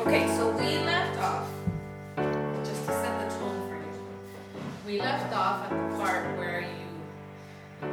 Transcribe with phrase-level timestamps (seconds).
[0.00, 1.46] Okay, so we left off,
[2.64, 3.92] just to set the tone for you.
[4.86, 6.88] We left off at the part where you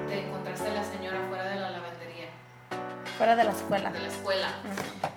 [0.07, 2.29] te encontraste a la señora fuera de la lavandería,
[3.17, 3.89] Fuera de la escuela.
[3.91, 4.47] de la escuela,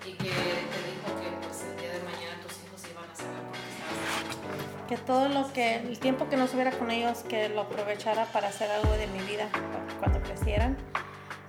[0.06, 3.42] y que te dijo que pues el día de mañana tus hijos iban a saber
[3.48, 4.88] por qué estabas.
[4.88, 8.48] Que todo lo que, el tiempo que no estuviera con ellos, que lo aprovechara para
[8.48, 9.48] hacer algo de mi vida.
[9.52, 10.76] para que Cuando crecieran,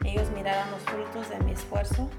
[0.04, 2.10] ellos miraran los frutos de mi esfuerzo.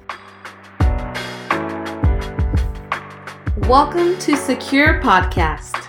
[3.69, 5.87] Welcome to Secure Podcast.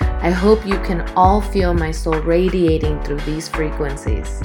[0.00, 4.40] I hope you can all feel my soul radiating through these frequencies.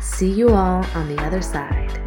[0.00, 2.00] See you all on the other side.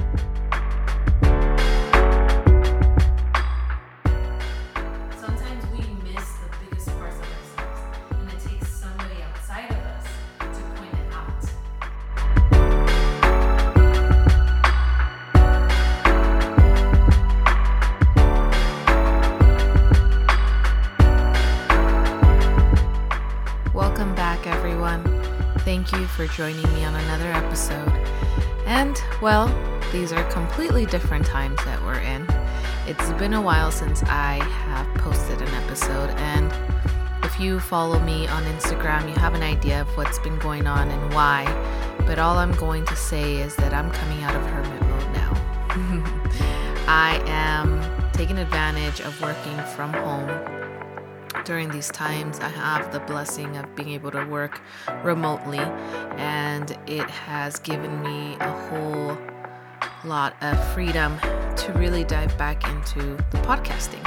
[30.34, 32.28] Completely different times that we're in.
[32.88, 36.52] It's been a while since I have posted an episode, and
[37.24, 40.90] if you follow me on Instagram, you have an idea of what's been going on
[40.90, 41.46] and why.
[42.08, 45.34] But all I'm going to say is that I'm coming out of hermit mode now.
[46.88, 47.80] I am
[48.14, 50.64] taking advantage of working from home
[51.46, 54.62] during these times, I have the blessing of being able to work
[55.04, 59.18] remotely, and it has given me a whole
[60.06, 61.18] lot of freedom
[61.56, 64.06] to really dive back into the podcasting,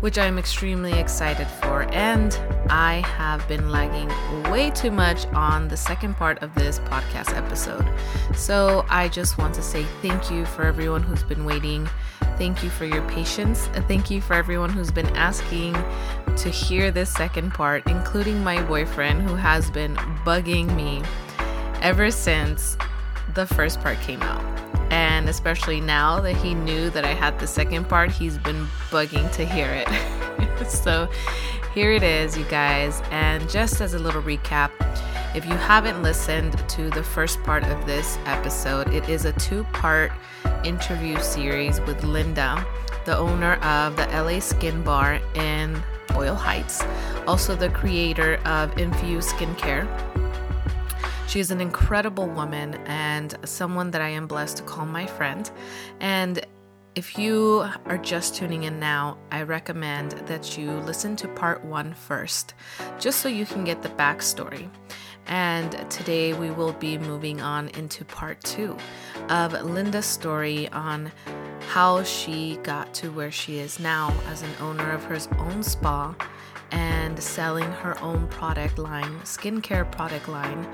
[0.00, 1.82] which I'm extremely excited for.
[1.92, 2.32] And
[2.70, 4.08] I have been lagging
[4.50, 7.86] way too much on the second part of this podcast episode.
[8.36, 11.88] So I just want to say thank you for everyone who's been waiting.
[12.36, 13.68] Thank you for your patience.
[13.74, 15.74] and Thank you for everyone who's been asking
[16.36, 21.02] to hear this second part, including my boyfriend who has been bugging me
[21.82, 22.76] ever since
[23.34, 24.67] the first part came out.
[24.90, 29.30] And especially now that he knew that I had the second part, he's been bugging
[29.32, 30.68] to hear it.
[30.68, 31.08] so
[31.74, 33.02] here it is, you guys.
[33.10, 34.70] And just as a little recap,
[35.34, 39.64] if you haven't listened to the first part of this episode, it is a two
[39.64, 40.10] part
[40.64, 42.66] interview series with Linda,
[43.04, 46.82] the owner of the LA Skin Bar in Boyle Heights,
[47.26, 49.86] also the creator of Infuse Skincare.
[51.28, 55.50] She is an incredible woman and someone that I am blessed to call my friend.
[56.00, 56.42] And
[56.94, 61.92] if you are just tuning in now, I recommend that you listen to part one
[61.92, 62.54] first,
[62.98, 64.70] just so you can get the backstory.
[65.26, 68.74] And today we will be moving on into part two
[69.28, 71.12] of Linda's story on
[71.68, 76.14] how she got to where she is now as an owner of her own spa
[76.70, 80.66] and selling her own product line, skincare product line,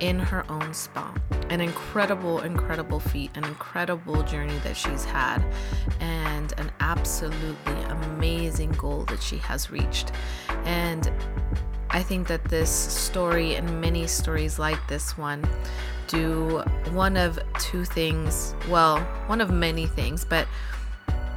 [0.00, 1.14] in her own spa.
[1.50, 5.44] An incredible, incredible feat, an incredible journey that she's had,
[6.00, 10.12] and an absolutely amazing goal that she has reached.
[10.64, 11.12] And
[11.90, 15.46] I think that this story and many stories like this one
[16.08, 16.58] do
[16.92, 18.54] one of two things.
[18.68, 20.48] Well, one of many things, but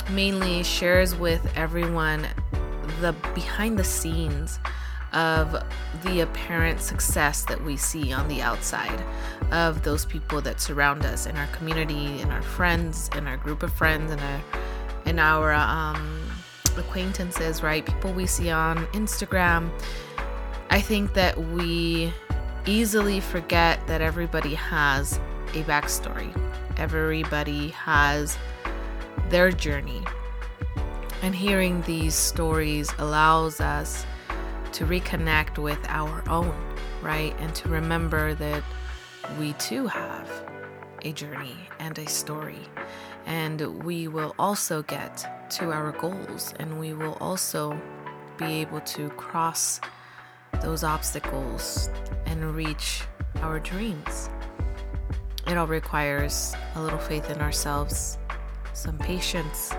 [0.09, 2.25] mainly shares with everyone
[3.01, 4.59] the behind the scenes
[5.13, 5.63] of
[6.03, 9.03] the apparent success that we see on the outside
[9.51, 13.63] of those people that surround us in our community, in our friends, in our group
[13.63, 14.41] of friends, in our
[15.05, 16.29] in our um,
[16.75, 17.85] acquaintances, right?
[17.85, 19.71] People we see on Instagram.
[20.69, 22.11] I think that we
[22.65, 25.17] easily forget that everybody has
[25.53, 26.35] a backstory.
[26.77, 28.37] Everybody has
[29.29, 30.03] their journey.
[31.21, 34.05] And hearing these stories allows us
[34.73, 36.55] to reconnect with our own,
[37.01, 37.35] right?
[37.39, 38.63] And to remember that
[39.39, 40.29] we too have
[41.03, 42.67] a journey and a story.
[43.25, 47.79] And we will also get to our goals and we will also
[48.37, 49.81] be able to cross
[50.61, 51.89] those obstacles
[52.25, 53.03] and reach
[53.41, 54.29] our dreams.
[55.47, 58.17] It all requires a little faith in ourselves,
[58.73, 59.71] some patience,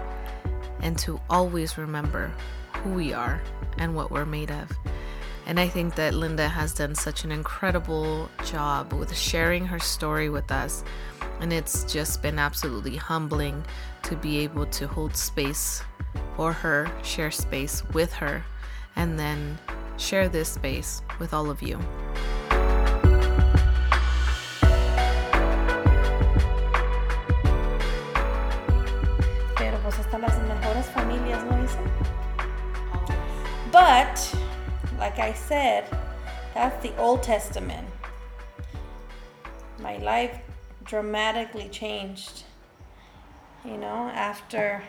[0.81, 2.33] and to always remember
[2.75, 3.41] who we are
[3.79, 4.71] and what we're made of.
[5.47, 10.29] And I think that Linda has done such an incredible job with sharing her story
[10.29, 10.85] with us.
[11.41, 13.65] And it's just been absolutely humbling
[14.03, 15.83] to be able to hold space
[16.37, 18.45] for her, share space with her,
[18.97, 19.59] and then
[19.97, 21.79] share this space with all of you.
[33.79, 34.35] But,
[34.99, 35.85] like I said,
[36.53, 37.87] that's the Old Testament.
[39.79, 40.37] My life
[40.85, 42.43] dramatically changed.
[43.65, 44.83] You know, after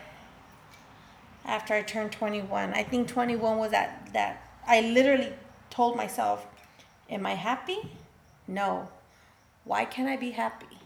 [1.46, 2.74] after I turned 21.
[2.74, 5.34] I think 21 was that that I literally
[5.70, 6.48] told myself,
[7.12, 7.92] am I happy?
[8.48, 8.90] No.
[9.66, 10.80] Why can't I be happy?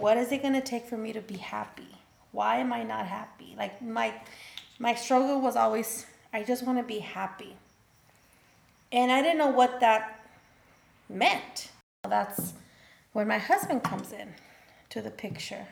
[0.00, 1.94] What is it going to take for me to be happy?
[2.32, 3.54] Why am I not happy?
[3.56, 4.12] Like my
[4.80, 6.04] my struggle was always
[6.36, 7.56] I just want to be happy.
[8.92, 10.20] And I didn't know what that
[11.08, 11.70] meant.
[12.06, 12.52] That's
[13.14, 14.34] when my husband comes in
[14.90, 15.66] to the picture.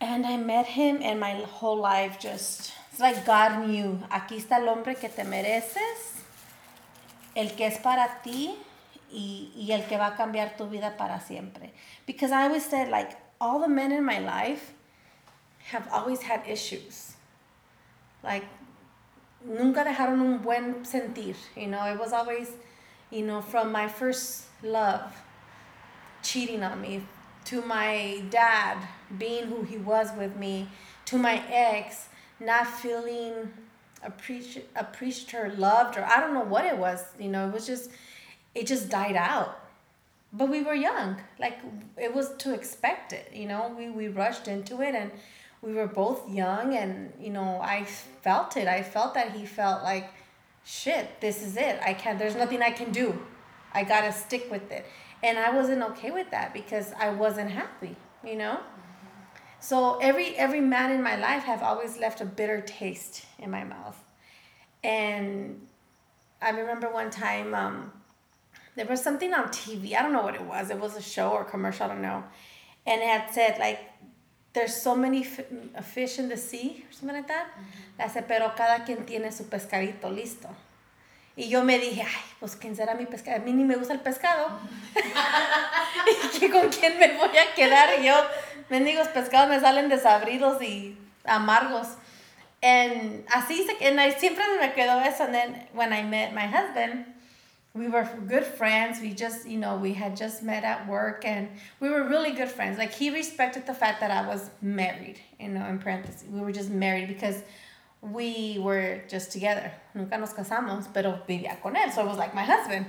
[0.00, 4.02] And I met him, and my whole life just, it's like God knew.
[4.10, 6.24] Aquí está el hombre que te mereces,
[7.36, 8.56] el que es para ti,
[9.08, 11.70] y, y el que va a cambiar tu vida para siempre.
[12.06, 14.72] Because I always said, like, all the men in my life
[15.70, 17.12] have always had issues.
[18.24, 18.42] Like,
[19.44, 21.36] nunca dejaron un buen sentir.
[21.56, 22.50] You know, it was always,
[23.10, 25.22] you know, from my first love
[26.22, 27.02] cheating on me
[27.44, 28.78] to my dad
[29.18, 30.68] being who he was with me
[31.04, 32.08] to my ex
[32.38, 33.52] not feeling
[34.04, 37.66] appreciated appreciated or loved or I don't know what it was you know it was
[37.66, 37.90] just
[38.54, 39.58] it just died out
[40.32, 41.58] but we were young like
[41.96, 45.10] it was to expect it you know we, we rushed into it and
[45.62, 49.82] we were both young and you know I felt it I felt that he felt
[49.82, 50.10] like
[50.64, 53.18] shit this is it I can't there's nothing I can do
[53.72, 54.84] I gotta stick with it
[55.22, 58.58] and I wasn't okay with that because I wasn't happy, you know.
[59.60, 63.62] So every every man in my life have always left a bitter taste in my
[63.62, 64.02] mouth,
[64.82, 65.66] and
[66.40, 67.92] I remember one time um,
[68.74, 69.94] there was something on TV.
[69.94, 70.70] I don't know what it was.
[70.70, 71.84] It was a show or commercial.
[71.86, 72.24] I don't know,
[72.86, 73.78] and it had said like,
[74.52, 77.46] "There's so many fish in the sea" or something like that.
[77.98, 80.48] I said, "Pero cada quien tiene su pescadito listo."
[81.34, 83.38] Y yo me dije, ay, pues quién será mi pescado.
[83.38, 84.50] A mí ni me gusta el pescado.
[86.40, 88.00] ¿Y con quién me voy a quedar?
[88.00, 88.14] Y yo,
[88.68, 91.88] mendigos pescados me salen desabridos y amargos.
[92.62, 95.24] And así se, and I, siempre me quedó eso.
[95.24, 97.06] And then when I met my husband,
[97.74, 99.00] we were good friends.
[99.00, 101.48] We just, you know, we had just met at work and
[101.80, 102.78] we were really good friends.
[102.78, 106.28] Like he respected the fact that I was married, you know, in parentheses.
[106.28, 107.42] We were just married because
[108.02, 109.72] we were just together.
[109.94, 111.92] Nunca nos casamos, pero vivía con él.
[111.92, 112.86] So it was like my husband.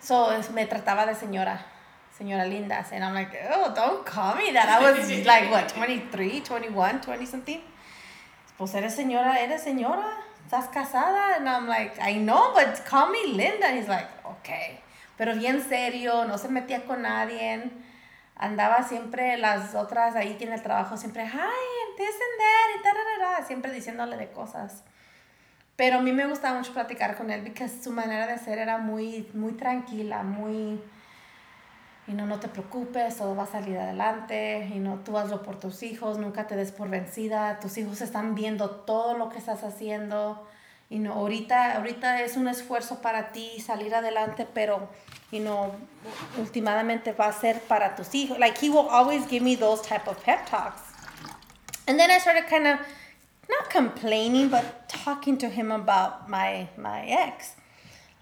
[0.00, 1.60] So me trataba de señora,
[2.18, 2.84] señora linda.
[2.90, 4.68] And I'm like, oh, don't call me that.
[4.68, 7.60] I was like, what, 23, 21, 20 something?
[8.58, 10.10] Pues eres señora, eres señora.
[10.52, 11.36] Estás casada.
[11.36, 13.68] And I'm like, I know, but call me Linda.
[13.68, 14.80] And he's like, okay.
[15.16, 17.70] Pero bien serio, no se metía con nadie
[18.36, 23.46] andaba siempre las otras ahí tiene el trabajo siempre, hi, this and that, y tararara,
[23.46, 24.82] siempre diciéndole de cosas.
[25.76, 28.78] Pero a mí me gustaba mucho platicar con él porque su manera de ser era
[28.78, 30.82] muy, muy tranquila, muy,
[32.06, 35.58] y no, no te preocupes, todo va a salir adelante, y no, tú hazlo por
[35.58, 39.62] tus hijos, nunca te des por vencida, tus hijos están viendo todo lo que estás
[39.62, 40.46] haciendo,
[40.90, 44.88] y no, ahorita, ahorita es un esfuerzo para ti salir adelante, pero
[45.32, 45.74] you know,
[46.38, 48.38] últimamente va a ser para tus hijos.
[48.38, 50.82] Like he will always give me those type of pep talks.
[51.88, 52.78] And then I started kind of
[53.48, 57.54] not complaining, but talking to him about my my ex.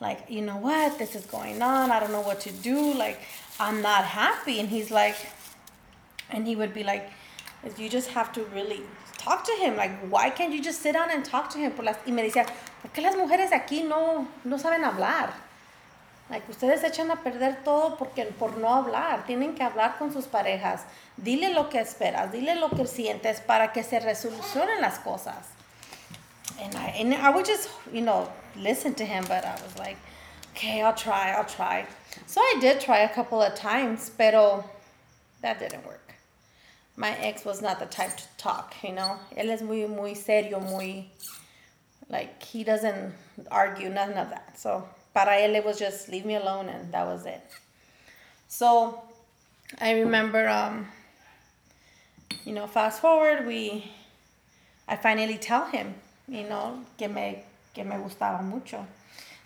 [0.00, 1.90] Like, you know what, this is going on.
[1.90, 2.94] I don't know what to do.
[2.94, 3.20] Like,
[3.60, 4.58] I'm not happy.
[4.58, 5.16] And he's like,
[6.30, 7.10] and he would be like,
[7.76, 8.80] you just have to really
[9.18, 9.76] talk to him.
[9.76, 11.72] Like, why can't you just sit down and talk to him?
[12.06, 12.46] Y me decía,
[12.82, 15.34] ¿por qué las mujeres aquí no, no saben hablar?
[16.30, 19.26] Like, ustedes echan a perder todo porque, por no hablar.
[19.26, 20.84] Tienen que hablar con sus parejas.
[21.16, 25.48] Dile lo que esperas, dile lo que sientes para que se resolucionen las cosas.
[26.62, 29.96] And and I would just, you know, listen to him, but I was like,
[30.50, 31.86] okay, I'll try, I'll try.
[32.26, 34.64] So I did try a couple of times, pero
[35.42, 36.14] that didn't work.
[36.96, 39.18] My ex was not the type to talk, you know.
[39.36, 41.10] Él es muy, muy serio, muy,
[42.08, 43.14] like, he doesn't
[43.50, 44.58] argue, none of that.
[44.58, 47.42] So para él it was just leave me alone and that was it.
[48.48, 49.00] So
[49.80, 50.88] I remember, um,
[52.44, 53.90] you know, fast forward, we,
[54.88, 55.94] I finally tell him,
[56.28, 58.86] you know, que me, que me gustaba mucho.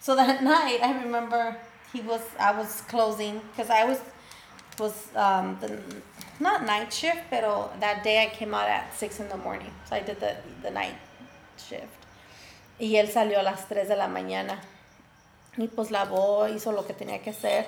[0.04, 1.56] So that night, I remember
[1.90, 4.00] he was, I was closing, because I was,
[4.78, 5.80] was um, the,
[6.38, 7.40] not night shift, but
[7.80, 9.70] that day I came out at 6 in the morning.
[9.88, 10.96] So I did the, the night
[11.56, 11.86] shift.
[12.78, 14.58] Y él salió a las 3 de la mañana.
[15.56, 17.64] Y pues lavó, hizo lo que tenía que hacer.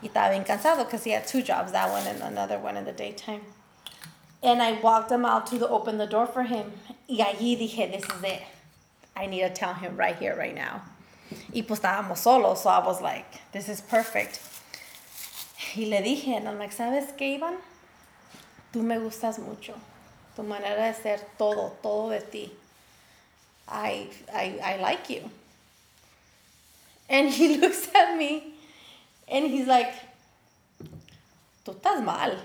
[0.00, 2.84] Y estaba bien cansado because he had two jobs, that one and another one in
[2.84, 3.40] the daytime.
[4.40, 6.70] And I walked him out to the, open the door for him.
[7.08, 8.42] Y allí dije, this is it.
[9.16, 10.82] I need to tell him right here, right now.
[11.52, 14.40] Y pues estábamos solos, so I was like, this is perfect.
[15.74, 17.56] Y le dije, I'm like, ¿sabes qué, Iván?
[18.72, 19.74] Tú me gustas mucho.
[20.36, 22.52] Tu manera de ser todo, todo de ti.
[23.68, 25.30] I, I, I like you.
[27.08, 28.54] And he looks at me
[29.28, 29.94] and he's like,
[31.64, 32.38] tú estás mal.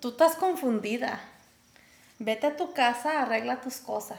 [0.00, 1.20] Tú estás confundida.
[2.18, 4.18] Vete a tu casa, arregla tus cosas.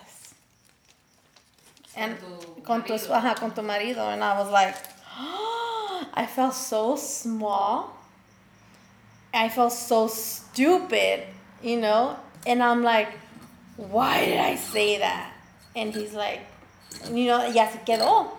[1.95, 2.17] And
[2.63, 4.00] con tu, ajá, con tu marido.
[4.12, 4.75] And I was like,
[5.15, 7.95] ah, I felt so small.
[9.33, 11.23] I felt so stupid,
[11.62, 12.17] you know?
[12.45, 13.09] And I'm like,
[13.77, 15.33] why did I say that?
[15.75, 16.41] And he's like,
[17.12, 18.31] you know, ya se quedó.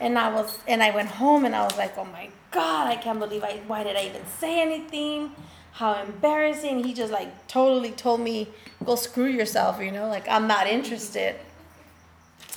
[0.00, 2.96] And I was, and I went home and I was like, oh my God, I
[2.96, 5.32] can't believe I, why did I even say anything?
[5.72, 6.84] How embarrassing.
[6.84, 8.48] He just like totally told me,
[8.84, 11.36] go screw yourself, you know, like I'm not interested.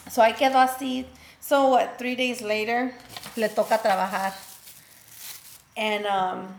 [0.09, 1.05] So I quedo así.
[1.39, 2.93] So what, three days later,
[3.35, 4.33] le toca trabajar.
[5.75, 6.55] And um,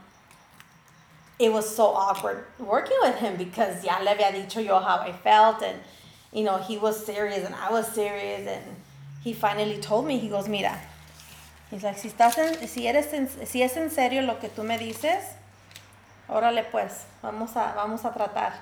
[1.39, 5.13] it was so awkward working with him because ya le había dicho yo how I
[5.13, 5.79] felt and,
[6.33, 8.65] you know, he was serious and I was serious and
[9.23, 10.79] he finally told me, he goes, mira,
[11.71, 12.35] he's like, si, estás
[12.69, 13.09] si, eres
[13.49, 15.23] si es en serio lo que tú me dices,
[16.29, 18.53] órale pues, vamos a, vamos a tratar.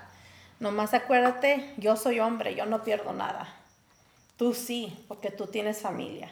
[0.61, 3.47] Nomás acuérdate, yo soy hombre, yo no pierdo nada.
[4.37, 6.31] Tú sí, porque tú tienes familia.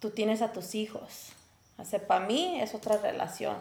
[0.00, 1.32] Tú tienes a tus hijos.
[1.76, 3.56] Así, para mí es otra relación,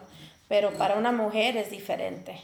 [0.48, 2.40] pero para una mujer es diferente.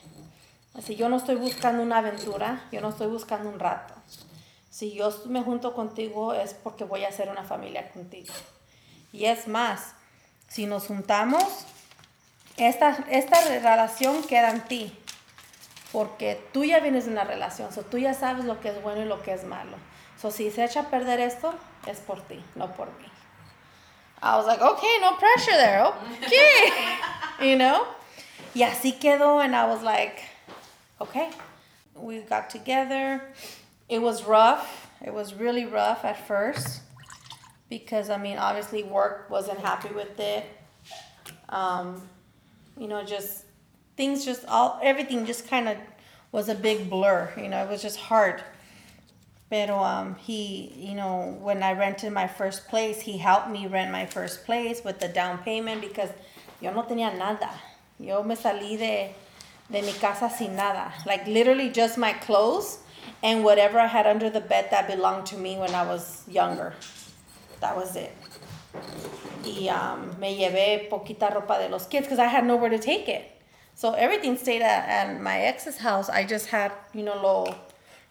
[0.74, 3.94] Así, yo no estoy buscando una aventura, yo no estoy buscando un rato.
[4.70, 8.34] Si yo me junto contigo es porque voy a hacer una familia contigo.
[9.12, 9.94] Y es más,
[10.48, 11.44] si nos juntamos,
[12.58, 14.98] esta, esta relación queda en ti.
[15.92, 19.02] Porque tú ya vienes de una relación, so tú ya sabes lo que es bueno
[19.02, 19.78] y lo que es malo.
[20.20, 21.54] So si se echa a perder esto,
[21.88, 23.10] es por ti, no por mí.
[24.22, 26.72] I was like, okay, no pressure there, okay.
[27.50, 27.88] you know?
[28.54, 30.20] Y así quedó, and I was like,
[31.00, 31.30] okay.
[31.96, 33.22] We got together.
[33.88, 34.90] It was rough.
[35.06, 36.82] It was really rough at first
[37.70, 40.46] because, I mean, obviously work wasn't happy with it.
[41.48, 42.02] Um,
[42.78, 43.46] you know, just
[43.96, 45.78] things just all everything just kind of
[46.32, 47.32] was a big blur.
[47.38, 48.44] You know, it was just hard.
[49.50, 53.92] Pero um, he, you know, when I rented my first place, he helped me rent
[53.92, 56.10] my first place with the down payment because
[56.62, 57.50] yo no tenía nada.
[58.00, 59.14] Yo me salí de,
[59.72, 60.94] de mi casa sin nada.
[61.06, 62.80] Like literally just my clothes
[63.24, 66.74] and whatever I had under the bed that belonged to me when I was younger.
[67.60, 68.16] That was it.
[69.44, 73.10] Y um, me llevé poquita ropa de los kids because I had nowhere to take
[73.10, 73.32] it.
[73.74, 76.10] So everything stayed at, at my ex's house.
[76.10, 77.56] I just had, you know, lo,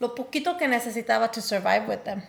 [0.01, 2.23] lo poquito que necesitaba to survive with them.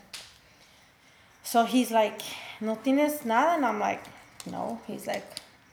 [1.43, 2.21] So he's like,
[2.59, 3.55] ¿no tienes nada?
[3.55, 4.01] And I'm like,
[4.45, 4.79] no.
[4.87, 5.25] He's like,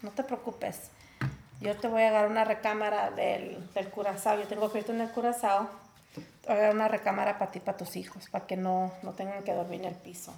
[0.03, 0.91] no te preocupes.
[1.61, 4.39] Yo te voy a dar una recámara del, del curazao.
[4.39, 5.69] Yo tengo que en el curazao.
[6.15, 9.13] Te voy a dar una recámara para ti, para tus hijos, para que no, no
[9.13, 10.35] tengan que dormir en el piso.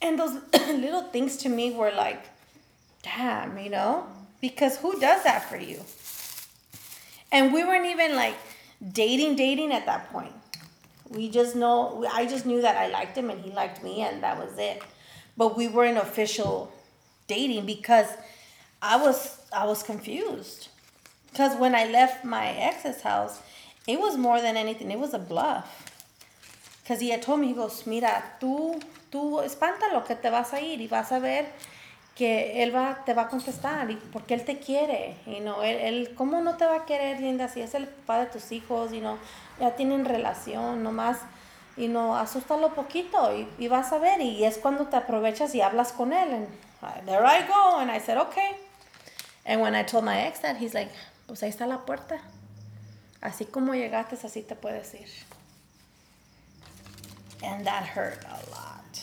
[0.00, 0.40] And those
[0.74, 2.20] little things to me were like,
[3.02, 4.04] damn, you know?
[4.40, 5.80] Because who does that for you?
[7.32, 8.36] And we weren't even like
[8.92, 10.32] dating, dating at that point.
[11.10, 14.22] We just know, I just knew that I liked him and he liked me, and
[14.22, 14.82] that was it.
[15.36, 16.72] But we weren't official
[17.26, 18.08] dating because
[18.82, 20.68] I was, I was confused.
[21.30, 23.40] Because when I left my ex's house,
[23.86, 25.84] it was more than anything, it was a bluff.
[26.82, 30.60] Because he had told me, he goes, mira, tú, tú espántalo que te vas a
[30.60, 31.46] ir y vas a ver
[32.16, 35.16] que él va, te va a contestar y porque él te quiere.
[35.26, 37.48] Y no, él, él, ¿cómo no te va a querer, linda?
[37.48, 39.18] Si es el papá de tus hijos y no,
[39.60, 41.18] ya tienen relación, nomás,
[41.76, 44.20] y no, asústalo poquito y, y vas a ver.
[44.20, 46.32] Y es cuando te aprovechas y hablas con él.
[46.32, 46.48] And
[46.82, 47.78] uh, there I go.
[47.78, 48.56] And I said, okay.
[49.44, 50.90] And when I told my ex that, he's like,
[51.26, 52.20] pues ahí está la puerta.
[53.20, 55.08] Así como llegaste, así te puedes ir.
[57.42, 59.02] And that hurt a lot.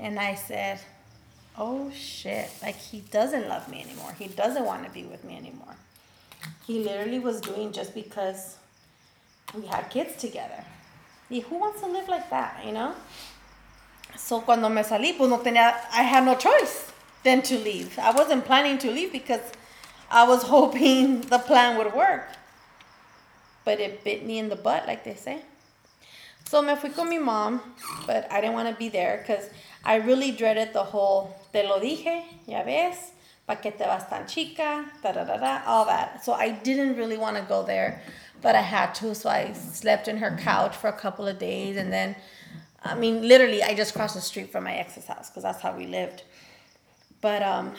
[0.00, 0.80] And I said,
[1.56, 4.12] oh shit, like he doesn't love me anymore.
[4.18, 5.76] He doesn't want to be with me anymore.
[6.66, 8.56] He literally was doing just because
[9.54, 10.64] we had kids together.
[11.30, 12.94] Y who wants to live like that, you know?
[14.16, 17.98] So cuando me salí, pues no tenía, I had no choice than to leave.
[17.98, 19.52] I wasn't planning to leave because
[20.10, 22.28] I was hoping the plan would work.
[23.64, 25.42] But it bit me in the butt, like they say.
[26.48, 27.60] So me fui con mi mom,
[28.06, 29.50] but I didn't want to be there because
[29.84, 33.12] I really dreaded the whole, te lo dije, ya ves,
[33.46, 36.24] pa que te vas tan chica, da da da da, all that.
[36.24, 38.02] So I didn't really want to go there.
[38.40, 41.76] But I had to, so I slept in her couch for a couple of days,
[41.76, 42.16] and then,
[42.82, 45.76] I mean, literally, I just crossed the street from my ex's house because that's how
[45.76, 46.22] we lived.
[47.20, 47.74] But um,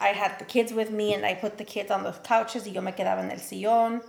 [0.00, 2.72] I had the kids with me, and I put the kids on the couches, y
[2.72, 4.02] yo me quedaba en el sillón.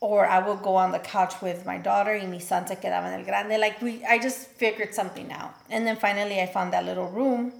[0.00, 3.06] Or I would go on the couch with my daughter, y mi son se quedaba
[3.06, 3.58] en el grande.
[3.58, 5.54] Like, we, I just figured something out.
[5.70, 7.52] And then finally, I found that little room.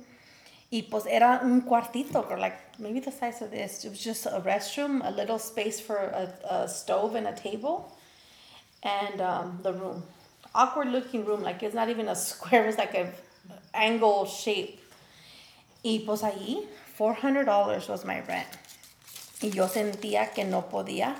[0.76, 3.82] Y pues era un cuartito, or like maybe the size of this.
[3.86, 7.96] It was just a restroom, a little space for a, a stove and a table,
[8.82, 10.02] and um, the room.
[10.54, 13.10] Awkward looking room, like it's not even a square, it was like an
[13.72, 14.78] angle shape.
[15.82, 16.66] Y pues ahí,
[16.98, 18.58] $400 was my rent.
[19.42, 21.16] Y yo sentía que no podía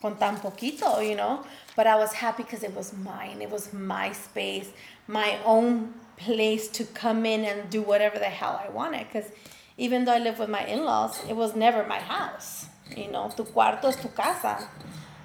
[0.00, 1.44] con tan poquito, you know.
[1.76, 3.42] But I was happy because it was mine.
[3.42, 4.70] It was my space,
[5.06, 9.06] my own place to come in and do whatever the hell I wanted.
[9.06, 9.30] Because
[9.76, 12.66] even though I live with my in-laws, it was never my house.
[12.96, 14.68] You know, tu cuarto es tu casa.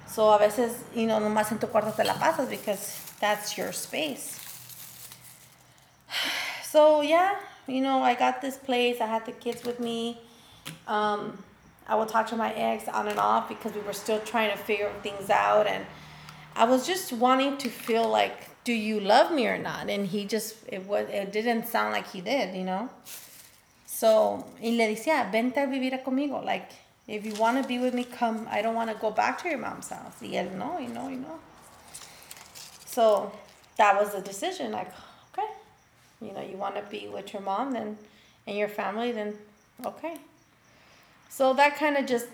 [0.06, 3.72] So a veces, you know, nomás en tu cuarto te la pasas because that's your
[3.72, 4.40] space.
[6.70, 7.34] So yeah,
[7.66, 9.00] you know, I got this place.
[9.00, 10.20] I had the kids with me.
[10.86, 11.42] Um,
[11.86, 14.56] I would talk to my ex on and off because we were still trying to
[14.56, 15.86] figure things out, and
[16.54, 19.88] I was just wanting to feel like, do you love me or not?
[19.88, 22.90] And he just it was it didn't sound like he did, you know.
[23.86, 26.44] So y le decía, vente a vivir conmigo.
[26.44, 26.70] Like
[27.06, 28.46] if you want to be with me, come.
[28.50, 30.16] I don't want to go back to your mom's house.
[30.20, 31.38] Y él no, you know, you know.
[32.84, 33.32] So
[33.78, 34.72] that was the decision.
[34.72, 34.92] Like
[35.32, 35.48] okay,
[36.20, 37.96] you know, you want to be with your mom then
[38.46, 39.38] and your family, then
[39.86, 40.18] okay.
[41.30, 42.26] So that kind of just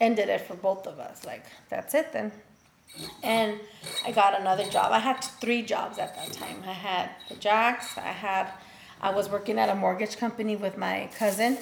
[0.00, 1.24] ended it for both of us.
[1.24, 2.32] Like, that's it then.
[3.22, 3.60] And
[4.04, 4.92] I got another job.
[4.92, 6.62] I had three jobs at that time.
[6.66, 7.96] I had the Jacks.
[7.96, 8.48] I had,
[9.00, 11.58] I was working at a mortgage company with my cousin.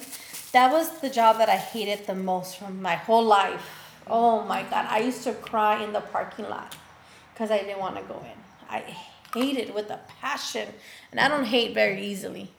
[0.51, 3.61] That was the job that I hated the most from my whole life.
[4.07, 4.87] Oh my God.
[4.89, 6.75] I used to cry in the parking lot
[7.33, 8.39] because I didn't want to go in.
[8.69, 8.79] I
[9.33, 10.69] hated with a passion.
[11.11, 12.51] And I don't hate very easily.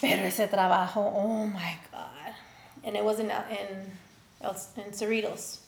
[0.00, 2.34] Pero ese trabajo, oh my God
[2.86, 3.90] and it was in uh, in
[4.40, 5.58] in Cerritos.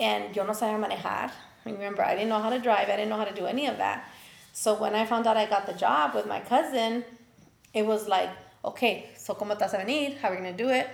[0.00, 1.30] And yo no sabía manejar.
[1.64, 2.88] Remember, I didn't know how to drive.
[2.88, 4.08] I didn't know how to do any of that.
[4.52, 7.04] So when I found out I got the job with my cousin,
[7.74, 8.30] it was like,
[8.64, 10.16] okay, so como estás a venir?
[10.18, 10.88] How are we gonna do it?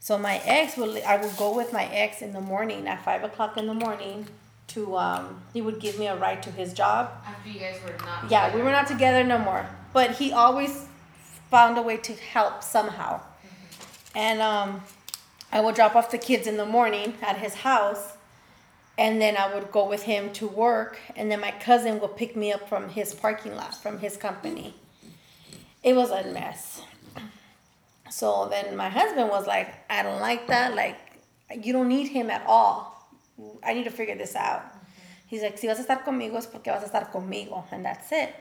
[0.00, 3.24] So my ex would I would go with my ex in the morning at five
[3.24, 4.26] o'clock in the morning
[4.68, 7.10] to um he would give me a ride to his job.
[7.24, 8.30] After you guys were not.
[8.30, 9.66] Yeah, we were not together no more.
[9.92, 10.86] But he always
[11.50, 13.20] found a way to help somehow.
[14.14, 14.82] And um,
[15.52, 18.15] I would drop off the kids in the morning at his house,
[18.98, 22.34] and then I would go with him to work, and then my cousin would pick
[22.34, 24.74] me up from his parking lot, from his company.
[25.82, 26.82] It was a mess.
[28.10, 30.74] So then my husband was like, I don't like that.
[30.74, 30.98] Like,
[31.62, 33.08] you don't need him at all.
[33.62, 34.62] I need to figure this out.
[35.26, 38.10] He's like, si vas a estar conmigo es porque vas a estar conmigo, and that's
[38.12, 38.34] it.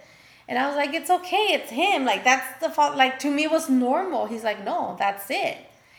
[0.48, 2.06] And I was like, it's okay, it's him.
[2.06, 2.96] Like, that's the fault.
[2.96, 4.28] Like, to me, it was normal.
[4.28, 5.58] He's like, no, that's it.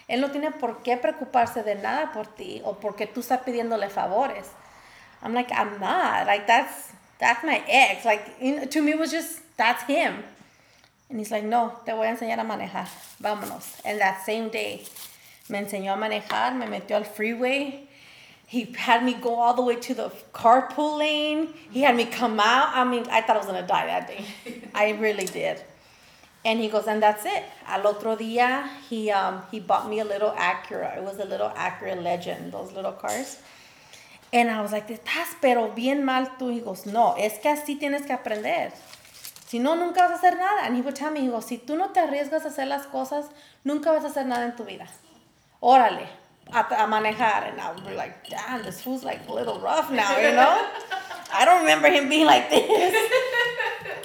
[0.09, 3.89] Él no tiene por qué preocuparse de nada por ti o porque tú estás pidiéndole
[3.91, 4.47] favores.
[5.23, 6.27] I'm like, I'm not.
[6.27, 8.05] Like, that's, that's my ex.
[8.05, 10.23] Like, to me, it was just, that's him.
[11.09, 12.89] And he's like, no, te voy a enseñar a manejar.
[13.21, 13.81] Vámonos.
[13.85, 14.85] And that same day,
[15.49, 17.87] me enseñó a manejar, me metió al freeway
[18.47, 21.53] he had me go all the way to the carpool lane.
[21.71, 22.69] He had me come out.
[22.75, 24.25] I mean, I thought I was gonna die that day.
[24.75, 25.63] I really did.
[26.47, 27.43] And he goes, and that's it.
[27.67, 30.97] Al otro día, he um, he bought me a little Acura.
[30.97, 33.41] It was a little Acura Legend, those little cars.
[34.33, 36.55] And I was like, estás pero bien mal tú.
[36.55, 38.73] He goes, no, es que así tienes que aprender.
[39.49, 40.67] Si no, nunca vas a hacer nada.
[40.67, 43.27] And he tell me, he goes, si tú no te arriesgas a hacer las cosas,
[43.65, 44.87] nunca vas a hacer nada en tu vida.
[45.61, 46.07] Órale,
[46.53, 49.91] a, a manejar, and I would be like, damn, this fool's like a little rough
[49.91, 50.65] now, you know?
[51.33, 52.95] I don't remember him being like this.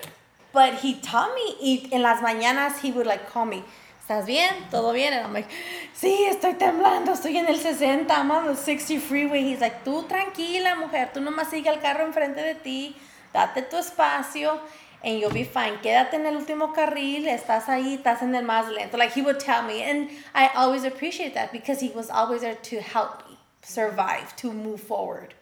[0.53, 3.63] but he taught me, y en las mañanas he would like call me,
[3.99, 4.53] ¿estás bien?
[4.69, 5.13] ¿Todo bien?
[5.13, 5.49] And I'm like,
[5.93, 9.43] sí, estoy temblando, estoy en el 60, I'm on the 60 freeway.
[9.43, 12.95] He's like, tú tranquila, mujer, tú nomás sigue el carro enfrente de ti,
[13.33, 14.59] date tu espacio
[15.03, 15.77] and you'll be fine.
[15.81, 18.97] Quédate en el último carril, estás ahí, estás en el más lento.
[18.97, 22.55] Like he would tell me, and I always appreciate that because he was always there
[22.55, 25.33] to help me survive, to move forward.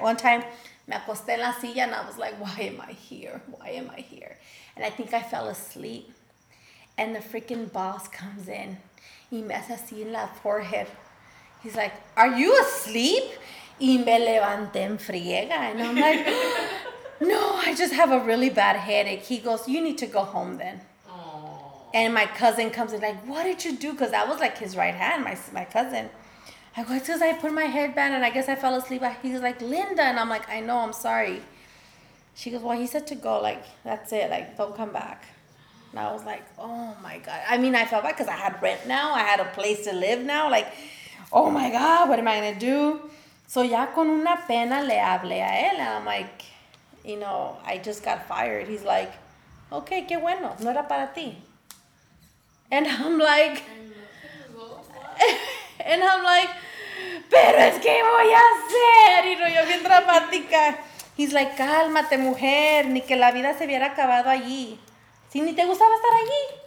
[0.00, 0.42] One time,
[0.86, 3.40] me acosté en la silla and I was like, why am I here?
[3.50, 4.36] Why am I here?
[4.76, 6.12] And I think I fell asleep
[7.00, 8.76] and the freaking boss comes in.
[9.30, 10.86] Y me hace así en la forehead.
[11.62, 13.24] He's like, Are you asleep?
[13.80, 15.50] Y me levanté en friega.
[15.50, 16.26] And I'm like,
[17.20, 19.22] No, I I just have a really bad headache.
[19.22, 20.80] He goes, You need to go home then.
[21.92, 23.92] And my cousin comes in, like, What did you do?
[23.92, 26.10] Because that was like his right hand, my, my cousin.
[26.80, 29.02] I go, It's because I put my headband and I guess I fell asleep.
[29.22, 30.02] He was like, Linda.
[30.02, 31.42] And I'm like, I know, I'm sorry.
[32.34, 33.40] She goes, Well, he said to go.
[33.40, 34.30] Like, that's it.
[34.30, 35.24] Like, don't come back.
[35.90, 37.40] And I was like, Oh my God.
[37.48, 39.92] I mean, I felt bad because I had rent now, I had a place to
[39.92, 40.50] live now.
[40.50, 40.72] Like,
[41.32, 43.10] oh my God, what am I going to do?
[43.46, 45.78] So ya con una pena le hablé a él.
[45.78, 46.44] And I'm like,
[47.04, 48.68] you know, I just got fired.
[48.68, 49.12] He's like,
[49.72, 51.36] okay, qué bueno, no era para ti.
[52.70, 53.64] And I'm like,
[55.80, 56.50] and I'm like,
[57.28, 59.26] pero es que voy a hacer.
[59.26, 60.78] Y no, yo bien dramática.
[61.16, 64.80] He's like, cálmate, mujer, ni que la vida se hubiera acabado allí.
[65.30, 66.60] Si ni te gustaba estar allí.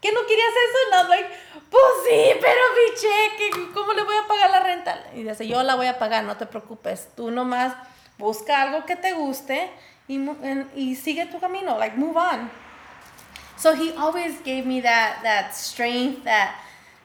[0.00, 0.98] ¿Que no querías eso?
[0.98, 1.28] I'm like,
[1.70, 5.00] pues sí, pero mi cheque, ¿cómo le voy a pagar la renta?
[5.14, 7.08] Y dice, yo la voy a pagar, no te preocupes.
[7.14, 7.74] Tú nomás
[8.18, 9.70] busca algo que te guste
[10.08, 10.18] y,
[10.74, 12.50] y sigue tu camino, like move on.
[13.56, 16.56] So he always gave me that, that strength that,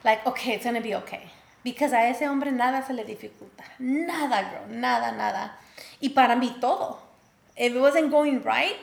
[0.02, 1.30] like, okay, it's gonna be okay.
[1.68, 3.62] Because a ese hombre nada se le dificulta.
[3.78, 5.52] Nada, girl, nada, nada.
[6.00, 6.98] Y para mí todo.
[7.56, 8.76] If it wasn't going right,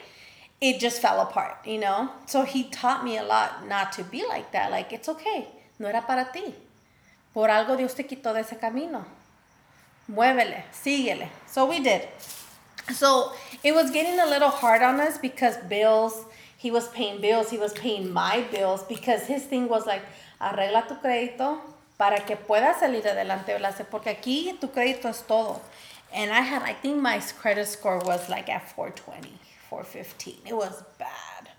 [0.62, 2.12] it just fell apart, you know?
[2.28, 4.70] So he taught me a lot not to be like that.
[4.70, 5.48] Like, it's okay.
[5.80, 6.54] No era para ti.
[7.34, 9.04] Por algo Dios te quitó de ese camino.
[10.08, 11.30] Muévele, síguele.
[11.48, 12.08] So we did.
[12.94, 13.32] So
[13.64, 16.24] it was getting a little hard on us because bills,
[16.56, 20.04] he was paying bills, he was paying my bills because his thing was like,
[20.40, 21.58] arregla tu crédito
[21.98, 23.56] para que puedas salir adelante,
[23.90, 25.62] porque aquí tu crédito es todo.
[26.14, 29.38] And I had, I think my credit score was like at 420,
[29.70, 30.48] 415.
[30.48, 31.50] It was bad.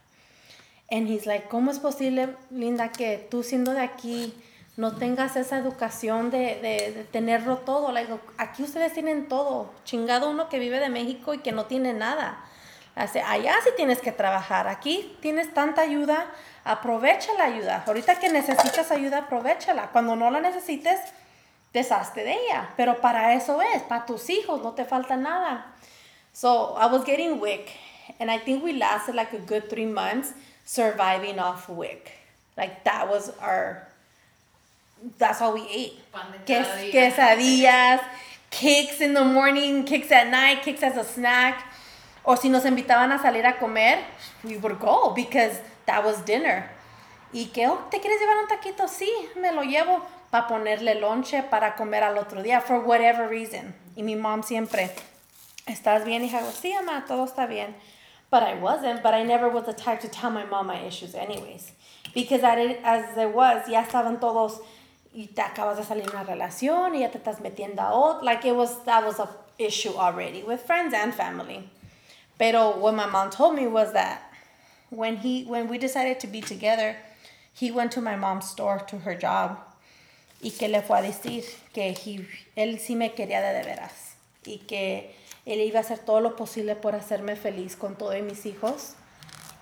[0.90, 4.32] And he's like, ¿cómo es posible, Linda, que tú siendo de aquí
[4.76, 7.92] no tengas esa educación de, de, tenerlo todo.
[8.36, 9.72] aquí ustedes tienen todo.
[9.84, 12.44] Chingado uno que vive de México y que no tiene nada.
[12.94, 14.68] Allá sí tienes que trabajar.
[14.68, 16.26] Aquí tienes tanta ayuda.
[16.66, 17.84] Aprovecha la ayuda.
[17.86, 19.90] Ahorita que necesitas ayuda, aprovechala.
[19.92, 21.00] Cuando no la necesites,
[21.72, 22.70] deshazte de ella.
[22.76, 25.66] Pero para eso es, para tus hijos, no te falta nada.
[26.32, 27.70] So I was getting WIC,
[28.18, 32.10] and I think we lasted like a good three months surviving off WIC.
[32.56, 33.86] Like that was our
[35.18, 36.00] that's all we ate.
[36.46, 38.00] Ques, quesadillas,
[38.50, 41.64] cakes in the morning, cakes at night, cakes as a snack.
[42.24, 44.04] O si nos invitaban a salir a comer,
[44.42, 46.70] we would go because that was dinner.
[47.32, 48.88] Y que, oh, ¿te quieres llevar un taquito?
[48.88, 53.74] Sí, me lo llevo para ponerle lonche para comer al otro día, for whatever reason.
[53.96, 54.90] Y mi mom siempre,
[55.66, 56.40] ¿estás bien, hija?
[56.52, 57.74] Sí, mamá, todo está bien.
[58.30, 61.14] But I wasn't, but I never was the type to tell my mom my issues
[61.14, 61.72] anyways.
[62.14, 64.60] Because as it was, ya estaban todos
[65.14, 68.24] y te acabas de salir una relación y ya te estás metiendo a otro.
[68.24, 71.70] Like it was, that was a issue already with friends and family.
[72.38, 74.25] Pero what my mom told me was that
[74.96, 76.96] when he, when we decided to be together,
[77.52, 79.58] he went to my mom's store to her job.
[80.42, 84.16] Y que le fue a decir que he, él sí me quería de, de veras.
[84.44, 88.46] Y que él iba a hacer todo lo posible por hacerme feliz con todos mis
[88.46, 88.94] hijos.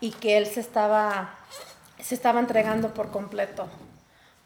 [0.01, 1.39] Y que él se estaba,
[2.01, 3.69] se estaba entregando por completo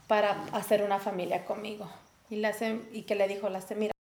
[0.07, 1.89] para hacer una familia conmigo.
[2.31, 2.53] Y, la
[2.93, 3.93] y que le dijo, la mira,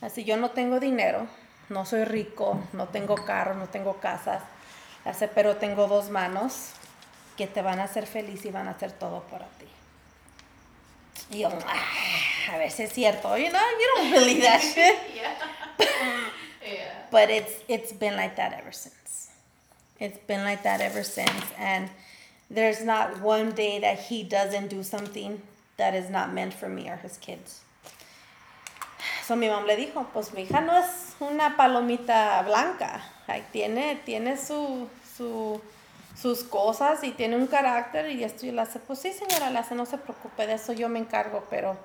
[0.00, 1.26] así yo no tengo dinero,
[1.70, 4.42] no soy rico, no tengo carro, no tengo casas,
[5.04, 6.70] hace, pero tengo dos manos
[7.36, 9.66] que te van a hacer feliz y van a hacer todo por ti.
[11.30, 14.96] Y yo, ah, a ver si es cierto, you know, you don't believe that shit.
[16.62, 17.06] yeah.
[17.10, 19.30] But it's it's been like that ever since.
[20.00, 21.88] It's been like that ever since, and
[22.50, 25.40] there's not one day that he doesn't do something
[25.76, 27.63] that is not meant for me or his kids.
[29.26, 33.96] So mi mamá le dijo, pues mi hija no es una palomita blanca, like, tiene,
[34.04, 35.62] tiene su, su,
[36.20, 39.60] sus cosas y tiene un carácter y esto y la hace, pues sí señora, la
[39.60, 41.76] hace, no se preocupe, de eso yo me encargo, pero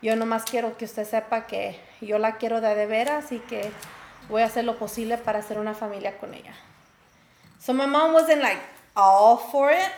[0.00, 3.70] yo nomás quiero que usted sepa que yo la quiero de, de veras y que
[4.30, 6.54] voy a hacer lo posible para hacer una familia con ella.
[7.60, 8.62] So my mom wasn't like,
[8.94, 9.90] all for it,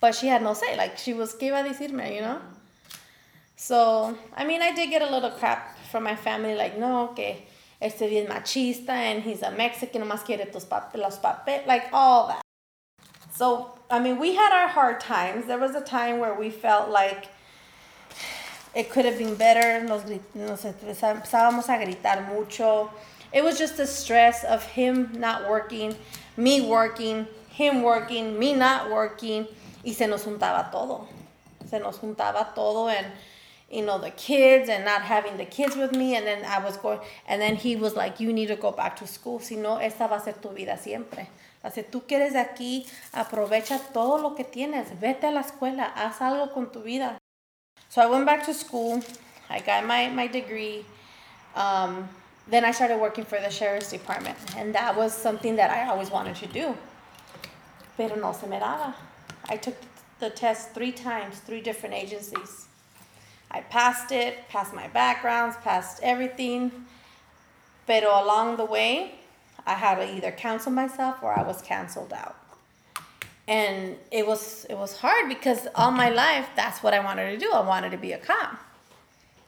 [0.00, 0.76] but she had no say.
[0.76, 2.38] Like she was, ¿qué iba a decirme, you know?
[3.62, 7.36] So, I mean, I did get a little crap from my family, like, no, que
[7.80, 12.42] este bien machista and he's a Mexican, más quiere tus los papel, like all that.
[13.32, 15.46] So, I mean, we had our hard times.
[15.46, 17.28] There was a time where we felt like
[18.74, 19.86] it could have been better.
[19.86, 20.02] Nos,
[20.34, 22.90] nos empezábamos a gritar mucho.
[23.32, 25.94] It was just the stress of him not working,
[26.36, 29.46] me working, him working, me not working,
[29.84, 31.06] y se nos juntaba todo.
[31.70, 33.06] Se nos juntaba todo, and
[33.72, 36.14] you know, the kids and not having the kids with me.
[36.14, 38.96] And then I was going, and then he was like, you need to go back
[38.96, 39.40] to school.
[39.40, 41.28] Si no, esta va a ser tu vida siempre.
[41.64, 44.88] Hace, tú quieres aquí, aprovecha todo lo que tienes.
[45.00, 47.18] Vete a la escuela, haz algo con tu vida.
[47.88, 49.02] So I went back to school.
[49.48, 50.84] I got my, my degree.
[51.54, 52.08] Um,
[52.48, 54.36] then I started working for the sheriff's department.
[54.56, 56.76] And that was something that I always wanted to do.
[57.96, 58.94] Pero no se me daba.
[59.48, 59.76] I took
[60.18, 62.66] the test three times, three different agencies.
[63.52, 66.72] I passed it, passed my backgrounds, passed everything.
[67.86, 69.16] Pero along the way,
[69.66, 72.36] I had to either cancel myself or I was canceled out.
[73.46, 77.38] And it was it was hard because all my life that's what I wanted to
[77.38, 77.52] do.
[77.52, 78.58] I wanted to be a cop.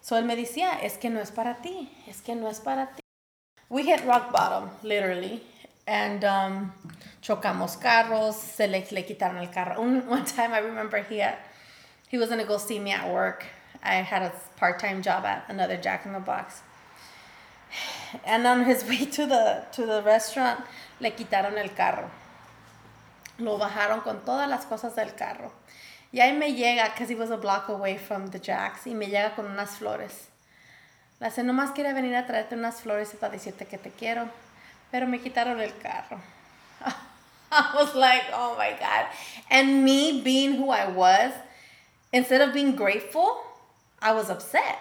[0.03, 2.91] So él me decía, es que no es para ti, es que no es para
[2.95, 3.01] ti.
[3.71, 5.43] We hit rock bottom, literally.
[5.87, 6.73] And um,
[7.23, 9.81] chocamos carros, se le, le quitaron el carro.
[10.07, 11.39] One time I remember he had,
[12.09, 13.47] he was gonna go see me at work.
[13.85, 16.63] I had a part-time job at another Jack in the Box.
[18.25, 20.61] And on his way to the to the restaurant,
[21.01, 22.11] le quitaron el carro.
[23.39, 25.53] Lo bajaron con todas las cosas del carro.
[26.13, 29.07] Y ahí me llega, because he was a block away from the Jacks, y me
[29.07, 30.29] llega con unas flores.
[31.21, 34.29] La sé, nomás quería venir a traerte unas flores para decirte que te quiero,
[34.93, 36.21] pero me quitaron el carro.
[37.51, 39.07] I was like, oh my God.
[39.51, 41.33] And me being who I was,
[42.13, 43.43] instead of being grateful,
[44.05, 44.79] I was upset.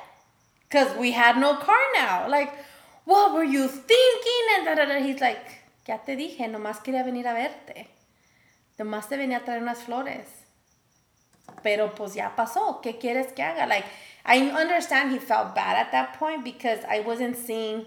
[0.67, 2.27] Because we had no car now.
[2.29, 2.53] Like,
[3.05, 4.43] what were you thinking?
[4.55, 4.99] And da, da, da.
[4.99, 7.87] He's like, ya te dije, nomás quería venir a verte.
[8.77, 10.27] Nomás te venía a traer unas flores.
[11.63, 12.81] Pero pues ya pasó.
[12.83, 13.67] ¿Qué quieres que haga?
[13.67, 13.85] Like,
[14.25, 17.85] I understand he felt bad at that point because I wasn't seeing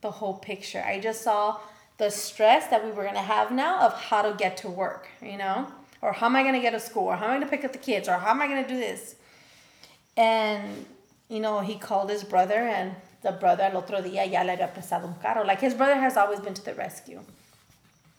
[0.00, 0.82] the whole picture.
[0.84, 1.58] I just saw
[1.98, 5.08] the stress that we were going to have now of how to get to work,
[5.20, 5.66] you know?
[6.00, 7.04] Or how am I going to get to school?
[7.04, 8.08] Or how am I going to pick up the kids?
[8.08, 9.16] Or how am I going to do this?
[10.16, 10.86] And,
[11.28, 14.72] you know, he called his brother and the brother al otro día ya le había
[14.72, 15.44] prestado un carro.
[15.44, 17.20] Like his brother has always been to the rescue.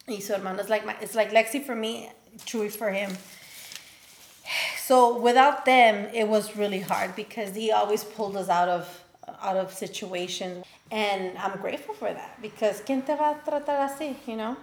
[0.07, 3.15] Y su hermano like my, it's like Lexi for me, Chewy for him.
[4.77, 9.03] So without them, it was really hard because he always pulled us out of
[9.41, 14.15] out of situations, and I'm grateful for that because quién te va a tratar así,
[14.27, 14.57] you know.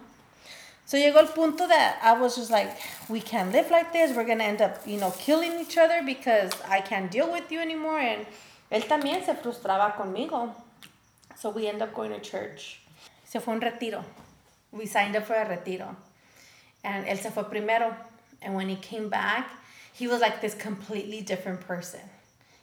[0.90, 2.76] So llegó el punto that I was just like,
[3.08, 4.10] we can't live like this.
[4.16, 7.60] We're gonna end up, you know, killing each other because I can't deal with you
[7.60, 8.00] anymore.
[8.00, 8.26] And
[8.72, 10.52] él también se frustraba conmigo.
[11.38, 12.80] So we end up going to church.
[13.24, 14.04] Se fue un retiro.
[14.72, 15.94] We signed up for a retiro.
[16.82, 17.94] And él se fue primero.
[18.42, 19.48] And when he came back,
[19.92, 22.00] he was like this completely different person.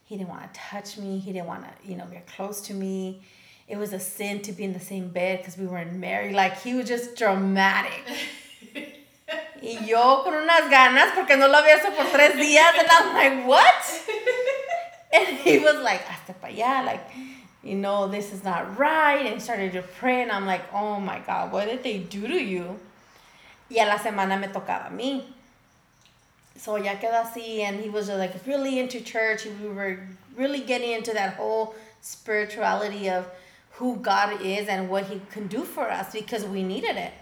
[0.04, 1.20] He didn't want to touch me.
[1.20, 3.22] He didn't want to, you know, get close to me.
[3.68, 6.34] It was a sin to be in the same bed because we weren't married.
[6.34, 8.04] Like he was just dramatic.
[9.62, 12.80] y yo con unas ganas porque no lo había visto por tres días.
[12.80, 14.02] And I'm like, what?
[15.14, 16.86] and he was like, hasta para allá.
[16.86, 17.04] Like,
[17.62, 19.26] you know, this is not right.
[19.26, 20.22] And started to pray.
[20.22, 22.80] And I'm like, oh my God, what did they do to you?
[23.70, 25.24] Y a la semana me tocaba a mí.
[26.56, 29.46] So ya quedó así, and he was like really into church.
[29.46, 30.00] We were
[30.36, 33.28] really getting into that whole spirituality of
[33.78, 37.14] who God is and what He can do for us because we needed it.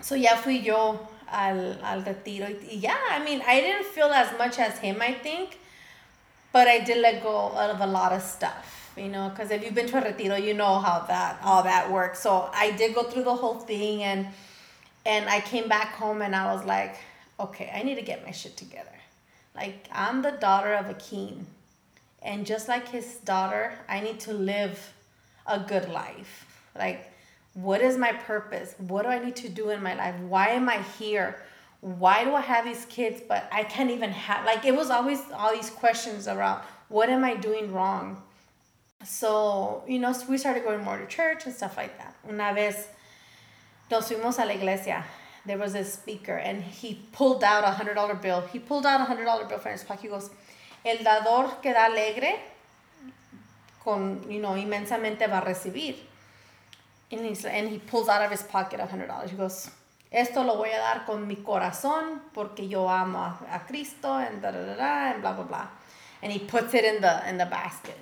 [0.00, 2.48] So ya fui yo al, al retiro.
[2.68, 5.58] Yeah, I mean, I didn't feel as much as him, I think,
[6.52, 9.74] but I did let go of a lot of stuff, you know, because if you've
[9.74, 12.20] been to a retiro, you know how that all that works.
[12.20, 14.28] So I did go through the whole thing, and
[15.04, 16.96] and I came back home, and I was like
[17.40, 18.90] okay, I need to get my shit together.
[19.54, 21.46] Like, I'm the daughter of a king.
[22.22, 24.92] And just like his daughter, I need to live
[25.48, 26.46] a good life.
[26.76, 27.12] Like,
[27.54, 28.74] what is my purpose?
[28.78, 30.14] What do I need to do in my life?
[30.20, 31.42] Why am I here?
[31.80, 35.20] Why do I have these kids, but I can't even have, like, it was always
[35.34, 38.22] all these questions around what am I doing wrong?
[39.04, 42.14] So, you know, we started going more to church and stuff like that.
[42.28, 42.88] Una vez
[43.90, 45.04] nos fuimos a la iglesia
[45.48, 48.42] there was a speaker and he pulled out a hundred dollar bill.
[48.52, 50.02] He pulled out a hundred dollar bill from his pocket.
[50.02, 50.30] He goes,
[50.84, 52.38] el dador que da alegre,
[53.88, 55.96] con, you know, inmensamente va a recibir.
[57.10, 59.30] And, and he pulls out of his pocket a hundred dollars.
[59.30, 59.70] He goes,
[60.10, 64.42] esto lo voy a dar con mi corazón porque yo amo a, a Cristo and
[64.42, 65.66] da da da da and blah blah blah.
[66.22, 67.96] And he puts it in the in the basket.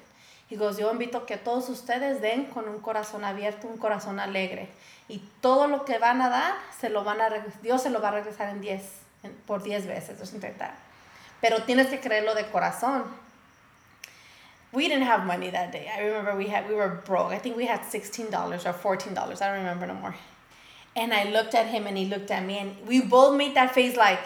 [0.49, 4.68] He goes, yo invito que todos ustedes den con un corazón abierto, un corazón alegre.
[5.09, 7.31] Y todo lo que van a dar, se lo van a
[7.62, 8.83] Dios se lo va a regresar en 10,
[9.46, 10.75] por 10 veces, o intentar.
[11.40, 13.05] Pero tienes que creerlo de corazón.
[14.72, 15.90] We didn't have money that day.
[15.94, 17.33] I remember we had we were broke.
[17.33, 19.18] I think we had $16 or $14.
[19.18, 20.14] I don't remember no more.
[20.94, 23.74] And I looked at him and he looked at me and we both made that
[23.74, 24.20] face like,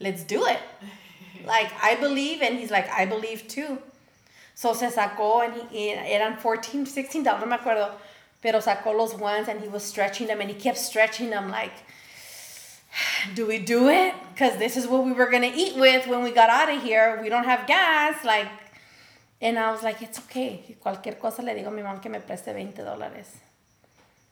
[0.00, 0.58] let's do it.
[1.46, 3.78] like I believe and he's like, I believe too.
[4.54, 7.92] So se sacó and he, eran 14, 16 dollars, no me acuerdo.
[8.42, 11.72] Pero sacó los ones and he was stretching them and he kept stretching them like,
[13.34, 14.14] do we do it?
[14.32, 17.18] Because this is what we were gonna eat with when we got out of here.
[17.22, 18.24] We don't have gas.
[18.24, 18.48] Like,
[19.40, 20.76] and I was like, it's okay.
[20.80, 23.26] Cualquier cosa le digo a mi mom que me preste 20 dólares.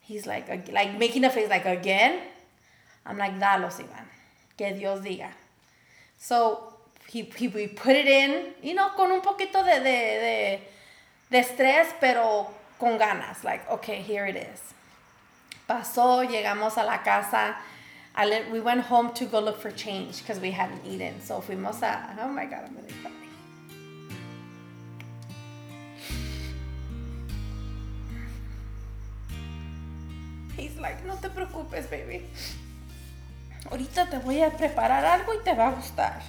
[0.00, 2.20] He's like, like making a face like, again?
[3.06, 4.06] I'm like, dalos, Ivan.
[4.56, 5.30] Que Dios diga.
[6.18, 6.74] So
[7.08, 10.60] he, he, we put it in, you know, con un poquito de, de, de,
[11.30, 13.44] de estrés, pero con ganas.
[13.44, 14.74] Like, okay, here it is.
[15.68, 17.56] Pasó, llegamos a la casa.
[18.16, 21.20] I we went home to go look for change because we hadn't eaten.
[21.20, 23.23] So fuimos a, oh my God, I'm to
[30.56, 32.26] He's like, no te preocupes, baby.
[33.70, 36.22] Ahorita te voy a preparar algo y te va a gustar.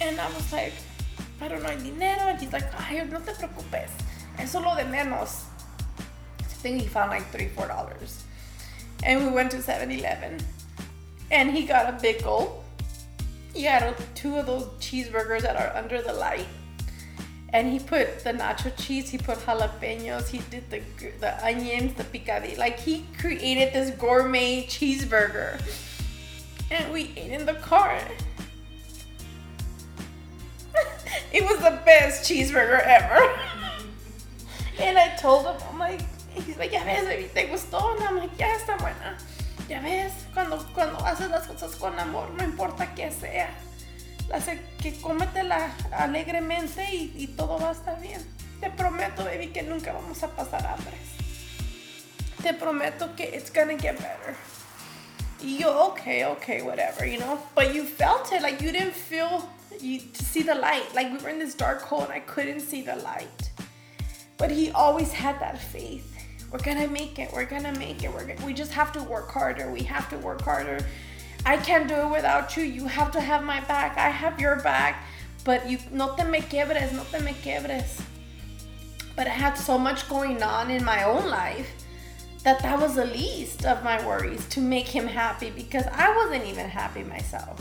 [0.00, 0.74] And I was like,
[1.38, 2.28] pero no hay dinero.
[2.28, 3.90] And he's like, ay, no te preocupes.
[4.38, 5.44] Eso lo de menos.
[6.40, 8.24] I think he found like three, four dollars.
[9.02, 10.38] And we went to 7 Eleven.
[11.30, 12.64] And he got a gulp.
[13.54, 16.46] He had two of those cheeseburgers that are under the light.
[17.54, 20.82] And he put the nacho cheese, he put jalapenos, he did the
[21.20, 22.58] the onions, the picadillo.
[22.58, 25.62] Like he created this gourmet cheeseburger.
[26.72, 27.96] And we ate in the car.
[31.32, 33.22] it was the best cheeseburger ever.
[34.80, 37.94] and I told him, I'm like, he's like, ya ves, baby, te gustó.
[37.94, 39.16] And I'm like, ya está buena.
[39.68, 43.48] Ya ves, cuando, cuando haces las cosas con amor, no importa qué sea.
[44.32, 48.20] Hace que cómetela alegremente y, y todo va a estar bien.
[48.60, 50.96] Te prometo, baby, que nunca vamos a pasar hambre.
[52.42, 54.34] Te prometo que it's gonna get better.
[55.40, 57.38] Yo, okay, okay, whatever, you know.
[57.54, 59.48] But you felt it, like you didn't feel
[59.80, 60.94] you to see the light.
[60.94, 63.50] Like we were in this dark hole and I couldn't see the light.
[64.38, 66.10] But he always had that faith.
[66.50, 67.30] We're gonna make it.
[67.32, 68.12] We're gonna make it.
[68.12, 69.70] We're gonna, we just have to work harder.
[69.70, 70.78] We have to work harder.
[71.46, 72.64] I can't do it without you.
[72.64, 73.98] You have to have my back.
[73.98, 75.04] I have your back.
[75.44, 78.00] But you no te me quiebres, no te me quiebres.
[79.14, 81.70] But I had so much going on in my own life
[82.42, 86.44] that that was the least of my worries to make him happy because I wasn't
[86.44, 87.60] even happy myself.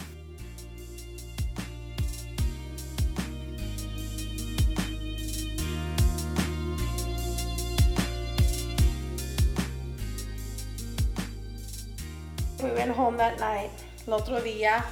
[12.94, 13.72] Home that night.
[14.08, 14.84] El otro día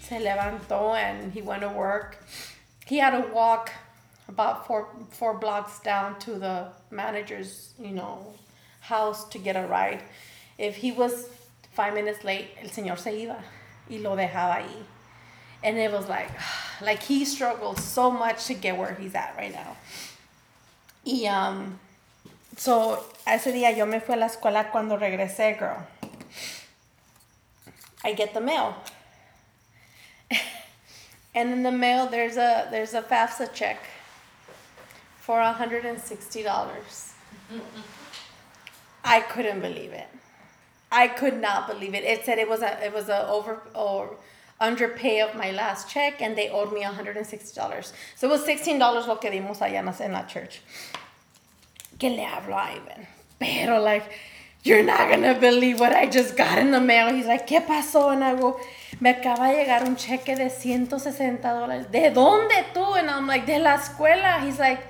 [0.00, 2.22] se levantó and he went to work.
[2.86, 3.72] He had to walk
[4.28, 8.34] about four four blocks down to the manager's, you know,
[8.80, 10.02] house to get a ride.
[10.58, 11.28] If he was
[11.72, 13.36] five minutes late, el señor se iba
[13.90, 14.84] y lo dejaba ahí.
[15.62, 16.30] And it was like,
[16.80, 19.76] like he struggled so much to get where he's at right now.
[21.04, 21.78] Y um,
[22.56, 25.86] so ese día yo me fui a la escuela cuando regresé, girl.
[28.06, 28.76] I get the mail.
[31.34, 33.78] and in the mail there's a there's a FAFSA check
[35.18, 37.12] for $160.
[39.04, 40.06] I couldn't believe it.
[40.92, 42.04] I could not believe it.
[42.04, 44.16] It said it was a it was a over or
[44.60, 47.92] underpay of my last check and they owed me $160.
[48.14, 50.60] So it was $16 lo que dimos allá en la church.
[51.98, 53.08] Que le hablo a Ivan.
[53.40, 54.08] Pero like
[54.66, 57.14] you're not gonna believe what I just got in the mail.
[57.14, 58.12] He's like, ¿qué pasó?
[58.12, 58.58] And I go,
[59.00, 61.90] me acaba de llegar un cheque de 160 dólares.
[61.90, 62.98] ¿De dónde tú?
[62.98, 64.40] And I'm like, de la escuela.
[64.42, 64.80] He's like,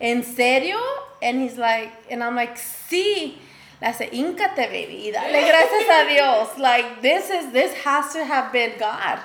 [0.00, 0.78] ¿en serio?
[1.20, 3.38] And he's like, and I'm like, sí.
[3.80, 5.10] Le hace, íncate, baby.
[5.10, 6.58] Dale gracias a Dios.
[6.58, 9.18] Like, this is, this has to have been God.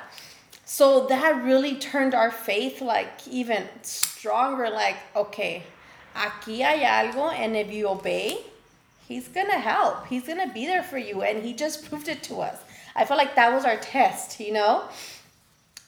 [0.66, 4.70] So that really turned our faith like even stronger.
[4.70, 5.64] Like, okay,
[6.16, 8.38] aquí hay algo, and if you obey,
[9.10, 10.06] He's gonna help.
[10.06, 11.24] He's gonna be there for you.
[11.24, 12.58] And he just proved it to us.
[12.96, 14.84] I felt like that was our test, you know?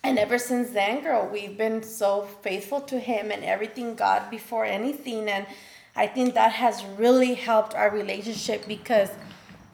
[0.04, 4.66] And ever since then, girl, we've been so faithful to him and everything God before
[4.66, 5.30] anything.
[5.30, 5.46] And
[5.96, 9.10] I think that has really helped our relationship because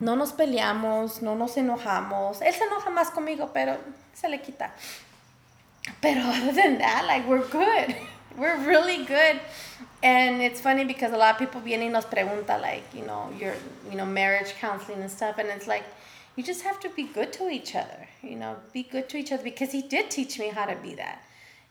[0.01, 2.41] no nos peleamos, no nos enojamos.
[2.41, 3.77] Él se enoja más conmigo, pero
[4.13, 4.71] se le quita.
[6.01, 7.95] Pero other than that, like we're good.
[8.37, 9.39] We're really good.
[10.03, 13.33] And it's funny because a lot of people vienen y nos pregunta like, you know,
[13.39, 13.55] your,
[13.89, 15.39] you know, marriage counseling and stuff.
[15.39, 15.83] And it's like,
[16.35, 19.31] you just have to be good to each other, you know, be good to each
[19.31, 21.23] other because he did teach me how to be that.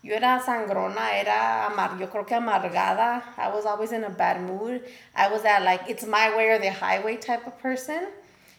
[0.02, 3.22] Yo era sangrona, era amar, yo creo que amargada.
[3.38, 4.82] I was always in a bad mood.
[5.14, 8.08] I was that like, it's my way or the highway type of person.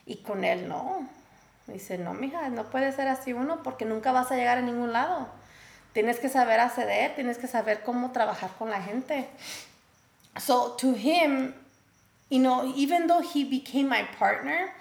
[0.08, 1.06] Y con él no.
[1.68, 4.62] me Dice, no, mija, no puede ser así uno porque nunca vas a llegar a
[4.62, 5.28] ningún lado
[5.98, 9.28] tienes que saber acceder, tienes que saber cómo trabajar con la gente.
[10.38, 11.56] So to him,
[12.30, 14.76] you know, even though he became my partner,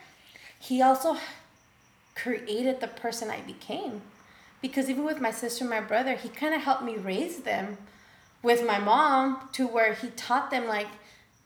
[0.61, 1.17] he also
[2.15, 4.03] created the person I became.
[4.61, 7.79] Because even with my sister and my brother, he kind of helped me raise them
[8.43, 10.89] with my mom to where he taught them, like,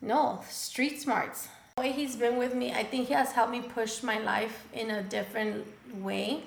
[0.00, 1.46] no, street smarts.
[1.76, 4.64] The way he's been with me, I think he has helped me push my life
[4.72, 5.64] in a different
[5.94, 6.42] way.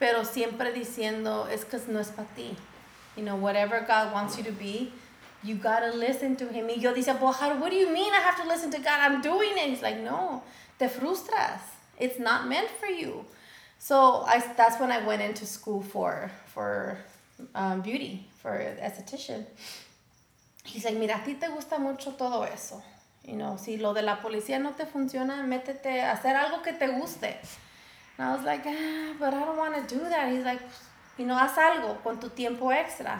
[0.00, 2.56] Pero siempre diciendo, es que no es para ti.
[3.16, 4.92] You know, whatever God wants you to be,
[5.44, 6.68] you gotta listen to him.
[6.68, 8.98] Y yo well, how, what do you mean I have to listen to God?
[8.98, 9.68] I'm doing it.
[9.68, 10.42] He's like, no,
[10.78, 11.60] te frustras.
[11.98, 13.24] It's not meant for you.
[13.78, 16.98] So I, that's when I went into school for for
[17.54, 19.44] um, beauty, for esthetician.
[20.64, 22.82] He's like, mira, a ti te gusta mucho todo eso.
[23.24, 26.72] You know, si lo de la policía no te funciona, métete a hacer algo que
[26.72, 27.36] te guste.
[28.20, 30.30] And I was like, ah, but I don't want to do that.
[30.30, 30.60] He's like,
[31.16, 33.18] you know, haz algo con tu tiempo extra.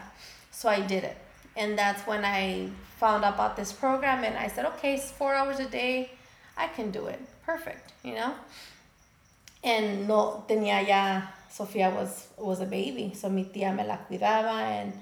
[0.50, 1.16] So I did it.
[1.56, 5.34] And that's when I found out about this program and I said, okay, it's four
[5.34, 6.10] hours a day.
[6.54, 7.18] I can do it.
[7.46, 8.34] Perfect, you know?
[9.64, 13.14] And no tenía ya, Sofia was, was a baby.
[13.14, 14.92] So mi tía me la cuidaba and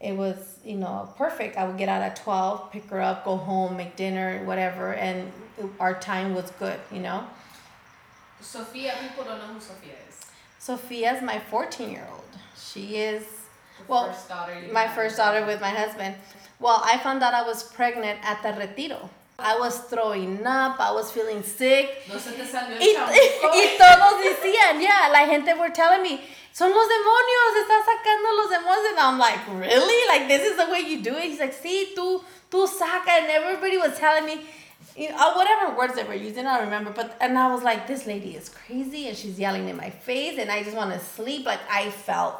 [0.00, 1.56] it was, you know, perfect.
[1.56, 4.94] I would get out at 12, pick her up, go home, make dinner, whatever.
[4.94, 5.32] And
[5.80, 7.26] our time was good, you know?
[8.42, 10.20] Sofia, people don't know who Sofia is.
[10.58, 12.24] Sophia's my 14 year old.
[12.56, 13.22] She is,
[13.78, 14.94] The well, first daughter you my had.
[14.94, 16.16] first daughter with my husband.
[16.60, 19.10] Well, I found out I was pregnant at the retiro.
[19.38, 22.04] I was throwing up, I was feeling sick.
[22.08, 22.92] No se te salió el Y,
[23.58, 26.20] y todos decían, yeah, la gente were telling me,
[26.52, 28.90] son los demonios, estás sacando los demonios.
[28.90, 30.06] And I'm like, really?
[30.06, 31.24] Like, this is the way you do it?
[31.24, 33.08] He's like, sí, tú, tú saca.
[33.08, 34.46] And everybody was telling me,
[34.96, 36.90] you know, uh, whatever words they were using, I don't remember.
[36.90, 40.38] But, and I was like, this lady is crazy and she's yelling in my face
[40.38, 41.46] and I just want to sleep.
[41.46, 42.36] Like, I felt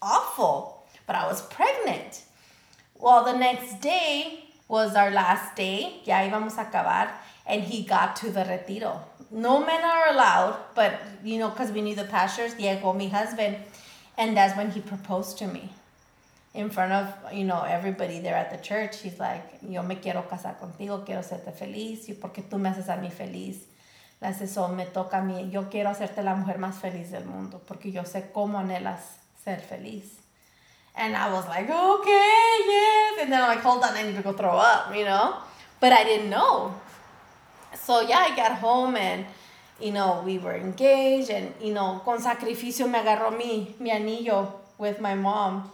[0.00, 2.22] awful, but I was pregnant.
[2.98, 6.00] Well, the next day was our last day.
[6.04, 7.10] Ya íbamos a acabar.
[7.46, 9.00] And he got to the retiro.
[9.30, 13.56] No men are allowed, but you know, because we knew the pastors, llegó my husband.
[14.16, 15.70] And that's when he proposed to me.
[16.54, 19.00] In front of, you know, everybody there at the church.
[19.02, 22.88] He's like, yo me quiero casar contigo, quiero hacerte feliz, y porque tú me haces
[22.88, 23.66] a mí feliz.
[24.20, 25.50] Le haces eso, me toca a mí.
[25.50, 29.60] Yo quiero hacerte la mujer más feliz del mundo, porque yo sé cómo anhelas ser
[29.60, 30.18] feliz.
[30.96, 33.18] And I was like, okay, yes.
[33.22, 35.36] And then I'm like, hold on, I need to go throw up, you know?
[35.78, 36.74] But I didn't know.
[37.74, 39.24] So yeah, I got home and,
[39.80, 44.54] you know, we were engaged and, you know, con sacrificio me agarró mi, mi anillo
[44.76, 45.70] with my mom.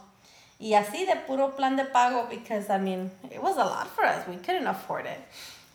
[0.57, 4.05] Y así de puro plan de pago because, I mean, it was a lot for
[4.05, 4.25] us.
[4.27, 5.19] We couldn't afford it.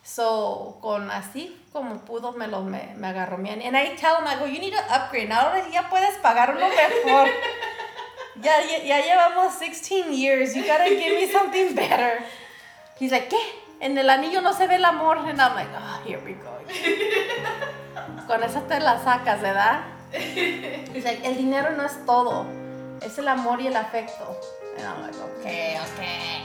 [0.03, 3.61] So, con así como pudo, me, lo, me, me agarró anillo.
[3.61, 5.31] And I tell him, I go, you need to upgrade.
[5.31, 7.29] Ahora ya puedes pagar uno mejor.
[8.41, 10.55] Ya, ya, ya llevamos 16 years.
[10.55, 12.23] You gotta give me something better.
[12.97, 13.37] He's like, ¿qué?
[13.79, 15.17] En el anillo no se ve el amor.
[15.17, 16.57] And I'm like, oh, here we go.
[18.25, 19.83] Con eso te la sacas, ¿verdad?
[20.11, 22.47] He's like, el dinero no es todo.
[23.01, 24.39] Es el amor y el afecto.
[24.77, 26.41] And I'm like, okay, okay.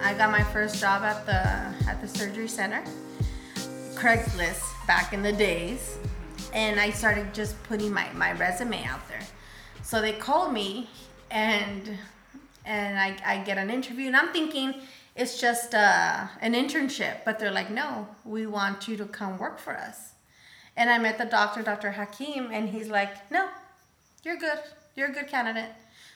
[0.00, 2.82] I got my first job at the at the surgery center.
[3.94, 5.98] Craigslist back in the days.
[6.54, 9.20] And I started just putting my, my resume out there.
[9.82, 10.88] So they called me
[11.30, 11.98] and
[12.68, 14.74] and I, I get an interview and I'm thinking
[15.16, 19.58] it's just uh, an internship, but they're like, no, we want you to come work
[19.58, 20.12] for us.
[20.76, 21.90] And I met the doctor, Dr.
[21.90, 23.48] Hakim, and he's like, no,
[24.22, 24.58] you're good.
[24.94, 25.70] You're a good candidate.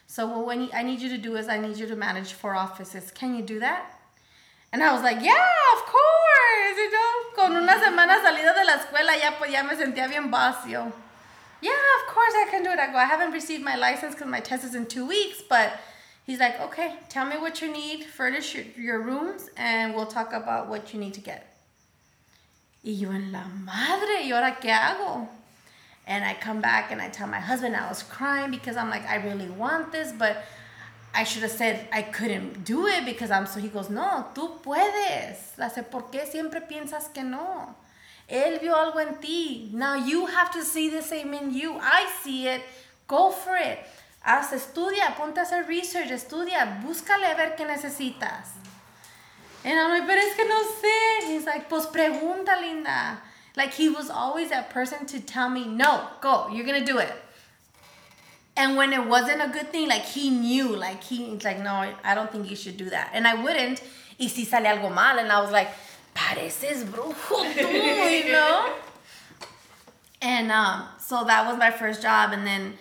[0.07, 3.11] So what I need you to do is I need you to manage four offices.
[3.11, 3.99] Can you do that?
[4.73, 6.77] And I was like, yeah, of course.
[6.77, 10.31] You know, con una semana salida de la escuela ya, pues, ya me sentía bien
[10.31, 10.93] vacío.
[11.61, 12.79] Yeah, of course I can do it.
[12.79, 15.73] I go, I haven't received my license because my test is in two weeks, but
[16.27, 20.33] he's like, okay, tell me what you need, furnish your, your rooms, and we'll talk
[20.33, 21.47] about what you need to get.
[22.85, 25.29] Y yo en la madre, ¿y ahora qué hago?
[26.07, 29.07] And I come back and I tell my husband I was crying because I'm like,
[29.09, 30.45] I really want this, but
[31.15, 33.61] I should have said I couldn't do it because I'm so.
[33.61, 35.57] He goes, No, tú puedes.
[35.59, 37.75] La sé, ¿por qué siempre piensas que no?
[38.29, 39.71] Él vio algo en ti.
[39.73, 41.77] Now you have to see the same in you.
[41.81, 42.63] I see it.
[43.07, 43.79] Go for it.
[44.25, 48.51] Haz, estudia, ponte a hacer research, estudia, búscale a ver qué necesitas.
[49.65, 51.27] And I'm like, pero es que no sé.
[51.27, 53.21] He's like, pues pregunta, linda.
[53.57, 57.13] Like he was always that person to tell me, no, go, you're gonna do it.
[58.57, 62.15] And when it wasn't a good thing, like he knew, like he's like, no, I
[62.15, 63.11] don't think you should do that.
[63.15, 63.83] And I wouldn't.
[64.19, 65.69] Y si sale algo mal, and I was like,
[66.15, 68.75] pareces brujo tú, you know?
[70.21, 72.33] And um, so that was my first job.
[72.33, 72.75] And then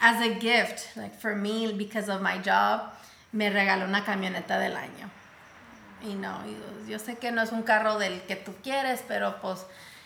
[0.00, 2.92] as a gift, like for me, because of my job,
[3.32, 5.10] me regaló una camioneta del año.
[6.02, 6.38] Y no,
[6.86, 9.64] yo sé que no es un carro del que tú quieres, pero pues,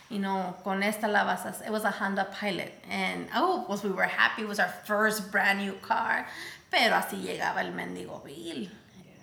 [0.09, 2.72] you know, con esta la vas a, it was a Honda Pilot.
[2.88, 6.26] And, oh, pues we were happy, it was our first brand new car.
[6.70, 8.68] Pero así llegaba el mendigo bill.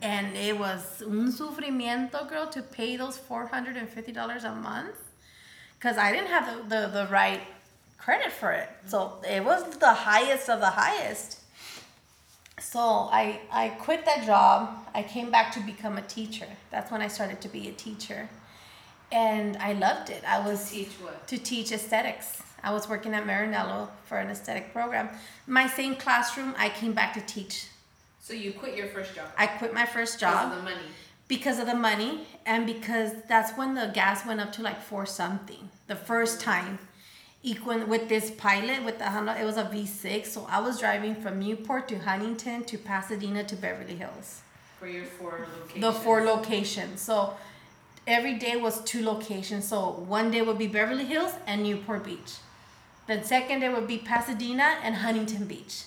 [0.01, 4.95] And it was un sufrimiento, girl, to pay those $450 a month.
[5.77, 7.41] Because I didn't have the, the, the right
[8.09, 8.67] credit for it.
[8.87, 8.97] So
[9.29, 11.29] it was the highest of the highest.
[12.59, 14.59] So I, I quit that job.
[14.95, 16.47] I came back to become a teacher.
[16.71, 18.27] That's when I started to be a teacher.
[19.11, 20.23] And I loved it.
[20.27, 21.27] I was Teach what?
[21.27, 22.41] to teach aesthetics.
[22.63, 25.09] I was working at Marinello for an aesthetic program.
[25.45, 27.67] My same classroom, I came back to teach.
[28.19, 29.27] So you quit your first job.
[29.37, 30.49] I quit my first job.
[30.49, 30.87] Because of the money.
[31.27, 32.11] because of the money
[32.47, 36.79] and because that's when the gas went up to like four something the first time
[37.41, 41.15] equal with this pilot with the Honda it was a V6 so I was driving
[41.15, 44.41] from Newport to Huntington to Pasadena to Beverly Hills.
[44.77, 45.81] For your four locations.
[45.81, 47.35] the four locations so
[48.05, 52.35] every day was two locations so one day would be Beverly Hills and Newport Beach.
[53.07, 55.83] The second day would be Pasadena and Huntington Beach.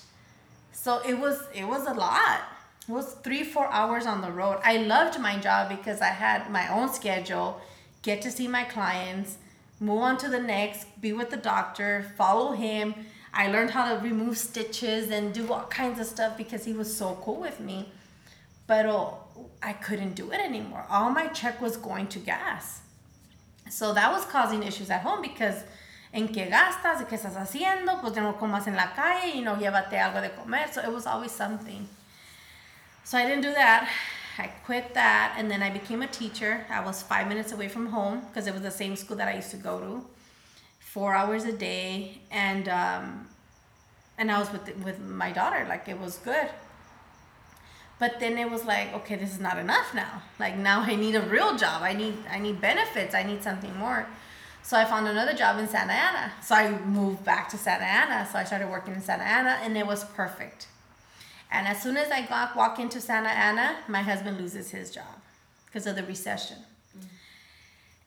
[0.71, 2.41] So it was it was a lot.
[2.89, 4.59] It was three four hours on the road.
[4.63, 7.61] I loved my job because i had my own schedule
[8.01, 9.37] get to see my clients
[9.83, 12.93] move on to the next be with the doctor follow him
[13.33, 16.95] i learned how to remove stitches and do all kinds of stuff because he was
[16.95, 17.91] so cool with me
[18.67, 19.17] but oh,
[19.61, 22.81] i couldn't do it anymore all my check was going to gas
[23.69, 25.63] so that was causing issues at home because
[26.13, 29.99] en qué gastas, qué estás haciendo, pues no comas en la calle y no llévate
[29.99, 30.71] algo de comer.
[30.71, 31.87] So it was always something.
[33.03, 33.89] So I didn't do that.
[34.37, 36.65] I quit that and then I became a teacher.
[36.69, 39.35] I was five minutes away from home because it was the same school that I
[39.35, 40.05] used to go to,
[40.79, 43.27] four hours a day, and um,
[44.17, 45.65] and I was with with my daughter.
[45.67, 46.49] Like it was good.
[47.99, 50.23] But then it was like, okay, this is not enough now.
[50.39, 51.83] Like now I need a real job.
[51.83, 53.13] I need I need benefits.
[53.13, 54.07] I need something more.
[54.63, 56.31] So I found another job in Santa Ana.
[56.41, 58.27] So I moved back to Santa Ana.
[58.31, 60.67] So I started working in Santa Ana and it was perfect.
[61.53, 65.21] And as soon as I got walk into Santa Ana, my husband loses his job
[65.67, 66.57] because of the recession.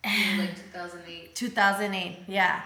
[0.02, 1.34] In like 2008.
[1.34, 2.62] 2008, yeah.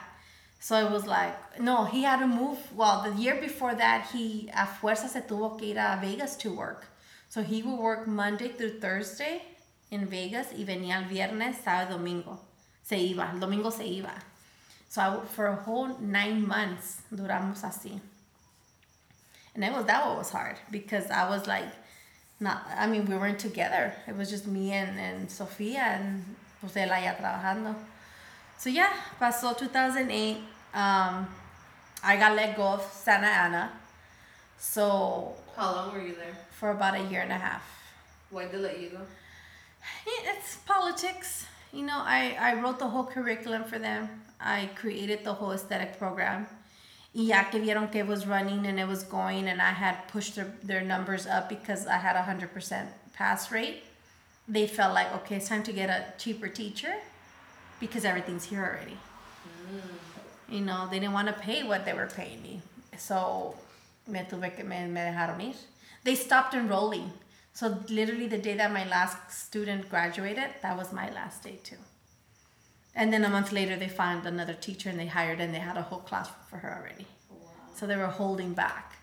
[0.59, 2.59] So it was like, no, he had to move.
[2.74, 6.51] Well, the year before that, he a fuerza se tuvo que ir a Vegas to
[6.51, 6.87] work.
[7.28, 9.43] So he would work Monday through Thursday
[9.91, 12.39] in Vegas y venía el viernes, sábado, domingo.
[12.83, 14.12] Se iba, el domingo se iba.
[14.89, 18.01] So I, for a whole nine months duramos así.
[19.55, 21.66] And it was that what was hard because I was like,
[22.38, 23.92] not, I mean, we weren't together.
[24.07, 26.24] It was just me and, and Sofía and
[26.61, 27.74] pues él allá trabajando.
[28.57, 30.36] So yeah, pasó 2008.
[30.72, 31.26] Um,
[32.03, 33.72] I got let go of Santa Ana.
[34.59, 36.36] So How long were you there?
[36.53, 37.62] for about a year and a half.
[38.30, 39.01] Why did they let you go?
[40.07, 41.46] Yeah, It's politics.
[41.72, 44.09] You know, I, I wrote the whole curriculum for them.
[44.40, 46.46] I created the whole aesthetic program.
[47.12, 50.06] Y ya que vieron que it was running and it was going and I had
[50.08, 53.82] pushed their, their numbers up because I had a 100% pass rate,
[54.46, 56.94] they felt like, okay, it's time to get a cheaper teacher
[57.80, 58.96] because everything's here already.
[59.72, 60.54] Mm.
[60.54, 62.61] You know, they didn't want to pay what they were paying me.
[62.96, 63.54] So,
[64.06, 65.54] me tuve que, me, me dejaron ir.
[66.04, 67.12] They stopped enrolling.
[67.52, 71.76] So, literally, the day that my last student graduated, that was my last day too.
[72.95, 75.76] And then a month later, they found another teacher and they hired, and they had
[75.76, 77.07] a whole class for her already.
[77.74, 78.97] So, they were holding back.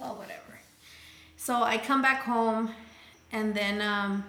[0.00, 0.40] Well, whatever.
[1.36, 2.70] So, I come back home,
[3.32, 4.24] and then um,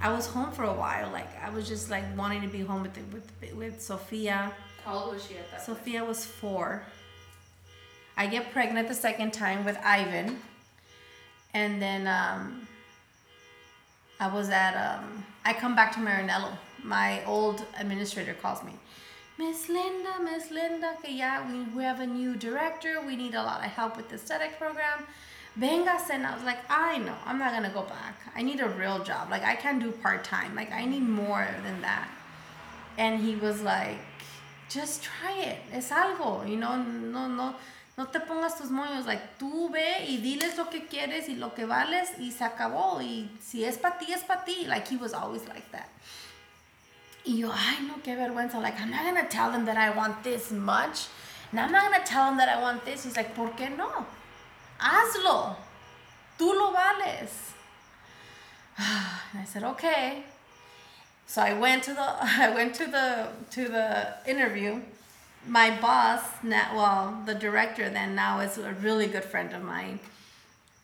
[0.00, 1.10] I was home for a while.
[1.10, 4.52] Like, I was just like wanting to be home with, with, with Sophia.
[4.84, 5.78] How old was she at that point?
[5.78, 6.82] Sophia was four.
[8.16, 10.38] I get pregnant the second time with Ivan.
[11.52, 12.66] And then um,
[14.20, 16.52] I was at, um, I come back to Marinello.
[16.84, 18.72] My old administrator calls me.
[19.38, 21.10] Miss Linda, Miss Linda, que
[21.48, 23.00] we, we have a new director.
[23.06, 25.06] We need a lot of help with the aesthetic program.
[25.58, 26.10] Vengas.
[26.10, 28.20] And I was like, I know, I'm not to go back.
[28.36, 29.30] I need a real job.
[29.30, 30.54] Like, I can't do part time.
[30.54, 32.08] Like, I need more than that.
[32.98, 33.96] And he was like,
[34.68, 35.58] just try it.
[35.72, 37.54] Es algo, you know, no, no,
[38.00, 39.04] no te pongas tus moños.
[39.04, 43.02] Like, tú ve y diles lo que quieres y lo que vales y se acabó.
[43.02, 44.64] Y si es para ti, es para ti.
[44.64, 45.88] Like, he was always like that.
[47.26, 48.58] Y yo, ay, no, qué vergüenza.
[48.58, 51.08] Like, I'm not gonna tell them that I want this much
[51.50, 53.04] and I'm not gonna tell him that I want this.
[53.04, 54.06] He's like, ¿por qué no?
[54.78, 55.56] Hazlo.
[56.38, 57.52] Tú lo vales.
[58.78, 60.24] And I said, okay.
[61.26, 64.80] So I went to the I went to the to the interview.
[65.46, 69.98] My boss, now, well, the director then now is a really good friend of mine,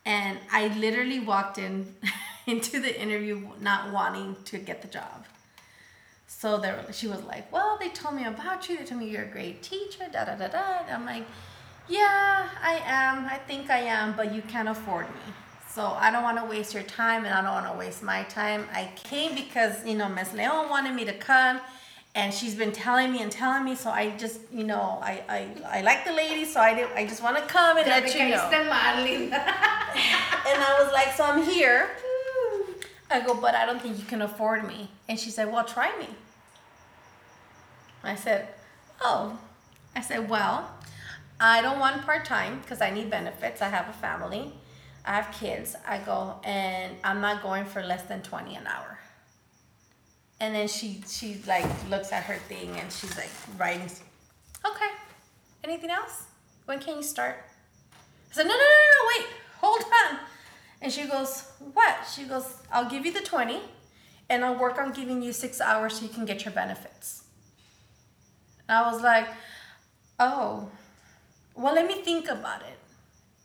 [0.05, 1.95] and I literally walked in
[2.47, 5.27] into the interview not wanting to get the job.
[6.27, 8.79] So there, she was like, "Well, they told me about you.
[8.79, 10.79] They told me you're a great teacher." Da da da da.
[10.87, 11.27] And I'm like,
[11.89, 13.27] "Yeah, I am.
[13.27, 15.33] I think I am, but you can't afford me."
[15.69, 18.23] So I don't want to waste your time and I don't want to waste my
[18.25, 18.67] time.
[18.73, 21.61] I came because, you know, Miss Leon wanted me to come
[22.17, 23.75] and she's been telling me and telling me.
[23.77, 25.49] So I just, you know, I, I,
[25.79, 26.47] I like the lady.
[26.47, 28.49] So I did, I just want to come and let you know.
[29.31, 31.91] and I was like, so I'm here.
[33.11, 34.89] I go, but I don't think you can afford me.
[35.11, 36.09] And she said, well, try me.
[38.03, 38.49] I said,
[39.03, 39.39] oh.
[39.95, 40.71] I said, well,
[41.39, 43.61] I don't want part-time because I need benefits.
[43.61, 44.55] I have a family.
[45.05, 45.77] I have kids.
[45.87, 48.96] I go and I'm not going for less than 20 an hour.
[50.41, 53.91] And then she she like looks at her thing and she's like writing.
[54.65, 54.91] Okay.
[55.65, 56.25] Anything else?
[56.67, 57.37] When can you start?
[58.31, 59.27] I said, no, no, no, no, wait,
[59.61, 60.19] hold on.
[60.83, 62.07] And she goes, what?
[62.13, 63.61] She goes, I'll give you the 20
[64.29, 67.25] and I'll work on giving you six hours so you can get your benefits.
[68.69, 69.29] And I was like,
[70.19, 70.69] oh,
[71.55, 72.79] well, let me think about it.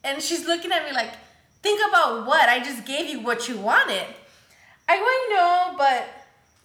[0.04, 1.14] And she's looking at me like,
[1.62, 2.50] Think about what?
[2.50, 4.06] I just gave you what you wanted.
[4.90, 6.21] I go, know, but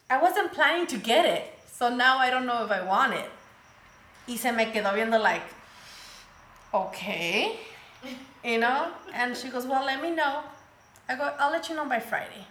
[0.08, 1.52] I wasn't planning to get it.
[1.70, 3.28] So now I don't know if I want it.
[4.28, 5.42] Y se me quedó viendo like,
[6.72, 7.58] okay,
[8.44, 8.88] you know?
[9.12, 10.42] And she goes, well, let me know.
[11.08, 12.46] I go, I'll let you know by Friday.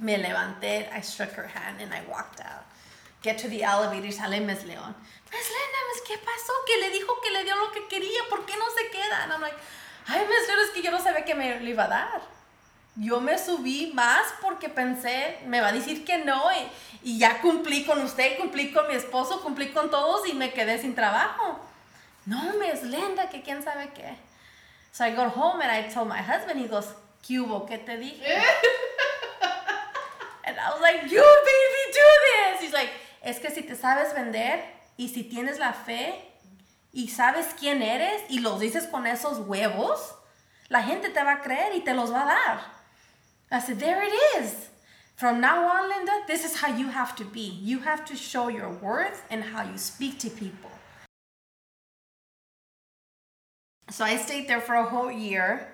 [0.00, 2.64] Me levanté, I shook her hand, and I walked out.
[3.22, 4.94] Get to the elevator, sale Miss Leon.
[5.32, 6.52] Miss Linda, Miss, ¿qué pasó?
[6.66, 9.22] Que le dijo que le dio lo que quería, ¿por qué no se queda?
[9.24, 9.56] And I'm like,
[10.08, 12.22] ay, me es que yo no sabía que me lo iba a dar.
[12.96, 17.40] Yo me subí más porque pensé, me va a decir que no y, y ya
[17.40, 21.58] cumplí con usted, cumplí con mi esposo, cumplí con todos y me quedé sin trabajo.
[22.26, 24.14] No, me es lenta, que quién sabe qué.
[24.92, 26.94] So I got home and I told my husband, he goes,
[27.26, 27.66] ¿qué hubo?
[27.66, 28.22] ¿Qué te dije?
[30.44, 32.60] and I was like, you baby, do this.
[32.60, 32.90] He's like,
[33.22, 34.62] es que si te sabes vender
[34.98, 36.14] y si tienes la fe
[36.92, 40.14] y sabes quién eres y los dices con esos huevos,
[40.68, 42.81] la gente te va a creer y te los va a dar.
[43.52, 44.68] I said, there it is.
[45.14, 47.58] From now on, Linda, this is how you have to be.
[47.62, 50.70] You have to show your worth and how you speak to people.
[53.90, 55.68] So I stayed there for a whole year.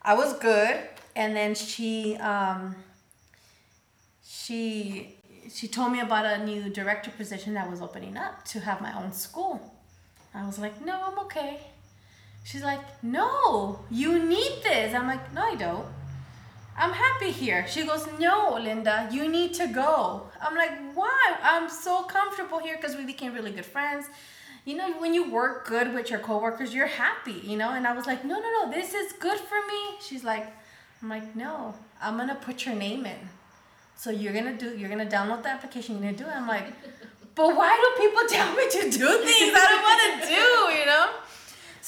[0.00, 0.76] I was good,
[1.16, 2.76] and then she um,
[4.22, 5.16] she
[5.52, 8.96] she told me about a new director position that was opening up to have my
[8.96, 9.74] own school.
[10.32, 11.58] I was like, no, I'm okay.
[12.44, 14.94] She's like, no, you need this.
[14.94, 15.86] I'm like, no, I don't.
[16.78, 17.66] I'm happy here.
[17.66, 20.28] She goes, no, Linda, you need to go.
[20.40, 21.36] I'm like, why?
[21.42, 24.06] I'm so comfortable here because we became really good friends.
[24.64, 27.70] You know, when you work good with your coworkers, you're happy, you know?
[27.70, 29.98] And I was like, no, no, no, this is good for me.
[30.00, 30.46] She's like,
[31.02, 33.18] I'm like, no, I'm gonna put your name in.
[33.96, 36.36] So you're gonna do, you're gonna download the application, you're gonna do it.
[36.36, 36.66] I'm like,
[37.34, 40.86] but why do people tell me to do things I don't want to do, you
[40.86, 41.10] know?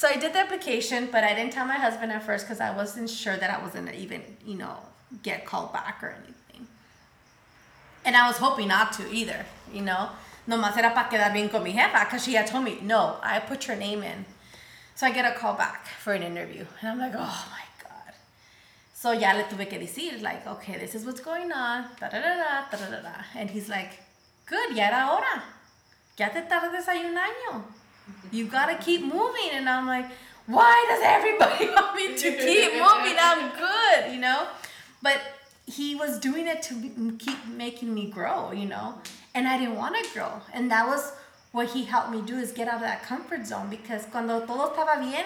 [0.01, 2.75] So I did the application, but I didn't tell my husband at first because I
[2.75, 4.77] wasn't sure that I was gonna even, you know,
[5.21, 6.65] get called back or anything.
[8.03, 10.09] And I was hoping not to either, you know.
[10.47, 13.17] No más era para quedar bien con mi jefa because she had told me, no,
[13.21, 14.25] I put your name in.
[14.95, 16.65] So I get a call back for an interview.
[16.81, 18.13] And I'm like, oh my God.
[18.95, 22.19] So ya le tuve que decir, like, okay, this is what's going on, da da
[22.19, 22.35] da
[22.71, 23.15] da da da da.
[23.35, 23.99] And he's like,
[24.47, 25.43] good, ya era hora.
[26.17, 27.80] Ya te tardes ahí un año.
[28.31, 29.51] You gotta keep moving.
[29.53, 30.07] And I'm like,
[30.47, 33.17] why does everybody want me to keep moving?
[33.19, 34.47] I'm good, you know?
[35.01, 35.21] But
[35.65, 38.95] he was doing it to keep making me grow, you know?
[39.33, 40.41] And I didn't want to grow.
[40.53, 41.13] And that was
[41.51, 44.73] what he helped me do is get out of that comfort zone because cuando todo
[44.73, 45.25] estaba bien,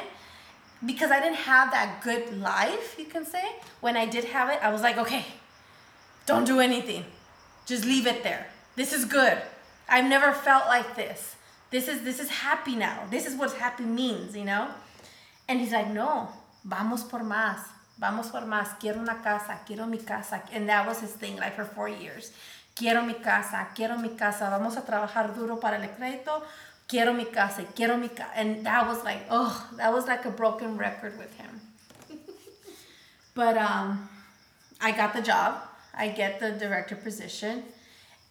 [0.86, 3.44] because I didn't have that good life, you can say,
[3.82, 5.26] when I did have it, I was like, okay,
[6.26, 7.06] don't do anything.
[7.66, 8.48] Just leave it there.
[8.76, 9.38] This is good.
[9.88, 11.36] I've never felt like this.
[11.76, 13.03] This is this is happy now.
[13.11, 14.69] This is what happy means, you know?
[15.49, 16.30] And he's like, "No,
[16.63, 17.59] vamos por más.
[17.99, 18.80] Vamos por más.
[18.80, 19.59] Quiero una casa.
[19.67, 22.32] Quiero mi casa." And that was his thing like for 4 years.
[22.76, 23.67] Quiero mi casa.
[23.76, 24.49] Quiero mi casa.
[24.49, 26.43] Vamos a trabajar duro para el crédito.
[26.88, 27.65] Quiero mi casa.
[27.76, 28.32] Quiero mi casa.
[28.38, 31.59] And that was like, oh, that was like a broken record with him.
[33.36, 34.07] but um
[34.80, 35.61] I got the job.
[35.93, 37.65] I get the director position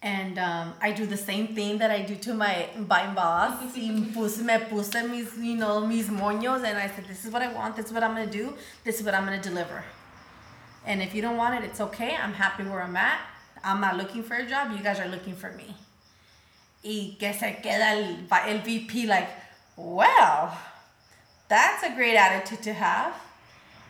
[0.04, 3.58] And um, I do the same thing that I do to my my boss.
[3.74, 7.50] puse, me puse mis, you know, mis moños, and I said, "This is what I
[7.52, 7.74] want.
[7.74, 8.52] This is what I'm gonna do.
[8.84, 9.82] This is what I'm gonna deliver."
[10.86, 12.14] And if you don't want it, it's okay.
[12.14, 13.18] I'm happy where I'm at.
[13.64, 14.72] I'm not looking for a job.
[14.76, 15.74] You guys are looking for me.
[16.84, 19.30] Y que se queda el, el VP like,
[19.76, 20.56] well,
[21.48, 23.14] that's a great attitude to have.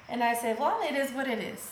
[0.09, 1.71] And I said, well, it is what it is.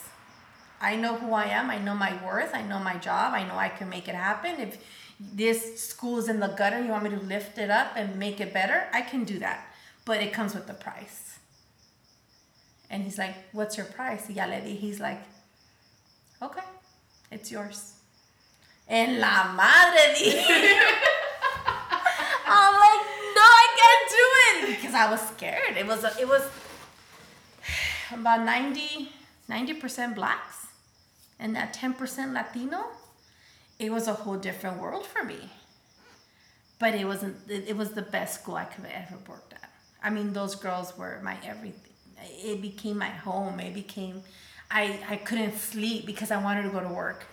[0.83, 1.69] I know who I am.
[1.69, 2.53] I know my worth.
[2.53, 3.33] I know my job.
[3.33, 4.59] I know I can make it happen.
[4.59, 4.77] If
[5.17, 8.41] this school is in the gutter, you want me to lift it up and make
[8.41, 9.73] it better, I can do that.
[10.03, 11.39] But it comes with the price.
[12.89, 14.29] And he's like, what's your price?
[14.29, 14.45] Ya.
[14.45, 15.21] He's like,
[16.41, 16.67] okay,
[17.31, 17.93] it's yours.
[18.89, 20.31] En la madre di.
[22.45, 23.03] I'm like,
[23.37, 25.77] no, I can't do it because I was scared.
[25.77, 26.43] It was it was
[28.11, 29.09] about 90
[29.49, 30.62] 90% blacks
[31.43, 32.85] and that 10% Latino.
[33.77, 35.51] It was a whole different world for me.
[36.79, 39.69] But it wasn't it, was the best school I could have ever worked at.
[40.01, 41.93] I mean, those girls were my everything.
[42.21, 43.59] It became my home.
[43.59, 44.23] It became
[44.71, 47.25] I I couldn't sleep because I wanted to go to work.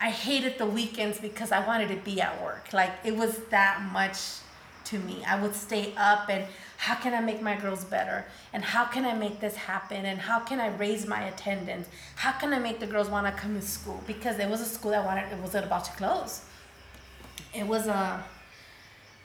[0.00, 2.72] I hated the weekends because I wanted to be at work.
[2.72, 4.18] Like it was that much
[4.90, 5.22] to me.
[5.26, 6.44] I would stay up and
[6.78, 8.24] how can I make my girls better?
[8.52, 10.06] And how can I make this happen?
[10.06, 11.88] And how can I raise my attendance?
[12.14, 14.02] How can I make the girls want to come to school?
[14.06, 16.42] Because it was a school that wanted it was about to close.
[17.54, 18.24] It was a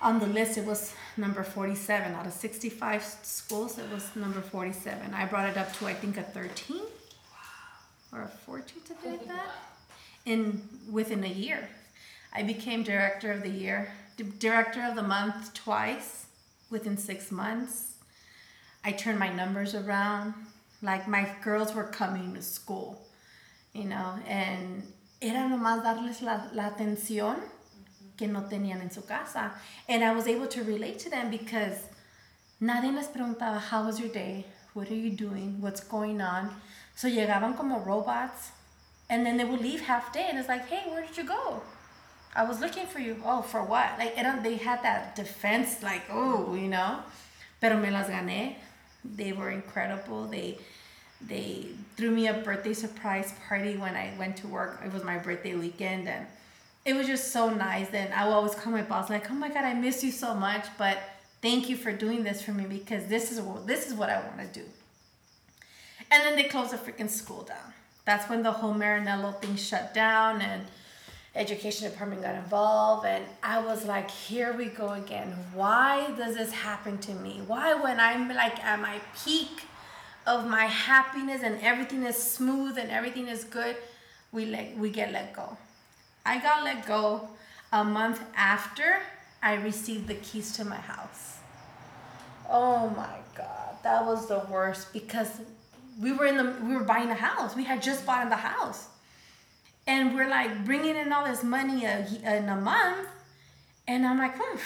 [0.01, 5.13] on the list it was number 47 out of 65 schools it was number 47
[5.13, 6.81] i brought it up to i think a 13
[8.11, 9.47] or a 14 something like that
[10.25, 10.61] in
[10.91, 11.69] within a year
[12.33, 16.25] i became director of the year director of the month twice
[16.69, 17.95] within six months.
[18.83, 20.33] I turned my numbers around.
[20.81, 23.01] Like my girls were coming to school,
[23.71, 24.83] you know, and
[25.21, 27.39] era nomás darles la, la atención
[28.17, 29.51] que no tenían en su casa.
[29.87, 31.77] And I was able to relate to them because
[32.61, 34.45] nadie les preguntaba, how was your day?
[34.73, 35.61] What are you doing?
[35.61, 36.49] What's going on?
[36.95, 38.51] So llegaban como robots
[39.09, 41.61] and then they would leave half day and it's like, hey, where did you go?
[42.35, 43.21] I was looking for you.
[43.23, 43.97] Oh, for what?
[43.99, 46.99] Like, it, they had that defense, like, oh, you know.
[47.61, 48.55] Pero me las gané.
[49.05, 50.25] They were incredible.
[50.27, 50.57] They
[51.25, 54.81] they threw me a birthday surprise party when I went to work.
[54.85, 56.25] It was my birthday weekend, and
[56.85, 57.89] it was just so nice.
[57.93, 60.33] And I will always call my boss like, "Oh my God, I miss you so
[60.33, 60.97] much, but
[61.41, 64.39] thank you for doing this for me because this is this is what I want
[64.39, 64.65] to do."
[66.11, 67.73] And then they closed the freaking school down.
[68.05, 70.65] That's when the whole Marinello thing shut down, and
[71.35, 75.33] education department got involved and i was like here we go again.
[75.53, 77.41] Why does this happen to me?
[77.47, 79.63] Why when i'm like at my peak
[80.27, 83.75] of my happiness and everything is smooth and everything is good
[84.31, 85.57] we let we get let go.
[86.25, 87.27] I got let go
[87.71, 89.01] a month after
[89.41, 91.39] i received the keys to my house.
[92.47, 95.41] Oh my god that was the worst because
[95.99, 97.55] we were in the we were buying a house.
[97.55, 98.89] We had just bought in the house
[99.87, 103.07] and we're like bringing in all this money in a month.
[103.87, 104.57] And I'm like, hmm,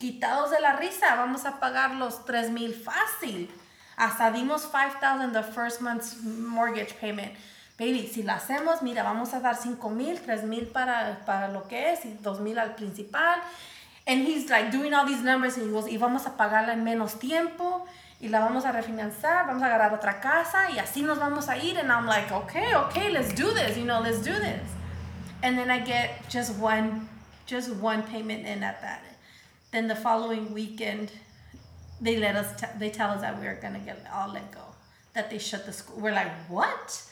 [0.00, 3.48] quitados de la risa, vamos a pagar los tres mil fácil.
[3.96, 7.32] Hasta dimos 5,000 the first month's mortgage payment.
[7.78, 11.66] Baby, si lo hacemos, mira, vamos a dar 5 mil, 3 mil para, para lo
[11.68, 13.36] que es y 2 mil al principal.
[14.06, 16.84] And he's like doing all these numbers and he goes, y vamos a pagarla en
[16.84, 17.86] menos tiempo
[18.22, 21.56] y la vamos a refinanciar, vamos a agarrar otra casa y así nos vamos a
[21.56, 21.76] ir.
[21.76, 24.62] And I'm like, okay, okay, let's do this, you know, let's do this.
[25.42, 27.08] And then I get just one,
[27.46, 29.02] just one payment in at that.
[29.72, 31.10] Then the following weekend,
[32.00, 34.60] they let us, t- they tell us that we are gonna get all let go,
[35.14, 35.98] that they shut the school.
[36.00, 37.02] We're like, what?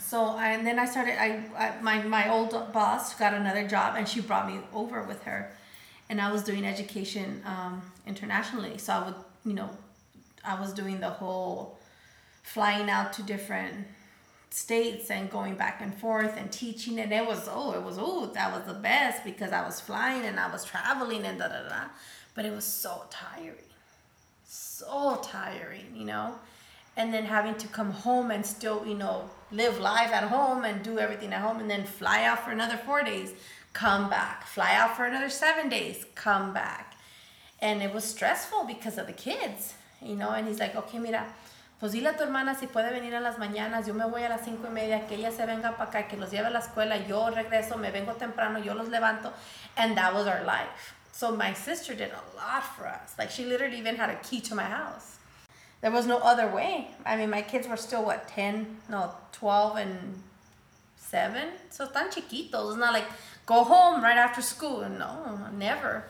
[0.00, 1.20] So and then I started.
[1.20, 5.24] I, I my my old boss got another job, and she brought me over with
[5.24, 5.52] her,
[6.08, 8.78] and I was doing education um, internationally.
[8.78, 9.68] So I would, you know,
[10.42, 11.78] I was doing the whole
[12.42, 13.74] flying out to different
[14.48, 18.26] states and going back and forth and teaching and it was oh it was oh
[18.32, 21.68] that was the best because I was flying and I was traveling and da da
[21.68, 21.84] da
[22.34, 23.70] but it was so tiring
[24.44, 26.34] so tiring you know
[26.96, 30.82] and then having to come home and still you know live life at home and
[30.82, 33.32] do everything at home and then fly out for another four days
[33.72, 36.96] come back fly out for another seven days come back
[37.60, 41.26] and it was stressful because of the kids you know and he's like okay mira
[41.80, 44.28] pues dile a tu hermana si puede venir a las mañanas, yo me voy a
[44.28, 46.58] las cinco y media, que ella se venga para acá, que los lleve a la
[46.58, 49.32] escuela, yo regreso, me vengo temprano, yo los levanto,
[49.78, 50.94] and that was our life.
[51.10, 53.14] So my sister did a lot for us.
[53.18, 55.19] Like she literally even had a key to my house.
[55.80, 56.90] There was no other way.
[57.06, 60.22] I mean, my kids were still what 10, no, 12 and
[60.96, 61.48] 7.
[61.70, 62.70] So tan chiquitos.
[62.70, 63.06] It's not like
[63.46, 64.88] go home right after school.
[64.88, 66.04] No, never.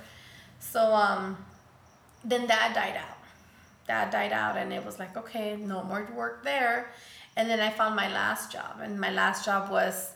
[0.58, 1.36] So um
[2.24, 3.16] then dad died out
[3.86, 6.92] dad died out and it was like okay no more work there
[7.36, 10.12] and then i found my last job and my last job was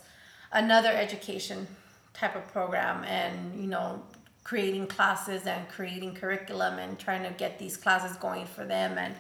[0.53, 1.67] another education
[2.13, 4.01] type of program and you know
[4.45, 9.15] creating classes and creating curriculum and trying to get these classes going for them and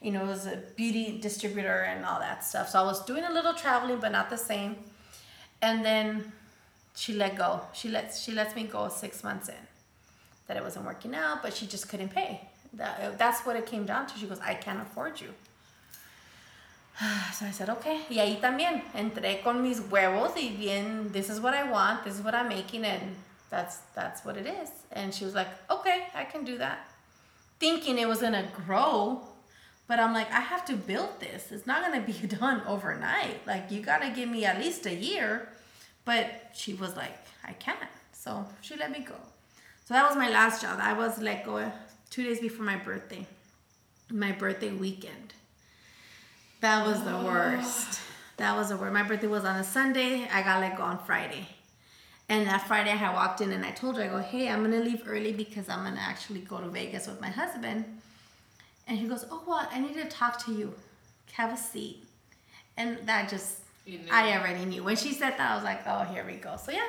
[0.00, 3.32] you know was a beauty distributor and all that stuff so i was doing a
[3.32, 4.76] little traveling but not the same
[5.62, 6.32] and then
[6.96, 9.62] she let go she lets she lets me go six months in
[10.46, 12.40] that it wasn't working out but she just couldn't pay
[12.74, 14.18] that, that's what it came down to.
[14.18, 15.28] She goes, I can't afford you.
[17.32, 18.00] So I said, okay.
[18.10, 22.16] Y ahí también entré con mis huevos y bien, this is what I want, this
[22.16, 23.16] is what I'm making, and
[23.48, 24.70] that's that's what it is.
[24.92, 26.86] And she was like, okay, I can do that.
[27.58, 29.22] Thinking it was gonna grow,
[29.90, 31.50] but I'm like, I have to build this.
[31.50, 33.44] It's not gonna be done overnight.
[33.44, 35.48] Like you gotta give me at least a year.
[36.04, 37.90] But she was like, I can't.
[38.12, 39.16] So she let me go.
[39.86, 40.78] So that was my last job.
[40.80, 41.72] I was let go
[42.08, 43.26] two days before my birthday,
[44.12, 45.34] my birthday weekend.
[46.60, 47.24] That was the oh.
[47.24, 47.98] worst.
[48.36, 48.92] That was the worst.
[48.92, 50.28] My birthday was on a Sunday.
[50.32, 51.48] I got let go on Friday.
[52.28, 54.84] And that Friday, I walked in and I told her, I go, hey, I'm gonna
[54.84, 57.84] leave early because I'm gonna actually go to Vegas with my husband.
[58.90, 60.74] And he goes, oh, well, I need to talk to you.
[61.32, 62.04] Have a seat.
[62.76, 63.60] And that just,
[64.10, 64.82] I already knew.
[64.82, 66.56] When she said that, I was like, oh, here we go.
[66.56, 66.88] So yeah,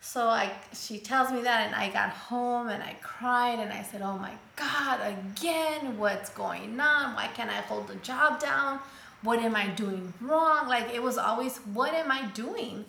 [0.00, 3.82] so I, she tells me that, and I got home and I cried and I
[3.82, 5.98] said, "Oh my God, again!
[5.98, 7.14] What's going on?
[7.16, 8.78] Why can't I hold the job down?
[9.22, 10.68] What am I doing wrong?
[10.68, 12.84] Like it was always, what am I doing?"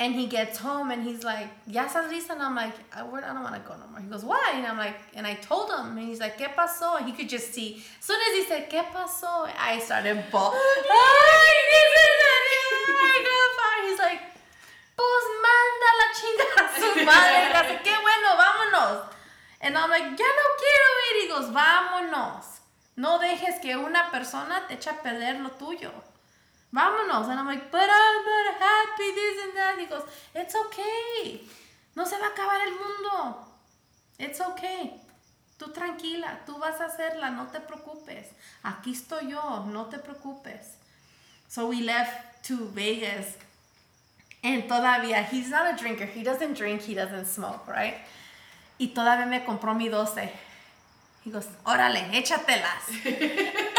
[0.00, 3.04] And he gets home and he's like, "Ya estás lista?" And I'm like, "I, I
[3.04, 5.70] don't want to go no more." He goes, "Why?" And I'm like, and I told
[5.70, 7.84] him, and he's like, "¿Qué pasó?" And he could just see.
[7.98, 10.58] As soon as he said, "¿Qué pasó?" I started bawling.
[13.86, 14.20] He's like
[15.00, 17.80] pues manda la chingada a su madre.
[17.82, 18.92] qué bueno, vámonos.
[19.62, 21.16] And I'm like, ya no quiero ir.
[21.24, 22.60] Y goes, vámonos.
[22.96, 25.92] No dejes que una persona te eche a perder lo tuyo.
[26.72, 27.28] Vámonos.
[27.28, 29.76] And I'm like, but I'm not happy, this and that.
[29.78, 30.02] He goes,
[30.34, 31.40] it's okay.
[31.96, 33.36] No se va a acabar el mundo.
[34.18, 34.92] It's okay.
[35.58, 38.28] Tú tranquila, tú vas a hacerla, no te preocupes.
[38.64, 40.76] Aquí estoy yo, no te preocupes.
[41.48, 43.36] So we left to Vegas
[44.42, 47.96] And todavía, he's not a drinker, he doesn't drink, he doesn't smoke, right?
[48.78, 50.30] Y todavía me compró mi 12.
[51.24, 52.88] He goes, órale, échatelas.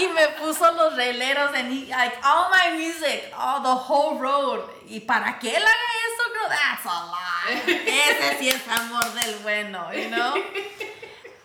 [0.00, 4.64] y me puso los releros and he, like, all my music, all the whole road.
[4.88, 6.48] ¿Y para qué él haga eso, girl?
[6.48, 7.60] That's a lie.
[7.86, 10.34] Ese sí es amor del bueno, you know?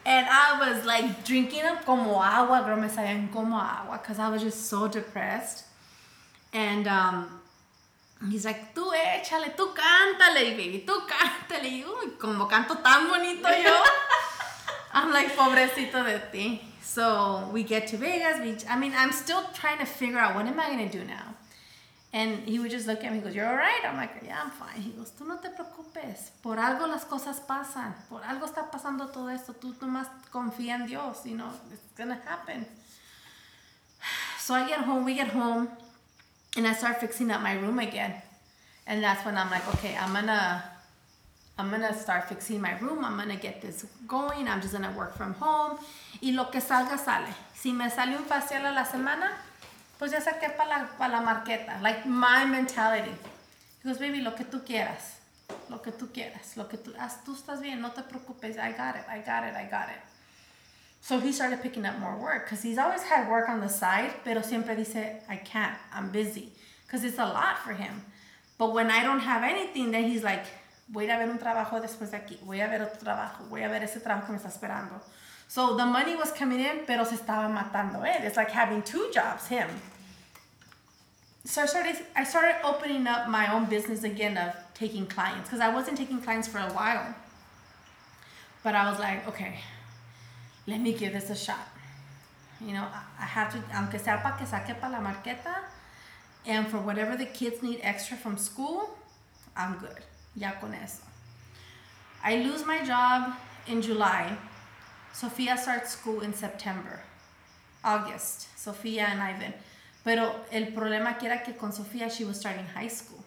[0.05, 4.29] And I was like drinking them como agua, girl, me sabían como agua, because I
[4.29, 5.65] was just so depressed.
[6.53, 7.41] And, um,
[8.31, 11.67] He's like, tú échale, tú cántale, baby, tú cántale.
[11.67, 13.73] Y uy, como canto tan bonito yo.
[14.93, 16.61] I'm like, pobrecito de ti.
[16.85, 18.39] So we get to Vegas.
[18.39, 21.33] We, I mean, I'm still trying to figure out what am I to do now.
[22.13, 23.81] And he would just look at me, he goes, you're all right?
[23.83, 24.79] I'm like, yeah, I'm fine.
[24.79, 26.29] He goes, tú no te preocupes.
[26.41, 27.93] Por algo las cosas pasan.
[28.07, 29.53] Por algo está pasando todo esto.
[29.53, 31.25] Tú nomás confía en Dios.
[31.25, 32.65] You know, it's to happen.
[34.39, 35.67] So I get home, we get home
[36.55, 38.13] and I start fixing up my room again.
[38.87, 40.63] And that's when I'm like, okay, I'm gonna
[41.57, 43.05] I'm gonna start fixing my room.
[43.05, 44.47] I'm gonna get this going.
[44.47, 45.77] I'm just gonna work from home.
[46.21, 47.33] Y lo que salga sale.
[47.53, 49.31] Si me sale un facial a la semana,
[49.97, 51.81] pues ya saqué para la, pa la marqueta.
[51.81, 53.15] Like my mentality.
[53.81, 55.15] Because baby, lo que tú quieras.
[55.69, 56.57] Lo que tú quieras.
[56.57, 56.91] Lo que tú,
[57.25, 58.57] tú estás bien, no te preocupes.
[58.57, 60.01] I got it, I got it, I got it.
[60.99, 64.11] So he started picking up more work because he's always had work on the side,
[64.23, 66.49] pero siempre dice, I can't, I'm busy.
[66.85, 68.01] Because it's a lot for him.
[68.57, 70.45] But when I don't have anything, then he's like,
[70.87, 73.67] voy a ver un trabajo después de aquí, voy a ver otro trabajo, voy a
[73.67, 75.01] ver ese trabajo que me está esperando.
[75.47, 78.25] So the money was coming in, pero se estaba matando él.
[78.25, 79.67] It's like having two jobs, him.
[81.45, 85.59] So I started, I started opening up my own business again of taking clients because
[85.59, 87.13] I wasn't taking clients for a while.
[88.63, 89.59] But I was like, okay,
[90.65, 91.67] let me give this a shot.
[92.59, 92.87] You know,
[93.19, 95.55] I have to, aunque sea para que saque para la marqueta,
[96.47, 98.97] and for whatever the kids need extra from school,
[99.55, 100.01] I'm good.
[100.35, 101.01] Ya con eso.
[102.23, 103.33] I lose my job
[103.67, 104.37] in July.
[105.13, 107.01] Sofia starts school in September,
[107.83, 108.47] August.
[108.57, 109.53] Sofia and Ivan.
[110.03, 113.23] Pero el problema que era que con Sofia, she was starting high school.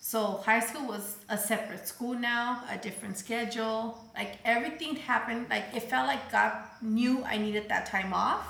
[0.00, 3.98] So high school was a separate school now, a different schedule.
[4.14, 5.46] Like everything happened.
[5.48, 6.52] Like it felt like God
[6.82, 8.46] knew I needed that time off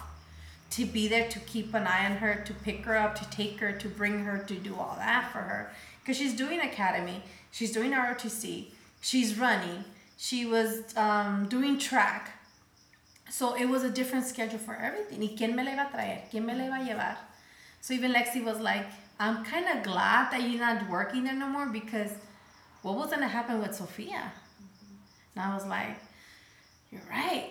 [0.70, 3.60] to be there to keep an eye on her, to pick her up, to take
[3.60, 5.70] her, to bring her, to do all that for her.
[6.00, 7.22] Because she's doing academy,
[7.54, 8.66] she's doing ROTC,
[9.00, 9.84] she's running,
[10.16, 12.32] she was um, doing track.
[13.30, 15.20] So it was a different schedule for everything.
[15.20, 16.30] ¿Y quién me la iba a traer?
[16.30, 17.16] ¿Quién me la iba a llevar?
[17.80, 18.86] So even Lexi was like,
[19.20, 22.10] I'm kind of glad that you're not working there no more because
[22.82, 24.32] what was going to happen with Sofia?
[25.36, 25.96] And I was like,
[26.90, 27.50] you're right.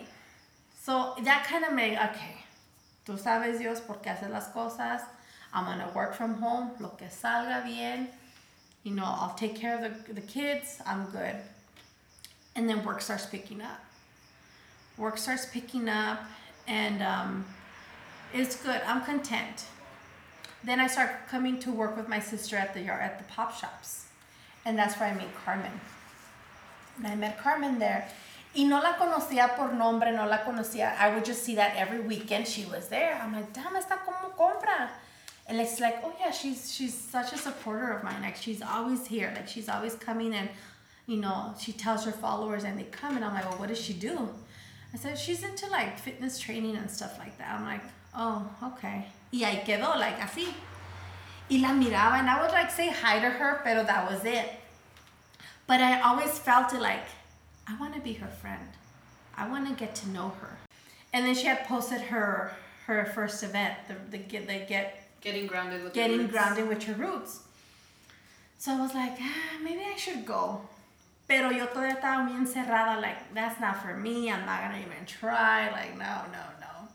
[0.81, 2.43] So that kind of made, okay,
[3.05, 5.01] tú sabes Dios por qué haces las cosas.
[5.53, 8.09] I'm going to work from home, lo que salga bien.
[8.83, 10.79] You know, I'll take care of the, the kids.
[10.85, 11.35] I'm good.
[12.55, 13.83] And then work starts picking up.
[14.97, 16.21] Work starts picking up,
[16.67, 17.45] and um,
[18.33, 18.79] it's good.
[18.85, 19.65] I'm content.
[20.63, 23.57] Then I start coming to work with my sister at the yard at the pop
[23.57, 24.05] shops,
[24.65, 25.71] and that's where I meet Carmen.
[26.97, 28.07] And I met Carmen there.
[28.55, 30.95] Y no la conocía por nombre, no la conocía.
[30.97, 33.19] I would just see that every weekend she was there.
[33.19, 34.89] I'm like, damn, esta como compra.
[35.47, 38.21] And it's like, oh yeah, she's she's such a supporter of mine.
[38.21, 39.31] Like she's always here.
[39.35, 40.49] Like she's always coming and,
[41.05, 43.79] you know, she tells her followers and they come and I'm like, well, what does
[43.79, 44.29] she do?
[44.93, 47.59] I said she's into like fitness training and stuff like that.
[47.59, 47.81] I'm like,
[48.15, 49.05] oh, okay.
[49.31, 50.47] Y ahí quedó, like así.
[51.49, 54.49] Y la miraba and I would like say hi to her, pero that was it.
[55.67, 57.05] But I always felt it like,
[57.67, 58.69] I want to be her friend.
[59.35, 60.57] I want to get to know her.
[61.11, 62.53] And then she had posted her
[62.85, 67.39] her first event, the, the the get Getting grounded with getting grounded with your roots.
[68.57, 70.61] So I was like, ah, maybe I should go.
[71.29, 75.05] Pero yo todavía estaba muy encerrada, like, that's not for me, I'm not gonna even
[75.05, 76.87] try, like, no, no, no.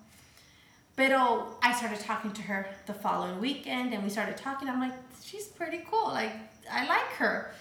[0.95, 4.69] Pero I started talking to her the following weekend and we started talking.
[4.69, 6.33] I'm like, she's pretty cool, like,
[6.71, 7.53] I like her.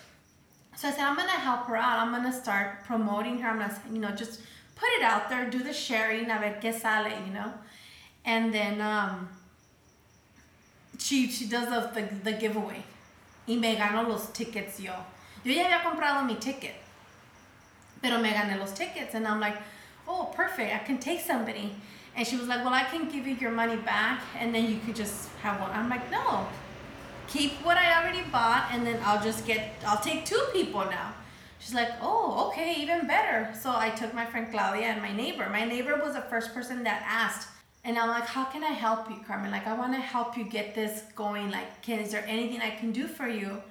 [0.76, 2.00] So I said, I'm gonna help her out.
[2.00, 3.50] I'm gonna start promoting her.
[3.50, 4.42] I'm gonna, you know, just
[4.76, 7.54] put it out there, do the sharing, a ver qué sale, you know.
[8.26, 9.30] And then um,
[10.98, 12.84] she she does the, the, the giveaway.
[13.48, 14.94] Y me gano los tickets yo.
[15.44, 16.76] Yo ya había comprado mi ticket.
[18.02, 19.16] Pero me gané los tickets.
[19.16, 19.58] And I'm like,
[20.08, 20.74] oh, perfect.
[20.74, 21.76] I can take somebody.
[22.16, 24.80] And she was like, well, I can give you your money back and then you
[24.86, 25.72] could just have one.
[25.72, 26.48] I'm like, no.
[27.28, 31.14] Keep what I already bought and then I'll just get, I'll take two people now.
[31.60, 33.54] She's like, oh, okay, even better.
[33.60, 35.48] So I took my friend Claudia and my neighbor.
[35.50, 37.50] My neighbor was the first person that asked.
[37.84, 39.50] And I'm like, how can I help you, Carmen?
[39.52, 41.52] Like, I want to help you get this going.
[41.52, 43.62] Like, can, is there anything I can do for you?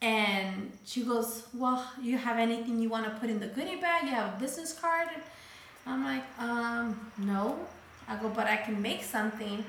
[0.00, 4.04] And she goes, well, you have anything you want to put in the goodie bag?
[4.04, 5.08] You have a business card?
[5.86, 7.58] I'm like, um, no.
[8.06, 9.64] I go, but I can make something.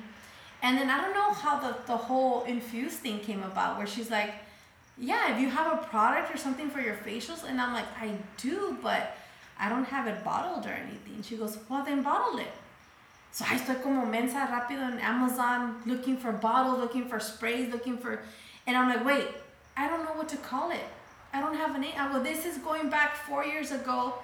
[0.61, 4.11] And then I don't know how the, the whole infuse thing came about, where she's
[4.11, 4.33] like,
[4.97, 7.43] yeah, if you have a product or something for your facials.
[7.47, 9.15] And I'm like, I do, but
[9.57, 11.21] I don't have it bottled or anything.
[11.21, 12.51] She goes, well, then bottle it.
[13.31, 17.97] So I estoy como mensa rápido on Amazon looking for bottles, looking for sprays, looking
[17.97, 18.21] for,
[18.65, 19.27] and I'm like, wait,
[19.77, 20.83] I don't know what to call it.
[21.31, 21.93] I don't have a name.
[21.97, 24.15] I go, this is going back four years ago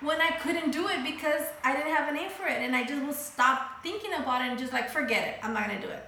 [0.00, 2.62] when I couldn't do it because I didn't have a name for it.
[2.62, 5.34] And I just will stop thinking about it and just like, forget it.
[5.42, 6.02] I'm not going to do it.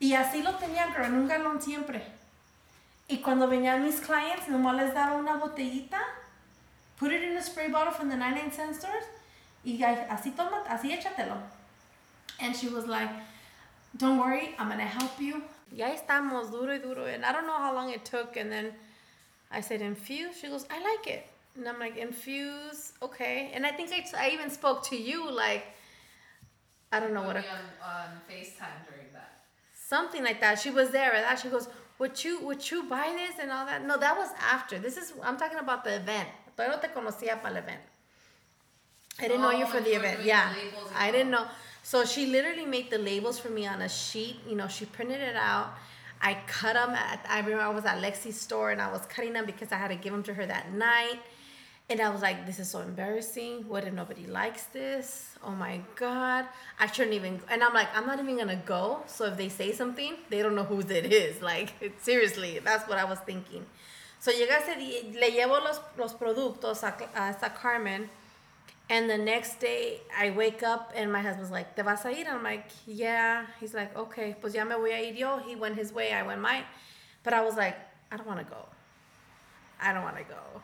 [0.00, 2.02] Y así lo tenía, pero en un galón siempre.
[3.08, 6.00] Y cuando venían mis clients, nomás les daba una botellita,
[6.96, 9.04] put it in a spray bottle from the 99 cent stores,
[9.64, 11.36] y así toma, así échatelo.
[12.42, 13.08] And she was like,
[13.96, 15.42] don't worry, I'm gonna help you.
[15.70, 17.06] Ya estamos, duro y duro.
[17.06, 18.36] And I don't know how long it took.
[18.36, 18.72] And then
[19.50, 20.38] I said, infuse?
[20.38, 21.26] She goes, I like it.
[21.56, 23.50] And I'm like, infuse, okay.
[23.54, 25.64] And I think I, I even spoke to you, like,
[26.90, 27.44] I don't know what, a, on,
[27.84, 29.30] on FaceTime during that.
[29.74, 30.58] something like that.
[30.58, 31.68] She was there, and she goes,
[31.98, 33.86] would you, would you buy this and all that?
[33.86, 34.78] No, that was after.
[34.78, 36.28] This is, I'm talking about the event.
[36.56, 37.80] Todavía no te conocía para el event.
[39.20, 40.24] I didn't know Oh, you for the event.
[40.24, 41.46] Yeah, the labels and I didn't know.
[41.82, 44.36] So she literally made the labels for me on a sheet.
[44.48, 45.74] You know, she printed it out.
[46.20, 46.90] I cut them.
[46.90, 49.76] At, I remember I was at Lexi's store and I was cutting them because I
[49.76, 51.18] had to give them to her that night.
[51.90, 53.68] And I was like, this is so embarrassing.
[53.68, 55.34] What if nobody likes this?
[55.44, 56.46] Oh my God.
[56.78, 57.40] I shouldn't even.
[57.50, 59.02] And I'm like, I'm not even going to go.
[59.06, 61.42] So if they say something, they don't know whose it is.
[61.52, 63.66] Like, seriously, that's what I was thinking.
[64.20, 64.60] So llega
[65.20, 68.08] le llevo los, los productos a, a Carmen.
[68.92, 72.26] And the next day, I wake up and my husband's like, ¿Te vas a ir?
[72.28, 73.46] I'm like, yeah.
[73.58, 75.38] He's like, okay, pues ya me voy a ir yo.
[75.38, 76.64] He went his way, I went mine.
[77.22, 77.78] But I was like,
[78.10, 78.66] I don't want to go.
[79.80, 80.60] I don't want to go.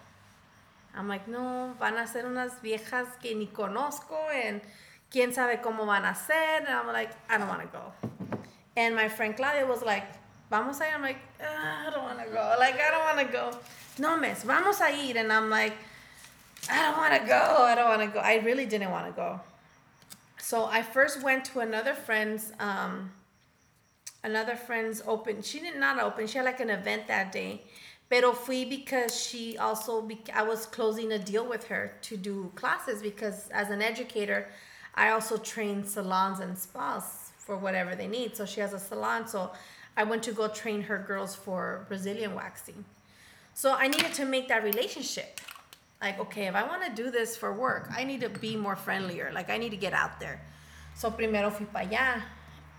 [0.94, 4.60] I'm like, no, van a ser unas viejas que ni conozco and
[5.10, 6.66] quién sabe cómo van a ser.
[6.66, 7.92] And I'm like, I don't want to go.
[8.76, 10.04] And my friend Claudia was like,
[10.50, 10.94] vamos a ir.
[10.94, 12.56] I'm like, "Ah, I don't want to go.
[12.58, 13.58] Like, I don't want to go.
[13.98, 15.16] No, miss, vamos a ir.
[15.16, 15.72] And I'm like,
[16.70, 17.56] I don't want to go.
[17.58, 18.20] I don't want to go.
[18.20, 19.40] I really didn't want to go.
[20.40, 23.12] So I first went to another friend's, um,
[24.24, 25.42] another friend's open.
[25.42, 26.26] She did not open.
[26.26, 27.62] She had like an event that day.
[28.10, 32.50] Pero fui because she also, be, I was closing a deal with her to do
[32.54, 34.48] classes because as an educator,
[34.94, 38.34] I also train salons and spas for whatever they need.
[38.34, 39.28] So she has a salon.
[39.28, 39.50] So
[39.96, 42.84] I went to go train her girls for Brazilian waxing.
[43.52, 45.40] So I needed to make that relationship.
[46.00, 48.76] Like, okay, if I want to do this for work, I need to be more
[48.76, 49.30] friendlier.
[49.34, 50.40] Like, I need to get out there.
[50.94, 52.22] So primero fui para allá.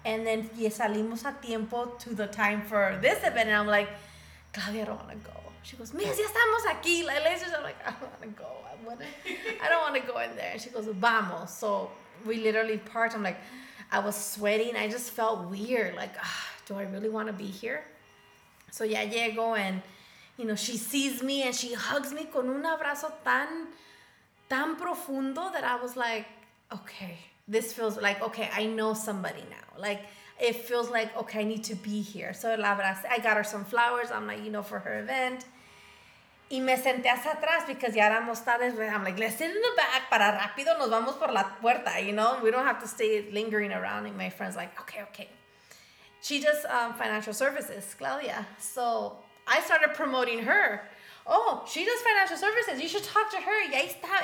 [0.06, 3.50] And then y salimos a tiempo to the time for this event.
[3.50, 3.90] And I'm like,
[4.54, 5.40] Claudia, I don't want to go.
[5.64, 7.06] She goes, Miss, ya estamos aquí.
[7.06, 8.48] Like, let's just, I'm like, I don't want to go.
[8.66, 9.06] I, wanna,
[9.62, 10.52] I don't want to go in there.
[10.54, 11.52] And she goes, vamos.
[11.54, 11.92] So
[12.26, 13.16] we literally parked.
[13.16, 13.38] I'm like,
[13.92, 14.78] I was sweating.
[14.78, 15.96] I just felt weird.
[15.96, 17.84] Like, ah, do I really want to be here?
[18.72, 19.82] So ya llego and,
[20.40, 23.68] you know, she sees me and she hugs me con un abrazo tan,
[24.50, 26.26] tan profundo that I was like,
[26.72, 29.78] okay, this feels like, okay, I know somebody now.
[29.78, 30.02] Like,
[30.40, 32.34] it feels like, okay, I need to be here.
[32.34, 33.04] So la abracé.
[33.12, 34.12] I got her some flowers.
[34.12, 35.44] I'm like, you know, for her event.
[36.50, 38.74] Y me senté hacia atrás because ya éramos tarde.
[38.80, 42.14] I'm like, let's sit in the back para rápido nos vamos por la puerta, you
[42.14, 42.40] know?
[42.42, 44.06] We don't have to stay lingering around.
[44.06, 45.28] And my friend's like, okay, okay.
[46.22, 48.48] She does um, financial services, Claudia.
[48.58, 49.18] So
[49.50, 50.84] I started promoting her.
[51.26, 52.82] Oh, she does financial services.
[52.82, 53.72] You should talk to her.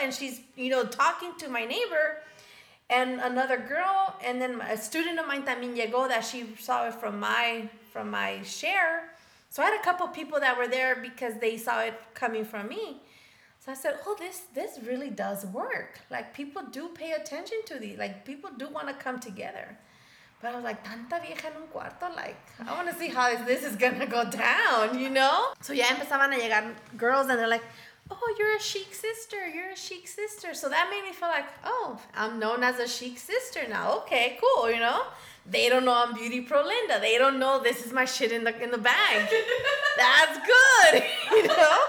[0.02, 2.22] And she's, you know, talking to my neighbor
[2.90, 4.16] and another girl.
[4.24, 8.12] And then a student of mine también llegó that she saw it from my from
[8.12, 9.14] my share.
[9.50, 12.68] So I had a couple people that were there because they saw it coming from
[12.68, 13.02] me.
[13.60, 16.00] So I said, "Oh, this this really does work.
[16.12, 17.98] Like people do pay attention to these.
[17.98, 19.78] Like people do want to come together."
[20.46, 22.38] But I was like, tanta vieja en un cuarto, like,
[22.68, 25.54] I want to see how this is gonna go down, you know?
[25.60, 27.64] So ya empezaban a llegar girls and they're like,
[28.12, 30.54] oh, you're a chic sister, you're a chic sister.
[30.54, 33.98] So that made me feel like, oh, I'm known as a chic sister now.
[34.02, 35.06] Okay, cool, you know?
[35.48, 37.00] They don't know I'm Beauty Pro Linda.
[37.00, 39.28] They don't know this is my shit in the in the bag.
[39.98, 41.78] That's good, you know?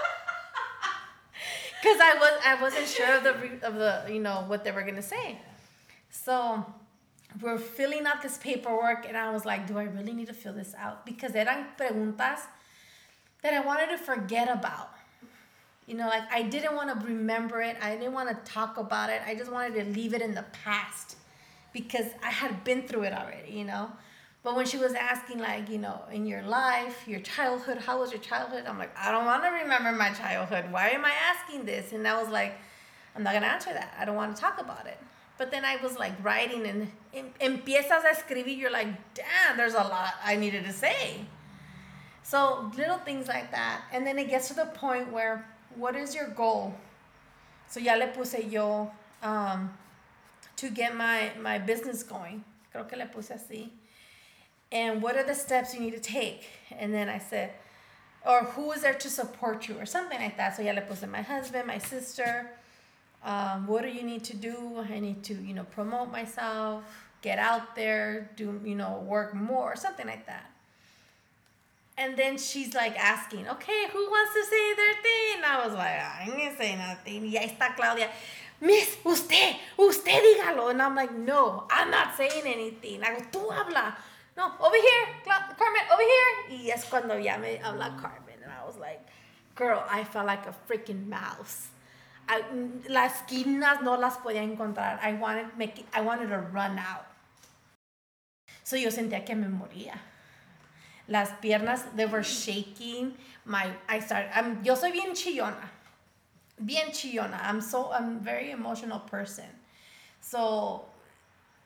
[1.79, 4.81] Because I was I wasn't sure of the of the you know what they were
[4.81, 5.37] gonna say.
[6.09, 6.65] So
[7.41, 10.53] we're filling out this paperwork and I was like, do I really need to fill
[10.53, 11.05] this out?
[11.05, 12.39] Because eran preguntas
[13.43, 14.91] that I wanted to forget about.
[15.85, 17.77] You know, like I didn't want to remember it.
[17.81, 19.21] I didn't want to talk about it.
[19.25, 21.15] I just wanted to leave it in the past
[21.71, 23.91] because I had been through it already, you know.
[24.43, 28.11] But when she was asking, like, you know, in your life, your childhood, how was
[28.11, 28.63] your childhood?
[28.65, 30.71] I'm like, I don't want to remember my childhood.
[30.71, 31.91] Why am I asking this?
[31.91, 32.55] And I was like,
[33.15, 33.93] I'm not going to answer that.
[33.99, 34.97] I don't want to talk about it.
[35.37, 39.75] But then I was like writing and em- empiezas a escribir, you're like, damn, there's
[39.75, 41.25] a lot I needed to say.
[42.23, 43.83] So little things like that.
[43.93, 45.45] And then it gets to the point where,
[45.75, 46.73] what is your goal?
[47.69, 48.91] So ya le puse yo
[49.21, 49.73] um,
[50.55, 52.43] to get my, my business going.
[52.73, 53.69] Creo que le puse así.
[54.71, 56.49] And what are the steps you need to take?
[56.71, 57.51] And then I said,
[58.25, 60.57] or who is there to support you or something like that.
[60.57, 62.49] So ya le puse my husband, my sister.
[63.23, 64.85] Um, what do you need to do?
[64.89, 66.83] I need to, you know, promote myself,
[67.21, 70.49] get out there, do, you know, work more, something like that.
[71.97, 75.43] And then she's like asking, okay, who wants to say their thing?
[75.43, 77.23] I was like, I ain't say nothing.
[77.23, 78.09] Y ahí está Claudia,
[78.61, 80.69] Miss, usted, usted dígalo.
[80.69, 83.03] And I'm like, no, I'm not saying anything.
[83.03, 83.97] I go, tú habla.
[84.37, 86.59] No, over here, Cla- Carmen, over here.
[86.59, 88.37] Y es cuando ya me habla Carmen.
[88.43, 89.01] And I was like,
[89.55, 91.69] girl, I felt like a freaking mouse.
[92.27, 94.99] I, las esquinas no las podía encontrar.
[95.01, 97.05] I wanted, make I wanted to run out.
[98.63, 99.93] So yo sentía que me moría.
[101.07, 103.15] Las piernas, they were shaking.
[103.45, 105.71] My, I started, I'm, yo soy bien chillona.
[106.59, 107.39] bien chillona.
[107.43, 109.45] I'm so, I'm very emotional person.
[110.19, 110.85] So,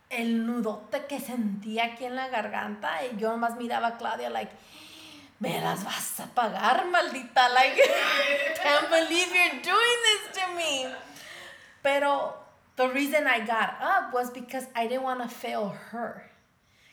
[0.10, 4.52] el nudote que sentía aquí en la garganta yo más miraba a Claudia like,
[5.42, 7.50] me las vas a pagar, maldita.
[7.54, 7.76] Like,
[8.62, 10.88] can't believe you're doing this to me.
[11.82, 12.36] Pero
[12.76, 16.30] the reason I got up was because I didn't want to fail her.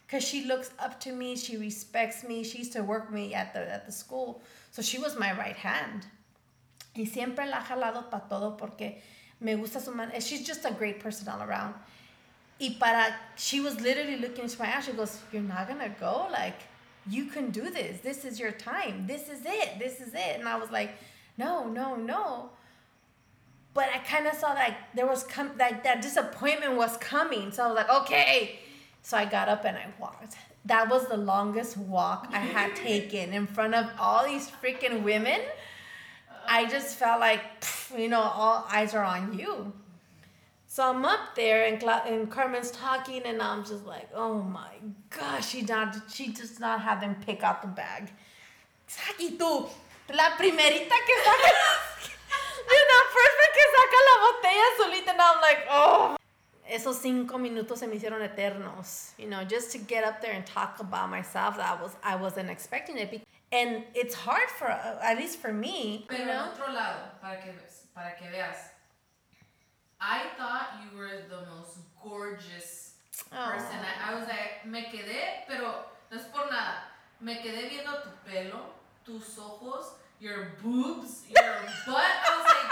[0.06, 2.42] Because she looks up to me, she respects me.
[2.42, 4.40] She used to work me at the, at the school.
[4.70, 6.06] So she was my right hand.
[6.96, 9.02] Y siempre la jalado para todo porque
[9.40, 10.10] me gusta su man.
[10.20, 11.74] She's just a great person all around.
[12.58, 14.86] Y para, she was literally looking into my eyes.
[14.86, 16.26] She goes, You're not to go?
[16.32, 16.62] Like,
[17.10, 18.00] you can do this.
[18.00, 19.06] This is your time.
[19.06, 19.78] This is it.
[19.78, 20.38] This is it.
[20.38, 20.90] And I was like,
[21.36, 22.50] No, no, no.
[23.74, 27.52] But I kind of saw like there was com- like that disappointment was coming.
[27.52, 28.58] So I was like, Okay.
[29.02, 30.36] So I got up and I walked.
[30.64, 35.40] That was the longest walk I had taken in front of all these freaking women.
[36.46, 37.40] I just felt like,
[37.96, 39.72] you know, all eyes are on you.
[40.70, 44.74] So I'm up there and, Cla- and Carmen's talking, and I'm just like, oh my
[45.08, 48.10] gosh, she not she does not have them pick out the bag.
[48.86, 49.66] Saki tú,
[50.10, 51.50] la primerita que saca,
[52.70, 56.16] you know, first que saca la botella solita, and I'm like, oh.
[56.70, 60.44] Esos cinco minutos se me hicieron eternos, you know, just to get up there and
[60.44, 61.56] talk about myself.
[61.56, 66.20] That was I wasn't expecting it, and it's hard for at least for me, Pero
[66.20, 66.50] you know.
[66.52, 67.54] otro lado, para que,
[67.94, 68.67] para que veas,
[70.00, 72.92] I thought you were the most gorgeous
[73.30, 73.78] person.
[73.82, 75.74] I, I was like, me quedé, pero
[76.10, 76.82] no es por nada.
[77.20, 78.60] Me quedé viendo tu pelo,
[79.04, 82.04] tus ojos, your boobs, your butt.
[82.04, 82.70] I was like,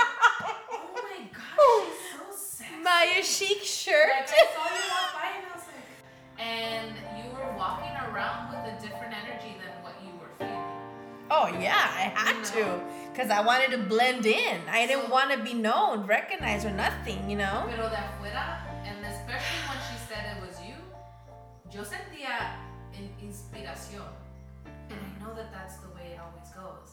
[0.70, 1.58] oh my gosh,
[1.90, 2.82] she's so sexy.
[2.82, 4.08] My chic shirt.
[4.08, 5.88] Like, I saw you walk by and I was like,
[6.38, 10.62] and you were walking around with a different energy than what you were feeling.
[11.28, 12.80] Oh yeah, I had You to,
[13.16, 14.60] cause I wanted to blend in.
[14.70, 17.28] I didn't want to be known, recognized, or nothing.
[17.30, 17.64] You know.
[17.68, 20.76] Pero de afuera, and especially when she said it was you,
[21.72, 22.56] yo sentía
[22.94, 24.06] in- inspiración.
[24.90, 26.92] And I know that that's the way it always goes.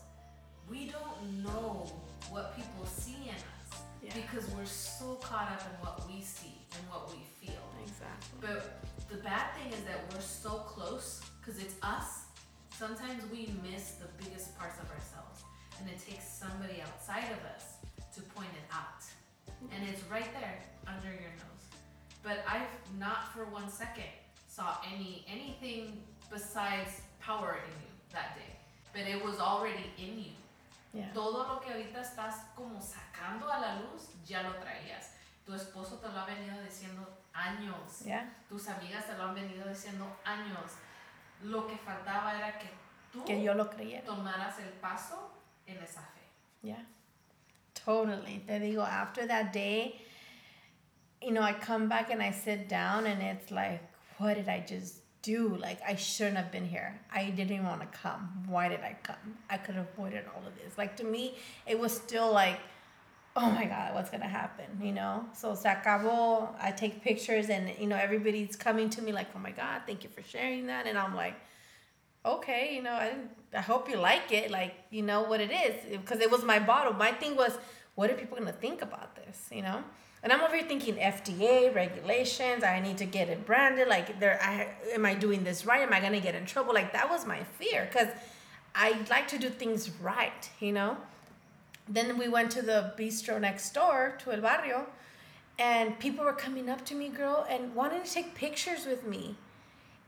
[0.69, 1.85] We don't know
[2.31, 4.13] what people see in us Yeah.
[4.15, 7.61] because we're so caught up in what we see and what we feel.
[7.83, 8.39] Exactly.
[8.41, 12.23] But the bad thing is that we're so close because it's us.
[12.71, 15.12] Sometimes we miss the biggest parts of ourselves,
[15.83, 17.75] and it takes somebody outside of us
[18.15, 19.03] to point it out.
[19.75, 21.63] And it's right there under your nose.
[22.23, 24.11] But I've not for one second
[24.47, 28.55] saw any anything besides power in you that day.
[28.93, 30.35] But it was already in you.
[30.93, 31.11] Yeah.
[31.13, 35.11] Todo lo que ahorita estás como sacando a la luz, ya lo traías.
[35.45, 38.05] Tu esposo te lo ha venido diciendo años.
[38.05, 38.29] Yeah.
[38.47, 40.77] Tus amigas te lo han venido diciendo años.
[41.43, 42.69] Lo que faltaba era que
[43.11, 44.05] tú Que yo lo creyera.
[44.05, 45.31] tomaras el paso
[45.67, 46.21] en esa fe.
[46.61, 46.81] Yeah.
[47.73, 48.41] Totally.
[48.47, 49.99] Te digo, after that day,
[51.21, 53.81] you know, I come back and I sit down and it's like,
[54.17, 55.55] what did I just do?
[55.57, 56.99] Like, I shouldn't have been here.
[57.13, 58.43] I didn't want to come.
[58.47, 59.37] Why did I come?
[59.49, 60.77] I could have avoided all of this.
[60.77, 61.35] Like, to me,
[61.65, 62.59] it was still like,
[63.35, 64.65] oh my God, what's going to happen?
[64.81, 65.25] You know?
[65.33, 66.49] So, se acabó.
[66.61, 70.03] I take pictures and, you know, everybody's coming to me like, oh my God, thank
[70.03, 70.87] you for sharing that.
[70.87, 71.35] And I'm like,
[72.25, 75.51] okay, you know, I, didn't- I hope you like it, like, you know what it
[75.51, 76.93] is, because it was my bottle.
[76.93, 77.57] My thing was,
[77.95, 79.83] what are people gonna think about this, you know?
[80.23, 82.63] And I'm over here thinking FDA regulations.
[82.63, 83.89] I need to get it branded.
[83.89, 85.81] Like, there, I am I doing this right?
[85.81, 86.73] Am I gonna get in trouble?
[86.73, 88.07] Like that was my fear, because
[88.73, 90.97] I like to do things right, you know.
[91.87, 94.87] Then we went to the bistro next door to El Barrio,
[95.59, 99.35] and people were coming up to me, girl, and wanting to take pictures with me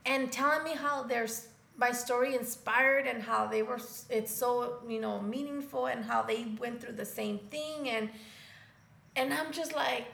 [0.06, 3.78] and telling me how there's my story inspired and how they were
[4.08, 7.88] it's so you know meaningful and how they went through the same thing.
[7.88, 8.10] And
[9.14, 10.06] and i'm just like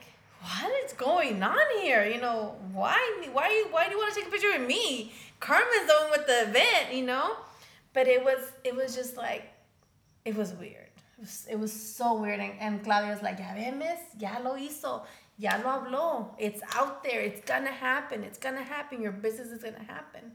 [0.42, 2.04] what is going on here?
[2.04, 2.98] You know why
[3.32, 5.12] why why do you want to take a picture with me?
[5.38, 7.36] Carmen's the one with the event you know?
[7.92, 9.52] But it was it was just like
[10.24, 10.88] it was weird.
[11.18, 12.40] It was, it was so weird.
[12.40, 15.02] And, and claudia's like ya miss ya lo hizo
[15.38, 16.34] ya lo habló.
[16.38, 17.20] It's out there.
[17.20, 18.24] It's gonna happen.
[18.24, 19.00] It's gonna happen.
[19.00, 20.32] Your business is gonna happen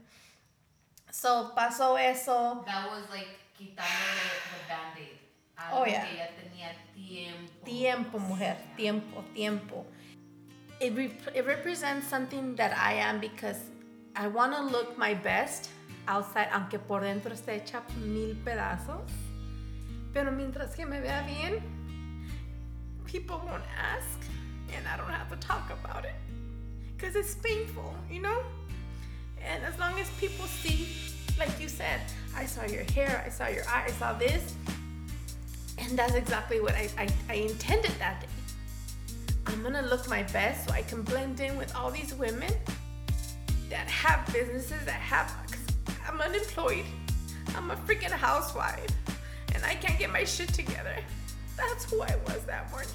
[1.10, 3.28] so pasó eso That was like
[3.58, 5.18] quitarle the band-aid.
[5.72, 6.06] Oh, yeah.
[6.06, 7.64] que ya tenía tiempo.
[7.64, 9.86] Tiempo, mujer, tiempo, tiempo.
[10.80, 10.96] It,
[11.34, 13.58] it represents something that I am because
[14.14, 15.70] I want to look my best
[16.06, 19.10] outside, aunque por dentro esté hecha mil pedazos.
[20.12, 21.60] Pero mientras que me vea bien,
[23.04, 24.20] people won't ask,
[24.74, 26.14] and I don't have to talk about it
[26.96, 28.42] because it's painful, you know?
[29.46, 30.88] And as long as people see,
[31.38, 32.00] like you said,
[32.36, 34.54] I saw your hair, I saw your eye, I saw this,
[35.78, 38.26] And that's exactly what I, I, I intended that day.
[39.46, 42.52] I'm gonna look my best so I can blend in with all these women
[43.70, 45.32] that have businesses that have,
[46.06, 46.84] I'm unemployed.
[47.56, 48.86] I'm a freaking housewife
[49.54, 50.96] and I can't get my shit together.
[51.56, 52.90] That's who I was that morning.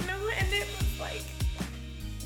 [0.00, 1.24] You know, and it was like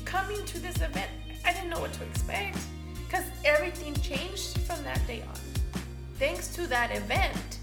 [0.05, 1.11] coming to this event,
[1.45, 2.57] I didn't know what to expect
[3.05, 5.39] because everything changed from that day on.
[6.17, 7.59] Thanks to that event,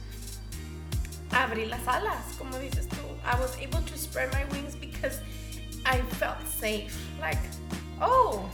[1.30, 3.02] abrí las alas, como dices tú.
[3.24, 5.18] I was able to spread my wings because
[5.84, 6.96] I felt safe.
[7.20, 7.38] Like,
[8.00, 8.48] oh,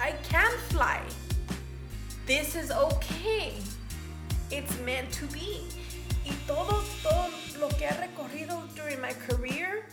[0.00, 1.02] I can fly.
[2.26, 3.54] This is okay.
[4.50, 5.66] It's meant to be.
[6.24, 7.30] Y todo, todo
[7.60, 9.86] lo que he recorrido during my career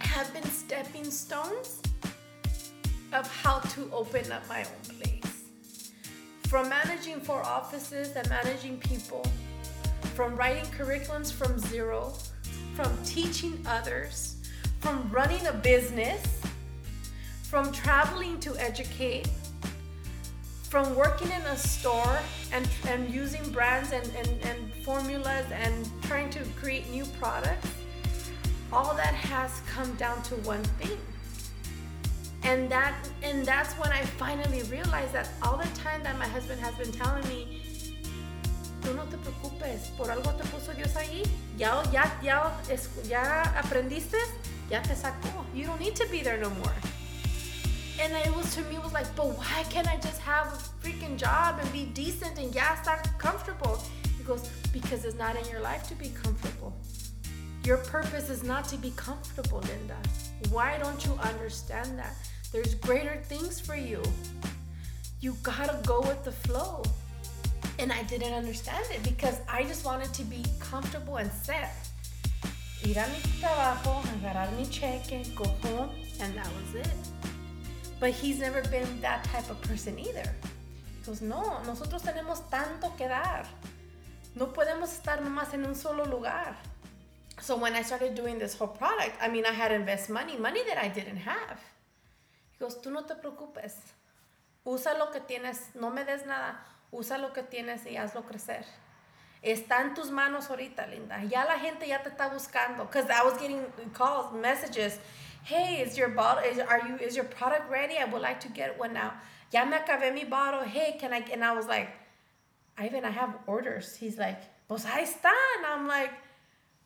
[0.00, 1.80] have been stepping stones
[3.12, 5.50] of how to open up my own place.
[6.48, 9.24] From managing four offices and managing people,
[10.14, 12.12] from writing curriculums from zero,
[12.74, 14.36] from teaching others,
[14.80, 16.40] from running a business,
[17.42, 19.28] from traveling to educate,
[20.62, 22.18] from working in a store
[22.52, 27.68] and, and using brands and, and, and formulas and trying to create new products,
[28.72, 30.98] all that has come down to one thing.
[32.44, 36.60] And that and that's when I finally realized that all the time that my husband
[36.60, 37.62] has been telling me,
[38.82, 41.26] tú no te preocupes, por algo te puso Dios ahí,
[41.56, 42.52] ya, ya, ya,
[43.08, 44.20] ya aprendiste,
[44.70, 45.44] ya te sacó.
[45.54, 46.74] You don't need to be there no more.
[47.98, 51.16] And it was to me was like, but why can't I just have a freaking
[51.16, 53.82] job and be decent and yeah, start comfortable?
[54.18, 56.74] He goes, because it's not in your life to be comfortable.
[57.64, 59.96] Your purpose is not to be comfortable, Linda.
[60.50, 62.14] Why don't you understand that?
[62.54, 64.00] There's greater things for you.
[65.18, 66.84] You gotta go with the flow.
[67.80, 71.74] And I didn't understand it because I just wanted to be comfortable and set.
[72.84, 75.90] Ir a mi trabajo, agarrar mi cheque, go home,
[76.20, 76.96] and that was it.
[77.98, 80.30] But he's never been that type of person either.
[81.00, 83.48] He goes, no, nosotros tenemos tanto que dar.
[84.36, 86.54] No podemos estar nomás en un solo lugar.
[87.40, 90.36] So when I started doing this whole product, I mean, I had to invest money,
[90.36, 91.58] money that I didn't have.
[92.64, 93.76] Goes, tú no te preocupes.
[94.64, 96.64] Usa lo que tienes, no me des nada.
[96.90, 98.64] Usa lo que tienes y hazlo crecer.
[99.42, 101.22] Está en tus manos ahorita, linda.
[101.24, 102.86] Ya la gente ya te está buscando.
[102.86, 103.60] Because I was getting
[103.92, 104.98] calls, messages.
[105.42, 107.98] Hey, is your bottle, is, are you, is your product ready?
[107.98, 109.12] I would like to get one now.
[109.50, 110.62] Ya me acabé mi bottle.
[110.62, 111.90] Hey, can I, and I was like,
[112.78, 113.94] Ivan, I have orders.
[113.94, 115.30] He's like, pues ahí está.
[115.66, 116.12] I'm like,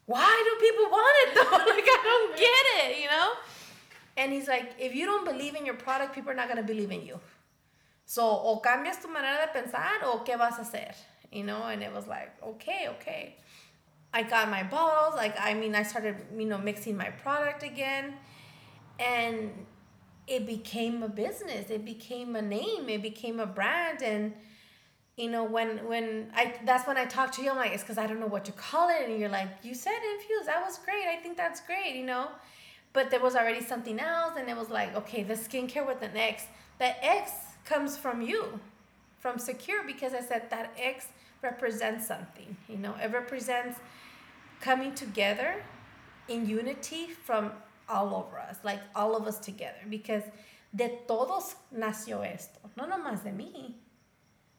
[0.07, 1.57] why do people want it though?
[1.73, 3.31] like, I don't get it, you know?
[4.19, 6.67] And he's like, if you don't believe in your product, people are not going to
[6.67, 7.21] believe in you.
[8.05, 10.93] So, o cambias tu manera de pensar o qué vas a hacer,
[11.31, 11.63] you know?
[11.63, 13.37] And it was like, okay, okay.
[14.13, 15.15] I got my bottles.
[15.15, 18.15] Like, I mean, I started, you know, mixing my product again.
[18.99, 19.53] And
[20.27, 21.71] it became a business.
[21.71, 22.89] It became a name.
[22.89, 24.03] It became a brand.
[24.03, 24.33] And,
[25.17, 27.99] you know, when when I that's when I talked to you, I'm like, it's because
[27.99, 29.09] I don't know what to call it.
[29.09, 30.49] And you're like, you said infused.
[30.49, 31.07] That was great.
[31.07, 32.29] I think that's great, you know?
[32.93, 36.17] But there was already something else, and it was like, okay, the skincare with an
[36.17, 36.45] X.
[36.79, 37.33] The X
[37.65, 38.61] comes from you,
[39.19, 41.09] from Secure, because I said that X
[41.43, 42.57] represents something.
[42.69, 43.79] You know, it represents
[44.61, 45.63] coming together
[46.29, 47.53] in unity from
[47.89, 50.25] all over us, like all of us together, because
[50.75, 53.75] de todos nació esto, no nomás de mí.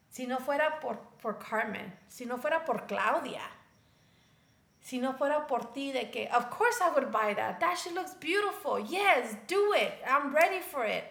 [0.10, 3.42] Si no fuera por, por Carmen, si no fuera por Claudia,
[4.90, 7.60] si no fuera por ti, de que, of course I would buy that.
[7.60, 8.80] That shit looks beautiful.
[8.80, 9.94] Yes, do it.
[10.08, 11.04] I'm ready for it.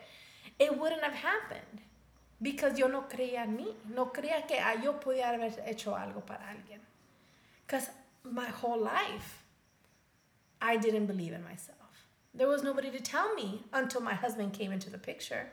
[0.58, 1.82] It wouldn't have happened
[2.42, 3.74] because yo no creía en mí.
[3.94, 6.80] No creía que ah, yo pudiera haber hecho algo para alguien.
[7.64, 7.88] Because
[8.24, 9.44] my whole life,
[10.60, 11.76] I didn't believe in myself.
[12.34, 15.52] There was nobody to tell me until my husband came into the picture.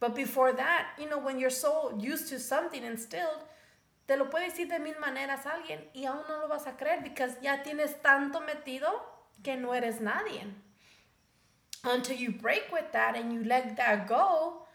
[0.00, 3.44] But before that, you know, when you're so used to something instilled,
[4.06, 6.76] te lo puede decir de mil maneras a alguien y aún no lo vas a
[6.76, 8.90] creer because ya tienes tanto metido
[9.42, 10.44] que no eres nadie.
[11.84, 14.66] Until you break with that and you let that go,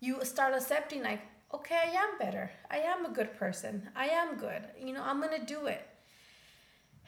[0.00, 1.20] you start accepting like,
[1.54, 2.50] okay, I am better.
[2.70, 3.88] I am a good person.
[3.94, 4.62] I am good.
[4.80, 5.86] You know, I'm going to do it.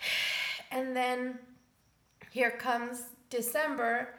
[0.70, 1.38] And then
[2.30, 4.14] here comes December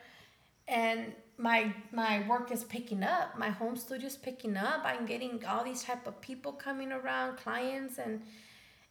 [0.68, 3.38] and my my work is picking up.
[3.38, 4.82] My home studio is picking up.
[4.84, 8.22] I'm getting all these type of people coming around clients and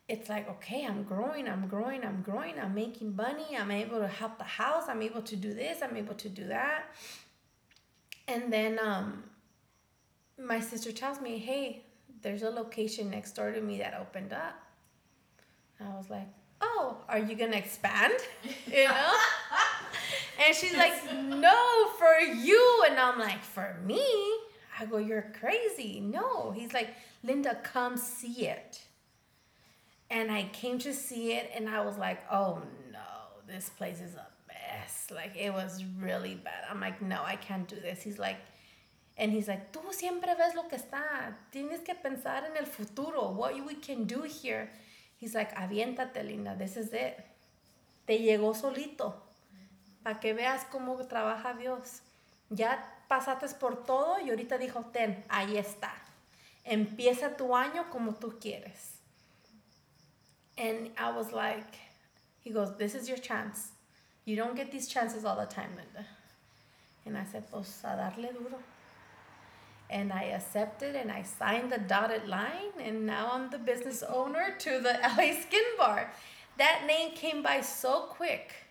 [0.08, 2.58] it's like okay i'm growing i'm growing i'm growing.
[2.58, 3.56] I'm making money.
[3.56, 4.84] I'm able to help the house.
[4.88, 5.82] I'm able to do this.
[5.82, 6.84] I'm able to do that.
[8.26, 9.24] And then um
[10.38, 11.82] my sister tells me hey
[12.22, 14.54] there's a location next door to me that opened up.
[15.80, 16.26] I was like,
[16.62, 18.14] oh, are you gonna expand?
[18.66, 19.12] You know?
[20.44, 22.84] and she's like, no, for you.
[22.88, 24.04] And I'm like, for me?
[24.78, 26.00] I go, you're crazy.
[26.00, 26.50] No.
[26.52, 26.90] He's like,
[27.24, 28.80] Linda, come see it.
[30.10, 32.62] And I came to see it and I was like, oh
[32.92, 32.98] no,
[33.46, 35.08] this place is a mess.
[35.14, 36.64] Like it was really bad.
[36.70, 38.02] I'm like, no, I can't do this.
[38.02, 38.38] He's like,
[39.18, 41.34] and he's like, tú siempre ves lo que está.
[41.52, 44.70] Tienes que pensar en el futuro, what we can do here.
[45.18, 47.18] He's like, aviéntate, linda, this is it.
[48.06, 49.12] Te llegó solito.
[50.08, 52.00] Para que veas cómo trabaja Dios.
[52.48, 55.92] Ya pasaste por todo y ahorita dijo, ten, ahí está.
[56.64, 59.02] Empieza tu año como tú quieres.
[60.56, 61.76] And I was like,
[62.42, 63.72] he goes, this is your chance.
[64.24, 66.06] You don't get these chances all the time, Linda.
[67.04, 68.58] And I said, pues a darle duro.
[69.90, 74.56] And I accepted and I signed the dotted line, and now I'm the business owner
[74.58, 76.10] to the LA Skin Bar.
[76.56, 78.67] That name came by so quick.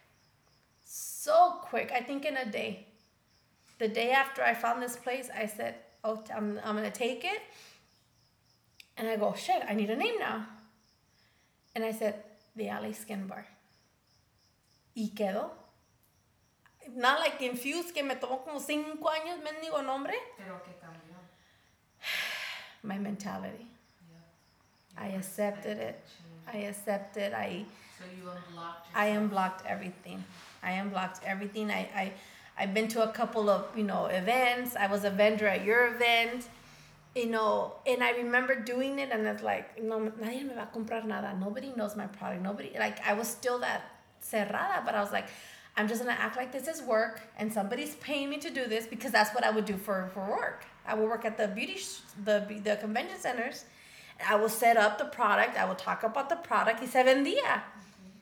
[1.27, 1.91] So quick.
[1.93, 2.85] I think in a day.
[3.79, 7.41] The day after I found this place, I said, Oh, I'm, I'm gonna take it.
[8.95, 10.45] And I go, shit, I need a name now.
[11.75, 12.23] And I said,
[12.55, 13.45] the LA Skin Bar.
[14.95, 15.49] Y quedó.
[16.95, 20.15] Not like infused, que me tomó como cinco años, mendigo nombre.
[20.37, 21.17] Pero que cambió.
[22.83, 23.67] My mentality.
[24.09, 25.03] Yeah.
[25.03, 25.99] I accepted it.
[26.51, 27.33] I accepted.
[27.33, 27.65] I
[27.99, 30.23] So you unblocked I unblocked everything.
[30.63, 31.71] I unblocked everything.
[31.71, 32.13] I, I
[32.57, 34.75] I've been to a couple of you know events.
[34.75, 36.47] I was a vendor at your event,
[37.15, 40.77] you know, and I remember doing it, and it's like no, nadie me va a
[40.77, 41.37] comprar nada.
[41.39, 42.41] Nobody knows my product.
[42.41, 43.81] Nobody like I was still that
[44.23, 45.27] cerrada, but I was like,
[45.75, 48.87] I'm just gonna act like this is work, and somebody's paying me to do this
[48.87, 50.65] because that's what I would do for for work.
[50.85, 53.65] I would work at the beauty sh- the the convention centers.
[54.27, 55.57] I will set up the product.
[55.57, 56.81] I will talk about the product.
[56.81, 57.61] Y se vendía.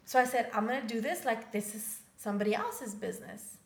[0.06, 3.58] So I said, I'm gonna do this like this is somebody else's business.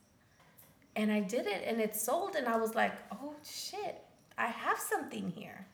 [0.98, 3.96] And I did it and it sold and I was like, oh shit,
[4.38, 5.66] I have something here.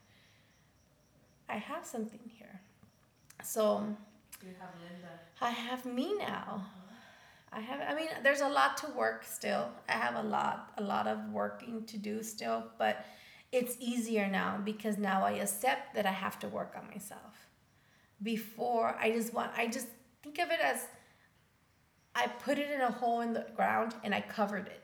[1.48, 2.60] I have something here.
[3.42, 3.62] So
[4.42, 5.14] You have Linda.
[5.40, 6.64] I have me now.
[7.52, 9.64] I have I mean there's a lot to work still.
[9.88, 12.94] I have a lot a lot of working to do still, but
[13.58, 17.34] it's easier now because now I accept that I have to work on myself.
[18.22, 19.88] Before I just want I just
[20.22, 20.78] think of it as
[22.16, 24.80] I put it in a hole in the ground and I covered it.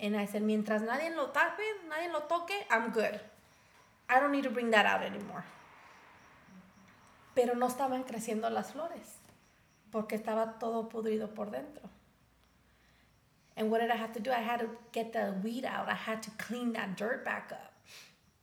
[0.00, 3.20] And I said, mientras nadie lo tape, nadie lo toque, I'm good.
[4.08, 5.44] I don't need to bring that out anymore.
[7.34, 9.18] Pero no estaban creciendo las flores
[9.92, 11.88] porque estaba todo podrido por dentro.
[13.56, 14.30] And what did I have to do?
[14.30, 15.88] I had to get the weed out.
[15.88, 17.72] I had to clean that dirt back up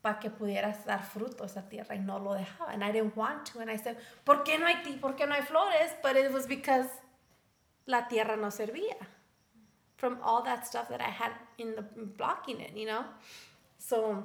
[0.04, 2.72] para que pudiera dar fruto esa tierra y no lo dejaba.
[2.72, 3.60] And I didn't want to.
[3.60, 5.92] And I said, ¿por qué no hay, ti- por qué no hay flores?
[6.04, 6.86] But it was because
[7.88, 8.96] la tierra no servía
[9.98, 13.04] from all that stuff that I had in the blocking it, you know?
[13.80, 14.24] So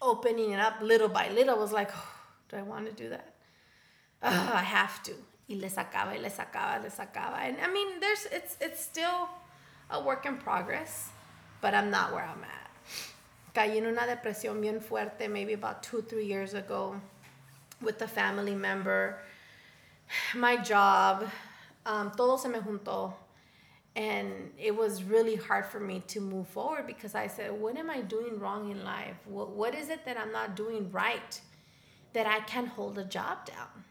[0.00, 2.12] opening it up little by little was like, oh,
[2.48, 3.34] do I want to do that?
[4.22, 5.12] "Ugh, I have to.
[5.48, 7.38] Y le sacaba, y le sacaba, le sacaba.
[7.40, 9.28] And I mean, there's it's it's still
[9.90, 11.10] a work in progress,
[11.60, 12.70] but I'm not where I'm at.
[13.54, 17.00] Caí en una depresión bien fuerte maybe about two, three years ago
[17.82, 19.18] with a family member.
[20.34, 21.28] My job,
[21.90, 23.12] um, todo se me juntó.
[23.96, 27.90] And it was really hard for me to move forward because I said, What am
[27.90, 29.16] I doing wrong in life?
[29.24, 31.40] What, what is it that I'm not doing right
[32.12, 33.84] that I can't hold a job down?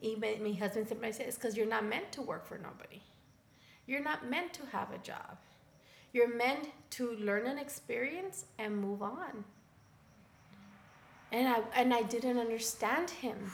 [0.00, 3.02] Even my husband said, It's because you're not meant to work for nobody.
[3.86, 5.36] You're not meant to have a job.
[6.14, 9.44] You're meant to learn an experience and move on.
[11.30, 13.50] And I and I didn't understand him.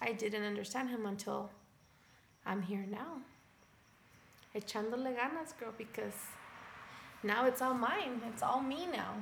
[0.00, 1.50] I didn't understand him until
[2.46, 3.20] I'm here now.
[4.54, 6.14] Echándole ganas, girl, because
[7.22, 8.22] now it's all mine.
[8.28, 9.14] It's all me now.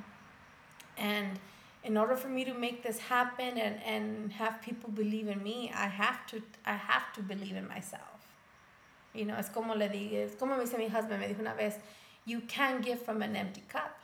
[0.97, 1.39] And
[1.83, 5.71] in order for me to make this happen and, and have people believe in me,
[5.73, 8.01] I have to I have to believe in myself.
[9.13, 11.55] You know, es como le digo, es como me dice mi husband, me dijo una
[11.55, 11.75] vez,
[12.25, 13.97] you can't give from an empty cup.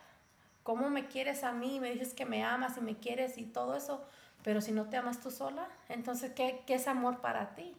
[0.66, 1.80] ¿Cómo me quieres a mí?
[1.80, 4.02] Me dices que me amas y me quieres y todo eso,
[4.44, 7.76] pero si no te amas tú sola, entonces, ¿qué, qué es amor para ti?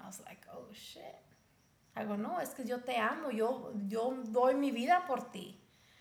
[0.00, 1.02] I was like, oh shit.
[1.96, 5.58] I go, no, es que yo te amo, yo, yo doy mi vida por ti.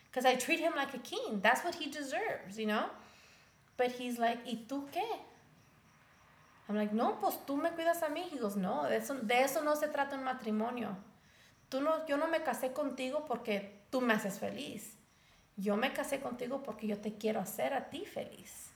[0.10, 1.41] Because I treat him like a king.
[1.41, 2.90] That's what he deserves, you know?
[3.78, 5.03] But he's like, ¿y tú qué?
[6.68, 8.24] I'm like, no, pues tú me cuidas a mí.
[8.32, 10.98] He goes, no, de eso, de eso no se trata un matrimonio.
[11.70, 14.98] Tú no, yo no me casé contigo porque tú me haces feliz.
[15.56, 18.70] Yo me casé contigo porque yo te quiero hacer a ti feliz.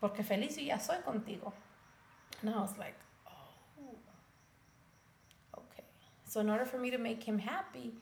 [0.00, 1.52] Porque feliz yo ya soy contigo.
[2.42, 2.94] And I was like,
[3.26, 3.98] oh,
[5.58, 5.84] okay.
[6.24, 7.92] So in order for me to make him happy,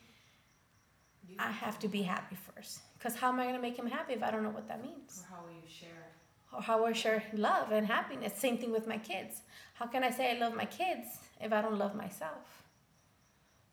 [1.39, 2.81] I have to be happy first.
[2.97, 4.83] Because how am I going to make him happy if I don't know what that
[4.83, 5.23] means?
[5.25, 6.07] Or how will you share?
[6.53, 8.33] Or how will I share love and happiness.
[8.37, 9.43] Same thing with my kids.
[9.75, 11.07] How can I say I love my kids
[11.41, 12.65] if I don't love myself?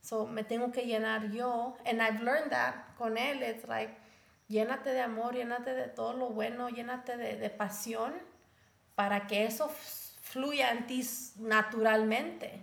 [0.02, 1.76] So me tengo que llenar yo.
[1.86, 3.42] And I've learned that con él.
[3.42, 3.92] It's like,
[4.48, 8.14] llénate de amor, llénate de todo lo bueno, llénate de, de pasión
[8.96, 9.70] para que eso
[10.22, 11.04] fluya en ti
[11.40, 12.62] naturalmente.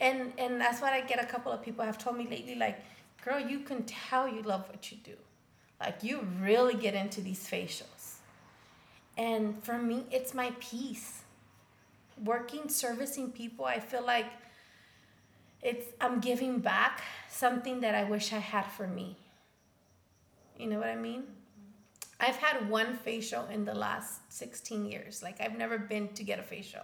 [0.00, 2.80] And, and that's what I get a couple of people have told me lately, like,
[3.24, 5.16] girl, you can tell you love what you do.
[5.80, 8.16] Like, you really get into these facials.
[9.16, 11.20] And for me, it's my peace.
[12.24, 14.26] Working, servicing people, I feel like
[15.62, 19.16] it's I'm giving back something that I wish I had for me.
[20.58, 21.24] You know what I mean?
[22.20, 25.22] I've had one facial in the last 16 years.
[25.22, 26.82] Like I've never been to get a facial.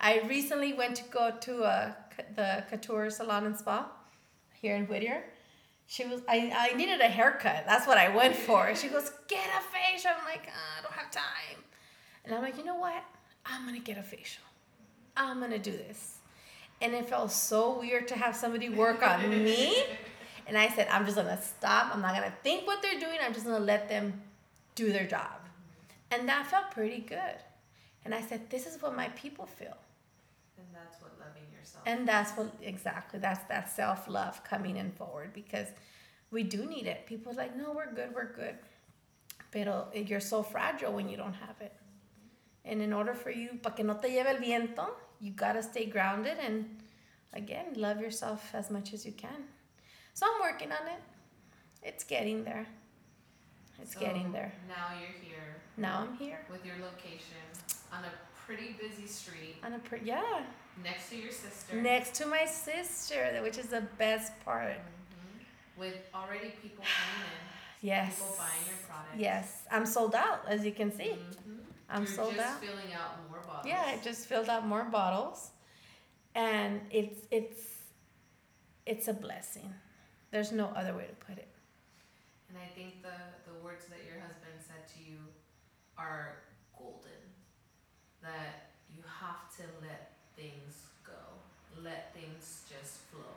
[0.00, 1.96] I recently went to go to a,
[2.34, 3.88] the Couture Salon and Spa
[4.60, 5.24] here in Whittier.
[5.86, 7.64] She was I, I needed a haircut.
[7.66, 8.74] That's what I went for.
[8.74, 10.10] She goes, get a facial.
[10.18, 11.62] I'm like, "Ah, I don't have time.
[12.24, 13.02] And I'm like, you know what?
[13.46, 14.44] I'm gonna get a facial.
[15.16, 16.18] I'm gonna do this.
[16.80, 19.84] And it felt so weird to have somebody work on me.
[20.46, 21.94] And I said, I'm just gonna stop.
[21.94, 23.18] I'm not gonna think what they're doing.
[23.22, 24.20] I'm just gonna let them
[24.74, 25.40] do their job.
[26.10, 27.36] And that felt pretty good.
[28.04, 29.76] And I said, this is what my people feel.
[30.58, 31.84] And that's what loving yourself.
[31.86, 35.68] And that's what exactly that's that self love coming in forward because
[36.30, 37.06] we do need it.
[37.06, 38.56] People are like, no, we're good, we're good.
[39.50, 41.72] Pero eh, you're so fragile when you don't have it.
[42.64, 44.86] And in order for you, para que no te lleve el viento,
[45.20, 46.64] you gotta stay grounded and
[47.32, 49.44] again, love yourself as much as you can.
[50.14, 51.00] So I'm working on it.
[51.82, 52.66] It's getting there.
[53.80, 54.52] It's So getting there.
[54.68, 57.42] Now you're here Now I'm here with your location
[57.92, 58.12] on a
[58.46, 60.42] pretty busy street on a pre- yeah,
[60.82, 61.80] next to your sister.
[61.80, 64.76] next to my sister, which is the best part.
[64.78, 65.44] Mhm.
[65.78, 67.38] With already people coming in,
[67.80, 68.14] Yes.
[68.16, 69.16] people buying your products.
[69.18, 71.10] Yes, I'm sold out, as you can see.
[71.18, 71.58] Mhm.
[71.88, 72.60] I'm You're sold just out.
[72.60, 73.66] filling out more bottles.
[73.66, 75.50] Yeah, I just filled out more bottles,
[76.34, 77.62] and it's it's
[78.86, 79.72] it's a blessing.
[80.32, 81.48] There's no other way to put it.
[82.48, 83.12] And I think the,
[83.44, 85.20] the words that your husband said to you
[86.00, 86.40] are
[86.76, 87.20] golden.
[88.24, 91.20] That you have to let things go,
[91.84, 93.36] let things just flow.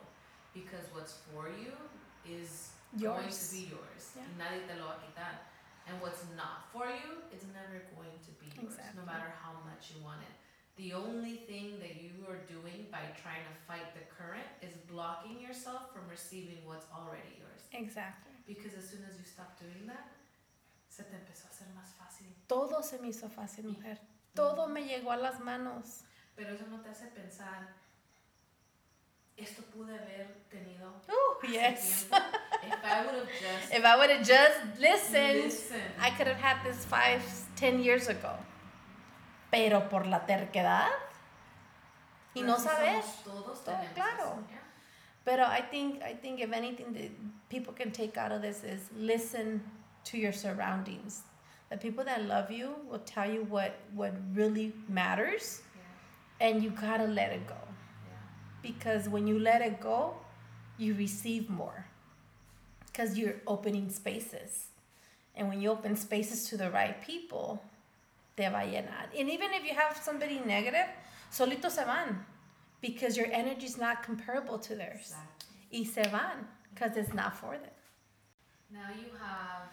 [0.55, 1.75] Because what's for you
[2.23, 4.15] is going to be yours.
[4.15, 4.23] Yeah.
[4.39, 5.35] Nadie te lo va a quitar.
[5.87, 8.97] And what's not for you is never going to be yours, Exactly.
[8.97, 10.33] no matter how much you want it.
[10.77, 15.39] The only thing that you are doing by trying to fight the current is blocking
[15.39, 17.61] yourself from receiving what's already yours.
[17.71, 18.33] Exactly.
[18.45, 20.11] Because as soon as you stop doing that,
[20.89, 22.27] se te empezó a hacer más fácil.
[22.47, 23.97] Todo se me hizo fácil, mujer.
[24.33, 26.03] Todo me llegó a las manos.
[26.35, 27.69] Pero eso no te hace pensar,
[29.37, 32.05] esto pude haber tenido Oh, yes.
[32.09, 32.27] tiempo.
[32.63, 35.93] If I would have just If I would have just listened, listened.
[35.99, 37.21] I could have had this five,
[37.55, 38.35] ten years ago.
[39.55, 40.89] Pero por la terquedad
[42.33, 43.01] y Pero no saber.
[43.23, 44.43] Todos Todo, tenemos claro.
[45.23, 47.09] But I think I think if anything that
[47.49, 49.61] people can take out of this is listen
[50.11, 51.23] to your surroundings.
[51.69, 56.69] The people that love you will tell you what what really matters, Yeah, and you
[56.71, 57.55] gotta let it go.
[57.55, 58.19] yeah.
[58.61, 60.15] Because when you let it go,
[60.77, 61.85] you receive more.
[62.87, 64.67] Because you're opening spaces,
[65.35, 67.61] and when you open spaces to the right people,
[68.35, 69.07] te va a llenar.
[69.17, 70.87] And even if you have somebody negative,
[71.31, 72.25] solito se van,
[72.81, 75.13] because your energy is not comparable to theirs
[75.71, 75.79] Exactly.
[75.79, 77.71] y se van because it's not for them.
[78.71, 79.69] Now you have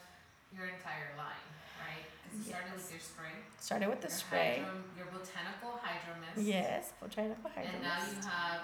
[0.55, 1.47] your entire line,
[1.81, 2.05] right?
[2.37, 3.33] you started with your spray.
[3.59, 4.63] Started with the your spray.
[4.65, 6.47] hydro- your botanical hydro mist.
[6.49, 8.61] Yes, botanical And now you have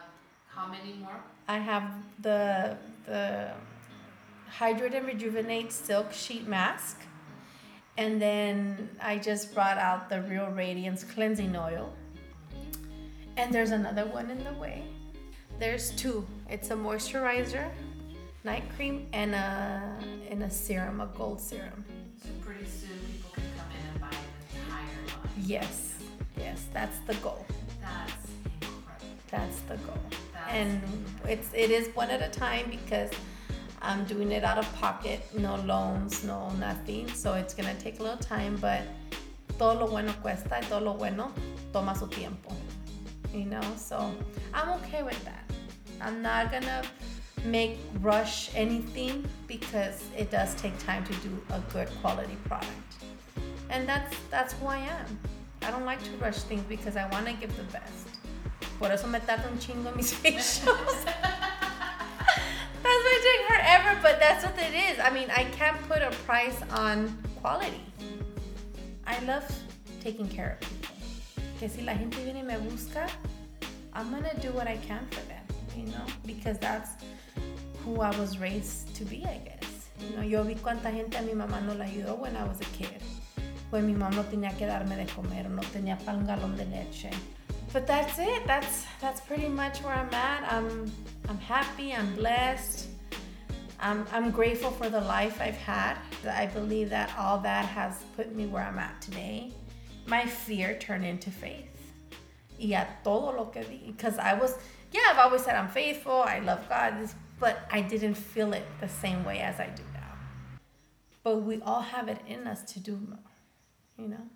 [0.55, 1.21] how many more?
[1.49, 2.77] I have the
[3.07, 3.53] the
[4.49, 7.01] hydrate and rejuvenate silk sheet mask,
[7.99, 11.93] and then I just brought out the Real Radiance cleansing oil.
[13.37, 14.85] And there's another one in the way.
[15.59, 16.25] There's two.
[16.49, 17.69] It's a moisturizer,
[18.45, 19.83] night cream, and a
[20.31, 21.85] and a serum, a gold serum.
[22.23, 25.29] So pretty soon people can come in and buy an entire line.
[25.45, 25.95] Yes,
[26.37, 27.45] yes, that's the goal.
[27.81, 28.13] That's
[28.63, 29.07] incredible.
[29.29, 29.99] That's the goal.
[30.33, 30.83] That's and
[31.29, 33.11] it's it is one at a time because
[33.83, 37.09] I'm doing it out of pocket, no loans, no nothing.
[37.09, 38.83] So it's gonna take a little time, but
[39.59, 41.33] todo lo bueno cuesta y todo lo bueno
[41.73, 42.55] toma su tiempo.
[43.33, 44.13] You know, so
[44.55, 45.45] I'm okay with that.
[46.01, 46.83] I'm not gonna
[47.45, 52.71] make rush anything because it does take time to do a good quality product.
[53.71, 55.19] And that's that's who I am.
[55.63, 58.09] I don't like to rush things because I wanna give the best.
[58.79, 61.05] por eso me tarda un chingo mis facials.
[62.83, 64.99] That's it take forever, but that's what it is.
[64.99, 67.83] I mean, I can't put a price on quality.
[69.07, 69.45] I love
[70.01, 70.95] taking care of people.
[71.59, 73.09] Que si la gente viene y me busca,
[73.95, 75.45] I'm gonna do what I can for them,
[75.77, 76.91] you know, because that's
[77.85, 79.89] who I was raised to be, I guess.
[80.01, 82.61] You know, yo vi cuánta gente a mi mamá no la ayudó when I was
[82.61, 83.03] a kid.
[83.71, 86.65] When mi mamá no tenía que darme de comer, no tenía para un galón de
[86.67, 87.11] leche.
[87.73, 88.47] But that's it.
[88.47, 90.51] That's that's pretty much where I'm at.
[90.51, 90.91] I'm
[91.29, 91.93] I'm happy.
[91.93, 92.89] I'm blessed.
[93.81, 95.99] I'm I'm grateful for the life I've had.
[96.27, 99.53] I believe that all that has put me where I'm at today.
[100.07, 101.65] My fear turned into faith.
[102.59, 103.63] Y a todo lo que.
[103.87, 104.57] Because I was,
[104.91, 106.23] yeah, I've always said I'm faithful.
[106.23, 107.09] I love God.
[107.39, 110.17] But I didn't feel it the same way as I do now.
[111.23, 113.19] But we all have it in us to do more,
[113.97, 114.29] you know?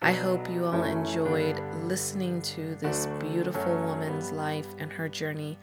[0.00, 5.58] I hope you all enjoyed listening to this beautiful woman's life and her journey,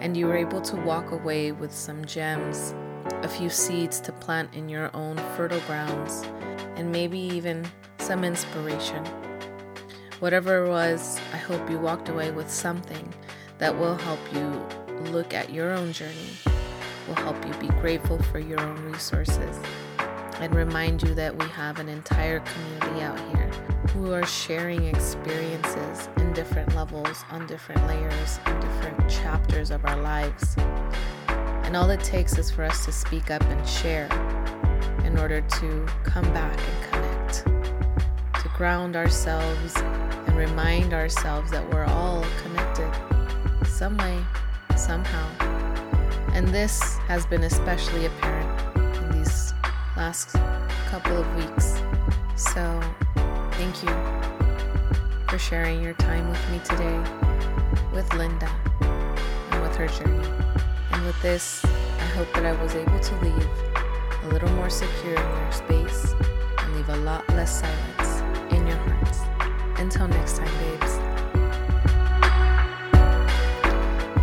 [0.00, 2.74] and you were able to walk away with some gems,
[3.22, 6.24] a few seeds to plant in your own fertile grounds,
[6.76, 7.66] and maybe even
[7.98, 9.04] some inspiration.
[10.18, 13.12] Whatever it was, I hope you walked away with something
[13.58, 14.66] that will help you
[15.12, 16.30] look at your own journey,
[17.06, 19.60] will help you be grateful for your own resources,
[20.40, 26.08] and remind you that we have an entire community out here who are sharing experiences
[26.16, 30.56] in different levels, on different layers, in different chapters of our lives.
[31.28, 34.08] And all it takes is for us to speak up and share
[35.04, 37.44] in order to come back and connect,
[38.42, 43.14] to ground ourselves and remind ourselves that we're all connected
[43.66, 44.24] some way,
[44.76, 45.28] somehow.
[46.32, 49.52] And this has been especially apparent in these
[49.96, 50.32] last
[50.88, 51.80] couple of weeks.
[52.36, 52.80] So,
[53.56, 53.88] Thank you
[55.28, 56.98] for sharing your time with me today,
[57.92, 58.50] with Linda,
[58.80, 60.26] and with her journey.
[60.90, 63.48] And with this, I hope that I was able to leave
[64.24, 66.14] a little more secure in your space
[66.58, 68.22] and leave a lot less silence
[68.52, 69.20] in your hearts.
[69.80, 70.98] Until next time, babes.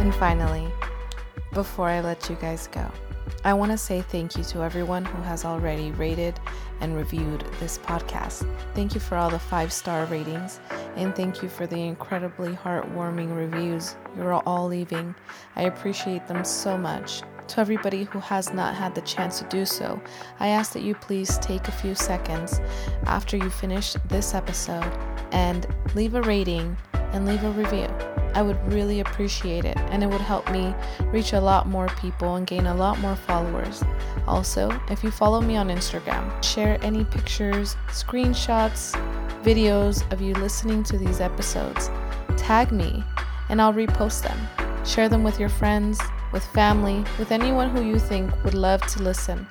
[0.01, 0.69] And finally,
[1.53, 2.91] before I let you guys go,
[3.43, 6.39] I want to say thank you to everyone who has already rated
[6.79, 8.47] and reviewed this podcast.
[8.73, 10.59] Thank you for all the five star ratings,
[10.95, 15.15] and thank you for the incredibly heartwarming reviews you're all leaving.
[15.55, 17.23] I appreciate them so much.
[17.51, 20.01] To everybody who has not had the chance to do so,
[20.39, 22.61] I ask that you please take a few seconds
[23.03, 24.89] after you finish this episode
[25.33, 27.87] and leave a rating and leave a review.
[28.35, 30.73] I would really appreciate it, and it would help me
[31.07, 33.83] reach a lot more people and gain a lot more followers.
[34.27, 38.93] Also, if you follow me on Instagram, share any pictures, screenshots,
[39.43, 41.91] videos of you listening to these episodes.
[42.37, 43.03] Tag me,
[43.49, 44.85] and I'll repost them.
[44.85, 45.99] Share them with your friends,
[46.31, 49.47] with family, with anyone who you think would love to listen.